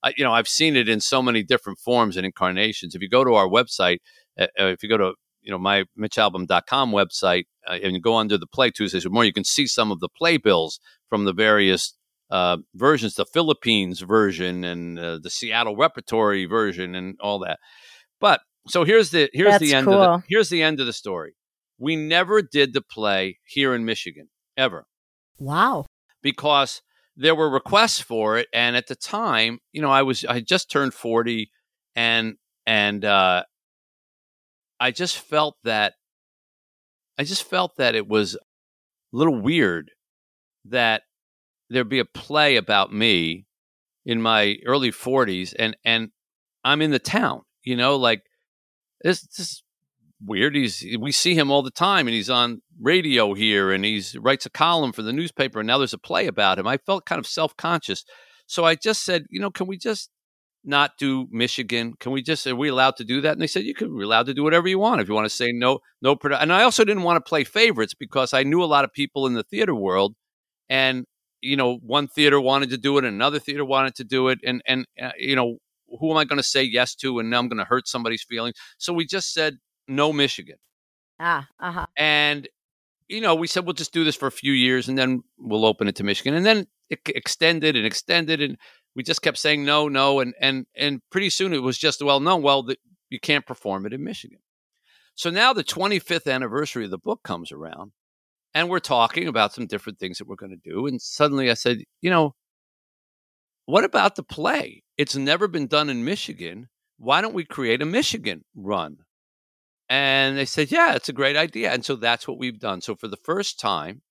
I, 0.02 0.14
you 0.16 0.24
know, 0.24 0.32
I've 0.32 0.48
seen 0.48 0.76
it 0.76 0.88
in 0.88 1.00
so 1.00 1.22
many 1.22 1.42
different 1.42 1.78
forms 1.78 2.16
and 2.16 2.26
incarnations. 2.26 2.94
If 2.94 3.02
you 3.02 3.08
go 3.08 3.24
to 3.24 3.34
our 3.34 3.48
website, 3.48 3.98
uh, 4.38 4.46
uh 4.58 4.66
if 4.66 4.82
you 4.82 4.88
go 4.88 4.98
to 4.98 5.14
you 5.42 5.50
know 5.50 5.58
my 5.58 5.84
mitchalbom.com 5.98 6.92
website 6.92 7.44
uh, 7.68 7.78
and 7.82 7.92
you 7.92 8.00
go 8.00 8.16
under 8.16 8.36
the 8.36 8.46
play 8.46 8.70
Tuesdays 8.70 9.06
or 9.06 9.10
more, 9.10 9.24
you 9.24 9.32
can 9.32 9.44
see 9.44 9.66
some 9.66 9.92
of 9.92 10.00
the 10.00 10.08
playbills 10.08 10.80
from 11.08 11.24
the 11.24 11.32
various 11.32 11.94
uh, 12.30 12.58
versions, 12.74 13.14
the 13.14 13.24
Philippines 13.24 14.00
version 14.00 14.64
and 14.64 14.98
uh, 14.98 15.18
the 15.22 15.30
Seattle 15.30 15.76
repertory 15.76 16.44
version 16.46 16.94
and 16.94 17.16
all 17.20 17.38
that. 17.38 17.60
But 18.20 18.40
so 18.68 18.84
here's 18.84 19.10
the 19.10 19.30
here's 19.32 19.52
That's 19.52 19.62
the 19.62 19.74
end 19.74 19.86
cool. 19.86 19.94
of 19.94 20.20
the, 20.20 20.26
here's 20.28 20.48
the 20.48 20.62
end 20.62 20.80
of 20.80 20.86
the 20.86 20.92
story. 20.92 21.34
We 21.78 21.96
never 21.96 22.42
did 22.42 22.72
the 22.72 22.82
play 22.82 23.38
here 23.44 23.74
in 23.74 23.84
Michigan 23.84 24.28
ever. 24.56 24.86
Wow. 25.38 25.86
Because 26.22 26.82
there 27.16 27.34
were 27.34 27.50
requests 27.50 28.00
for 28.00 28.38
it 28.38 28.48
and 28.52 28.76
at 28.76 28.88
the 28.88 28.96
time, 28.96 29.58
you 29.72 29.80
know, 29.82 29.90
I 29.90 30.02
was 30.02 30.24
I 30.24 30.40
just 30.40 30.70
turned 30.70 30.94
40 30.94 31.50
and 31.94 32.36
and 32.66 33.04
uh 33.04 33.44
I 34.80 34.90
just 34.90 35.18
felt 35.18 35.56
that 35.64 35.94
I 37.18 37.24
just 37.24 37.44
felt 37.44 37.76
that 37.76 37.94
it 37.94 38.06
was 38.08 38.34
a 38.34 38.38
little 39.12 39.40
weird 39.40 39.90
that 40.66 41.02
there'd 41.70 41.88
be 41.88 41.98
a 41.98 42.04
play 42.04 42.56
about 42.56 42.92
me 42.92 43.46
in 44.04 44.20
my 44.20 44.56
early 44.66 44.90
40s 44.90 45.54
and 45.58 45.76
and 45.84 46.10
I'm 46.64 46.82
in 46.82 46.90
the 46.90 46.98
town, 46.98 47.42
you 47.62 47.76
know, 47.76 47.96
like 47.96 48.22
this 49.02 49.22
this 49.22 49.62
weird. 50.24 50.54
He's 50.54 50.84
we 50.98 51.12
see 51.12 51.34
him 51.34 51.50
all 51.50 51.62
the 51.62 51.70
time 51.70 52.06
and 52.06 52.14
he's 52.14 52.30
on 52.30 52.62
radio 52.80 53.34
here 53.34 53.72
and 53.72 53.84
he's 53.84 54.16
writes 54.16 54.46
a 54.46 54.50
column 54.50 54.92
for 54.92 55.02
the 55.02 55.12
newspaper 55.12 55.60
and 55.60 55.66
now 55.66 55.78
there's 55.78 55.92
a 55.92 55.98
play 55.98 56.26
about 56.26 56.58
him. 56.58 56.66
I 56.66 56.78
felt 56.78 57.06
kind 57.06 57.18
of 57.18 57.26
self-conscious. 57.26 58.04
So 58.46 58.64
I 58.64 58.74
just 58.74 59.04
said, 59.04 59.24
you 59.28 59.40
know, 59.40 59.50
can 59.50 59.66
we 59.66 59.76
just 59.76 60.10
not 60.64 60.92
do 60.98 61.28
Michigan? 61.30 61.94
Can 62.00 62.12
we 62.12 62.22
just 62.22 62.46
are 62.46 62.56
we 62.56 62.68
allowed 62.68 62.96
to 62.96 63.04
do 63.04 63.20
that? 63.20 63.32
And 63.32 63.40
they 63.40 63.46
said 63.46 63.64
you 63.64 63.74
can 63.74 63.96
be 63.96 64.04
allowed 64.04 64.26
to 64.26 64.34
do 64.34 64.42
whatever 64.42 64.68
you 64.68 64.78
want 64.78 65.00
if 65.00 65.08
you 65.08 65.14
want 65.14 65.26
to 65.26 65.34
say 65.34 65.52
no 65.52 65.80
no 66.02 66.16
produ-. 66.16 66.40
and 66.40 66.52
I 66.52 66.62
also 66.62 66.84
didn't 66.84 67.04
want 67.04 67.24
to 67.24 67.28
play 67.28 67.44
favorites 67.44 67.94
because 67.94 68.34
I 68.34 68.42
knew 68.42 68.62
a 68.62 68.66
lot 68.66 68.84
of 68.84 68.92
people 68.92 69.26
in 69.26 69.34
the 69.34 69.44
theater 69.44 69.74
world 69.74 70.14
and 70.68 71.04
you 71.40 71.56
know 71.56 71.76
one 71.76 72.08
theater 72.08 72.40
wanted 72.40 72.70
to 72.70 72.78
do 72.78 72.98
it 72.98 73.04
another 73.04 73.38
theater 73.38 73.64
wanted 73.64 73.94
to 73.96 74.04
do 74.04 74.28
it 74.28 74.38
and 74.44 74.62
and 74.66 74.86
uh, 75.00 75.12
you 75.18 75.36
know 75.36 75.58
who 76.00 76.10
am 76.10 76.16
I 76.16 76.24
going 76.24 76.38
to 76.38 76.42
say 76.42 76.62
yes 76.62 76.94
to 76.96 77.18
and 77.18 77.30
now 77.30 77.38
I'm 77.38 77.48
going 77.48 77.58
to 77.58 77.64
hurt 77.64 77.88
somebody's 77.88 78.22
feelings 78.22 78.56
so 78.78 78.92
we 78.92 79.06
just 79.06 79.32
said 79.32 79.56
no 79.88 80.12
Michigan 80.12 80.56
ah 81.20 81.46
uh-huh 81.60 81.86
and 81.96 82.48
you 83.08 83.20
know 83.20 83.34
we 83.34 83.46
said 83.46 83.64
we'll 83.64 83.72
just 83.72 83.92
do 83.92 84.04
this 84.04 84.16
for 84.16 84.26
a 84.26 84.32
few 84.32 84.52
years 84.52 84.88
and 84.88 84.98
then 84.98 85.22
we'll 85.38 85.64
open 85.64 85.88
it 85.88 85.96
to 85.96 86.04
Michigan 86.04 86.34
and 86.34 86.44
then 86.44 86.66
it 86.90 87.00
extended 87.06 87.76
and 87.76 87.86
extended 87.86 88.40
and 88.40 88.56
we 88.94 89.02
just 89.02 89.22
kept 89.22 89.38
saying 89.38 89.64
no 89.64 89.88
no 89.88 90.20
and 90.20 90.34
and 90.40 90.66
and 90.76 91.00
pretty 91.10 91.30
soon 91.30 91.52
it 91.52 91.62
was 91.62 91.78
just 91.78 92.02
well 92.02 92.20
no 92.20 92.36
well 92.36 92.62
the, 92.62 92.76
you 93.10 93.20
can't 93.20 93.46
perform 93.46 93.86
it 93.86 93.92
in 93.92 94.02
Michigan 94.02 94.38
so 95.14 95.30
now 95.30 95.52
the 95.52 95.64
25th 95.64 96.30
anniversary 96.30 96.84
of 96.84 96.90
the 96.90 96.98
book 96.98 97.22
comes 97.22 97.50
around 97.50 97.92
and 98.56 98.70
we're 98.70 98.78
talking 98.78 99.28
about 99.28 99.52
some 99.52 99.66
different 99.66 99.98
things 99.98 100.16
that 100.16 100.26
we're 100.26 100.34
going 100.34 100.58
to 100.58 100.70
do. 100.70 100.86
And 100.86 101.00
suddenly 101.00 101.50
I 101.50 101.54
said, 101.54 101.82
you 102.00 102.08
know, 102.08 102.34
what 103.66 103.84
about 103.84 104.16
the 104.16 104.22
play? 104.22 104.82
It's 104.96 105.16
never 105.16 105.48
been 105.48 105.66
done 105.66 105.90
in 105.90 106.04
Michigan. 106.04 106.68
Why 106.98 107.20
don't 107.20 107.34
we 107.34 107.44
create 107.44 107.82
a 107.82 107.86
Michigan 107.86 108.44
run? 108.54 108.98
And 109.88 110.36
they 110.36 110.46
said, 110.46 110.72
yeah, 110.72 110.94
it's 110.94 111.08
a 111.08 111.12
great 111.12 111.36
idea. 111.36 111.72
And 111.72 111.84
so 111.84 111.96
that's 111.96 112.26
what 112.26 112.38
we've 112.38 112.58
done. 112.58 112.80
So 112.80 112.96
for 112.96 113.06
the 113.06 113.18
first 113.18 113.60
time, 113.60 114.02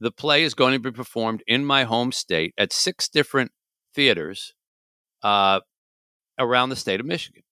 the 0.00 0.10
play 0.10 0.44
is 0.44 0.54
going 0.54 0.72
to 0.72 0.78
be 0.78 0.90
performed 0.90 1.42
in 1.46 1.64
my 1.64 1.84
home 1.84 2.12
state 2.12 2.54
at 2.56 2.72
six 2.72 3.08
different 3.08 3.52
theaters 3.94 4.54
uh, 5.22 5.60
around 6.38 6.70
the 6.70 6.76
state 6.76 7.00
of 7.00 7.06
Michigan. 7.06 7.42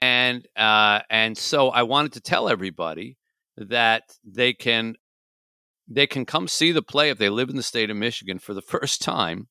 And 0.00 0.46
uh, 0.56 1.00
and 1.10 1.36
so 1.36 1.70
I 1.70 1.82
wanted 1.82 2.12
to 2.12 2.20
tell 2.20 2.48
everybody 2.48 3.16
that 3.56 4.04
they 4.24 4.52
can 4.52 4.94
they 5.88 6.06
can 6.06 6.24
come 6.24 6.46
see 6.46 6.70
the 6.70 6.82
play 6.82 7.10
if 7.10 7.18
they 7.18 7.28
live 7.28 7.50
in 7.50 7.56
the 7.56 7.62
state 7.62 7.90
of 7.90 7.96
Michigan 7.96 8.38
for 8.38 8.54
the 8.54 8.62
first 8.74 9.02
time 9.02 9.48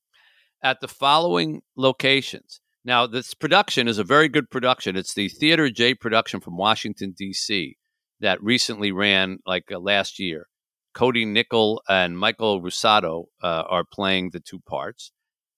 at 0.62 0.80
the 0.80 0.88
following 0.88 1.62
locations. 1.76 2.60
Now, 2.84 3.06
this 3.06 3.34
production 3.34 3.88
is 3.88 3.98
a 3.98 4.04
very 4.04 4.28
good 4.28 4.50
production. 4.50 4.96
It's 4.96 5.14
the 5.14 5.28
Theater 5.28 5.70
J 5.70 5.94
production 5.94 6.40
from 6.40 6.56
Washington, 6.56 7.14
D.C., 7.16 7.76
that 8.20 8.42
recently 8.42 8.90
ran 8.90 9.38
like 9.46 9.70
uh, 9.70 9.78
last 9.78 10.18
year. 10.18 10.46
Cody 10.94 11.24
Nickell 11.24 11.82
and 11.88 12.18
Michael 12.18 12.60
Russotto 12.60 13.26
uh, 13.42 13.62
are 13.68 13.84
playing 13.84 14.30
the 14.30 14.40
two 14.40 14.58
parts, 14.60 15.12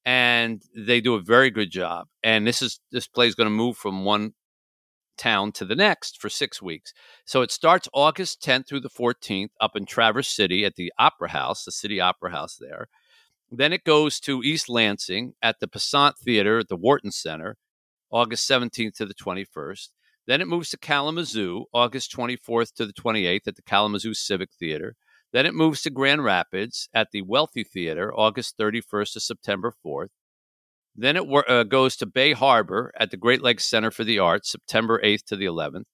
and 0.05 0.63
they 0.77 1.01
do 1.01 1.15
a 1.15 1.23
very 1.23 1.51
good 1.51 1.71
job. 1.71 2.09
And 2.23 2.47
this 2.47 2.61
is 2.61 2.81
this 2.93 3.07
play 3.07 3.27
is 3.27 3.35
going 3.35 3.47
to 3.47 3.55
move 3.55 3.77
from 3.77 4.05
one 4.05 4.33
town 5.17 5.53
to 5.53 5.65
the 5.65 5.77
next 5.77 6.21
for 6.21 6.29
six 6.29 6.61
weeks. 6.61 6.93
So 7.25 7.43
it 7.43 7.51
starts 7.51 7.89
August 7.93 8.43
10th 8.43 8.69
through 8.69 8.81
the 8.81 8.91
14th 8.91 9.51
up 9.61 9.77
in 9.77 9.87
Traverse 9.87 10.29
City 10.29 10.65
at 10.65 10.77
the 10.77 10.93
Opera 10.99 11.31
House, 11.31 11.65
the 11.65 11.73
City 11.73 12.01
Opera 12.01 12.33
House 12.33 12.57
there. 12.59 12.89
Then 13.51 13.73
it 13.73 13.85
goes 13.85 14.21
to 14.21 14.43
East 14.43 14.69
Lansing 14.69 15.35
at 15.43 15.59
the 15.59 15.67
Pasant 15.67 16.17
Theater 16.19 16.61
at 16.61 16.69
the 16.69 16.77
Wharton 16.77 17.11
Center, 17.11 17.57
August 18.11 18.49
17th 18.49 18.95
to 18.97 19.07
the 19.07 19.15
21st. 19.15 19.89
Then 20.27 20.41
it 20.41 20.47
moves 20.47 20.71
to 20.71 20.79
Kalamazoo, 20.79 21.65
August 21.75 22.15
24th 22.17 22.75
to 22.75 22.87
the 22.87 22.93
28th 22.93 23.49
at 23.49 23.57
the 23.57 23.63
Kalamazoo 23.63 24.15
Civic 24.15 24.51
Theater. 24.59 24.95
Then 25.33 25.47
it 25.47 25.55
moves 25.55 25.83
to 25.83 25.91
Grand 25.91 26.23
Rapids 26.23 26.89
at 26.95 27.09
the 27.13 27.23
Wealthy 27.23 27.65
Theater, 27.65 28.13
August 28.15 28.57
31st 28.59 29.13
to 29.15 29.21
September 29.21 29.73
4th. 29.85 30.11
Then 30.95 31.17
it 31.17 31.25
uh, 31.49 31.65
goes 31.65 31.97
to 31.97 32.07
Bay 32.07 32.33
Harbor 32.33 32.93
at 32.99 33.11
the 33.11 33.17
Great 33.17 33.43
Lakes 33.43 33.65
Center 33.65 33.91
for 33.91 34.05
the 34.05 34.19
Arts, 34.19 34.51
September 34.51 35.01
8th 35.03 35.25
to 35.27 35.37
the 35.37 35.47
11th. 35.47 35.85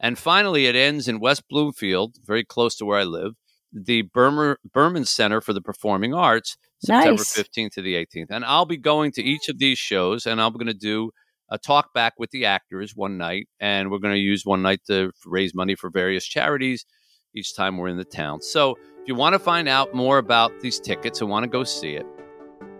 And 0.00 0.18
finally, 0.18 0.66
it 0.66 0.76
ends 0.76 1.08
in 1.08 1.20
West 1.20 1.44
Bloomfield, 1.48 2.16
very 2.24 2.44
close 2.44 2.76
to 2.76 2.84
where 2.84 2.98
I 2.98 3.04
live, 3.04 3.32
the 3.72 4.04
Burmer, 4.04 4.56
Berman 4.72 5.04
Center 5.04 5.40
for 5.40 5.52
the 5.52 5.62
Performing 5.62 6.14
Arts, 6.14 6.56
September 6.84 7.12
nice. 7.12 7.36
15th 7.36 7.72
to 7.72 7.82
the 7.82 7.94
18th. 7.94 8.30
And 8.30 8.44
I'll 8.44 8.66
be 8.66 8.76
going 8.76 9.12
to 9.12 9.22
each 9.22 9.48
of 9.48 9.58
these 9.58 9.78
shows 9.78 10.26
and 10.26 10.40
I'm 10.40 10.52
going 10.52 10.66
to 10.66 10.74
do 10.74 11.10
a 11.50 11.58
talk 11.58 11.92
back 11.92 12.14
with 12.18 12.30
the 12.30 12.46
actors 12.46 12.96
one 12.96 13.18
night. 13.18 13.48
And 13.60 13.90
we're 13.90 13.98
going 13.98 14.14
to 14.14 14.20
use 14.20 14.44
one 14.44 14.62
night 14.62 14.80
to 14.86 15.12
raise 15.26 15.54
money 15.54 15.74
for 15.74 15.90
various 15.90 16.26
charities 16.26 16.84
each 17.34 17.54
time 17.54 17.78
we're 17.78 17.88
in 17.88 17.96
the 17.96 18.04
town. 18.04 18.40
So 18.42 18.76
if 19.00 19.08
you 19.08 19.14
want 19.14 19.34
to 19.34 19.38
find 19.38 19.68
out 19.68 19.94
more 19.94 20.18
about 20.18 20.60
these 20.60 20.80
tickets 20.80 21.20
and 21.20 21.28
want 21.28 21.44
to 21.44 21.50
go 21.50 21.64
see 21.64 21.94
it, 21.94 22.06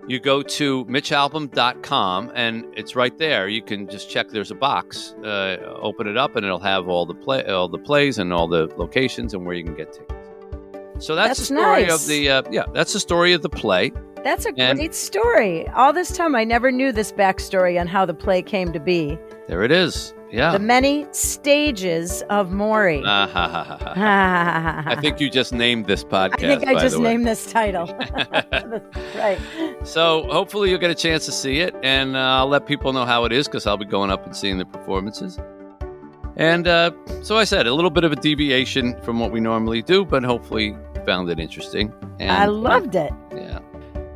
you 0.06 0.20
go 0.20 0.42
to 0.42 0.84
mitchalbom.com 0.84 2.32
and 2.34 2.66
it's 2.76 2.94
right 2.94 3.16
there. 3.16 3.48
You 3.48 3.62
can 3.62 3.88
just 3.88 4.10
check 4.10 4.28
there's 4.28 4.50
a 4.50 4.54
box, 4.54 5.14
uh, 5.24 5.56
open 5.80 6.06
it 6.06 6.16
up, 6.16 6.36
and 6.36 6.44
it'll 6.44 6.58
have 6.58 6.88
all 6.88 7.06
the 7.06 7.14
play, 7.14 7.44
all 7.46 7.68
the 7.68 7.78
plays, 7.78 8.18
and 8.18 8.32
all 8.32 8.46
the 8.46 8.66
locations 8.76 9.32
and 9.32 9.46
where 9.46 9.54
you 9.54 9.64
can 9.64 9.74
get 9.74 9.92
tickets. 9.92 10.13
So 10.98 11.14
that's, 11.14 11.28
that's 11.28 11.40
the 11.40 11.44
story 11.46 11.82
nice. 11.82 11.92
of 11.92 12.06
the 12.06 12.30
uh, 12.30 12.42
yeah. 12.50 12.64
That's 12.72 12.92
the 12.92 13.00
story 13.00 13.32
of 13.32 13.42
the 13.42 13.48
play. 13.48 13.92
That's 14.22 14.46
a 14.46 14.54
and 14.56 14.78
great 14.78 14.94
story. 14.94 15.68
All 15.68 15.92
this 15.92 16.16
time, 16.16 16.34
I 16.34 16.44
never 16.44 16.72
knew 16.72 16.92
this 16.92 17.12
backstory 17.12 17.78
on 17.78 17.86
how 17.86 18.06
the 18.06 18.14
play 18.14 18.40
came 18.40 18.72
to 18.72 18.80
be. 18.80 19.18
There 19.48 19.62
it 19.62 19.70
is. 19.70 20.14
Yeah. 20.34 20.50
The 20.50 20.58
many 20.58 21.06
stages 21.12 22.22
of 22.22 22.48
Morrie. 22.48 23.04
I 23.06 24.96
think 25.00 25.20
you 25.20 25.30
just 25.30 25.52
named 25.52 25.86
this 25.86 26.02
podcast. 26.02 26.50
I 26.50 26.58
think 26.58 26.66
I 26.66 26.80
just 26.80 26.98
named 26.98 27.24
this 27.24 27.46
title. 27.52 27.86
right. 29.14 29.38
So 29.84 30.26
hopefully 30.30 30.70
you'll 30.70 30.80
get 30.80 30.90
a 30.90 30.94
chance 30.96 31.24
to 31.26 31.32
see 31.32 31.60
it, 31.60 31.72
and 31.84 32.16
uh, 32.16 32.20
I'll 32.20 32.48
let 32.48 32.66
people 32.66 32.92
know 32.92 33.04
how 33.04 33.24
it 33.26 33.32
is 33.32 33.46
because 33.46 33.66
I'll 33.66 33.76
be 33.76 33.84
going 33.84 34.10
up 34.10 34.26
and 34.26 34.34
seeing 34.34 34.58
the 34.58 34.66
performances. 34.66 35.38
And 36.36 36.66
uh, 36.66 36.90
so 37.22 37.36
I 37.36 37.44
said 37.44 37.66
a 37.66 37.74
little 37.74 37.90
bit 37.90 38.04
of 38.04 38.12
a 38.12 38.16
deviation 38.16 39.00
from 39.02 39.20
what 39.20 39.30
we 39.30 39.40
normally 39.40 39.82
do, 39.82 40.04
but 40.04 40.24
hopefully 40.24 40.76
found 41.06 41.30
it 41.30 41.38
interesting. 41.38 41.92
And, 42.18 42.30
I 42.30 42.46
loved 42.46 42.96
it. 42.96 43.12
Yeah. 43.34 43.60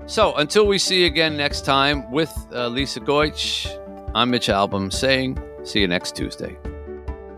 So 0.07 0.35
until 0.37 0.66
we 0.66 0.79
see 0.79 1.01
you 1.01 1.07
again 1.07 1.37
next 1.37 1.64
time 1.64 2.11
with 2.11 2.33
uh, 2.53 2.69
Lisa 2.69 3.01
Goich, 3.01 3.69
I'm 4.14 4.31
Mitch 4.31 4.49
Albom 4.49 4.93
saying 4.93 5.39
See 5.69 5.81
you 5.81 5.89
next 5.89 6.16
Tuesday. 6.16 6.57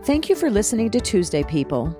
Thank 0.05 0.29
you 0.29 0.35
for 0.35 0.49
listening 0.49 0.89
to 0.91 1.01
Tuesday 1.01 1.43
People. 1.43 1.95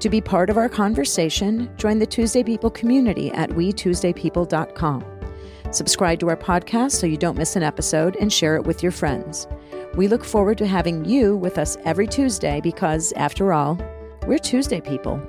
To 0.00 0.08
be 0.08 0.20
part 0.20 0.48
of 0.48 0.56
our 0.56 0.68
conversation, 0.68 1.70
join 1.76 1.98
the 1.98 2.06
Tuesday 2.06 2.42
People 2.42 2.70
community 2.70 3.30
at 3.32 3.50
wetuesdaypeople.com. 3.50 5.04
Subscribe 5.70 6.20
to 6.20 6.28
our 6.28 6.36
podcast 6.36 6.92
so 6.92 7.06
you 7.06 7.18
don't 7.18 7.36
miss 7.36 7.54
an 7.56 7.62
episode 7.62 8.16
and 8.16 8.32
share 8.32 8.56
it 8.56 8.64
with 8.64 8.82
your 8.82 8.92
friends. 8.92 9.46
We 9.98 10.06
look 10.06 10.24
forward 10.24 10.58
to 10.58 10.66
having 10.68 11.04
you 11.04 11.34
with 11.34 11.58
us 11.58 11.76
every 11.84 12.06
Tuesday 12.06 12.60
because, 12.60 13.12
after 13.16 13.52
all, 13.52 13.76
we're 14.28 14.38
Tuesday 14.38 14.80
people. 14.80 15.20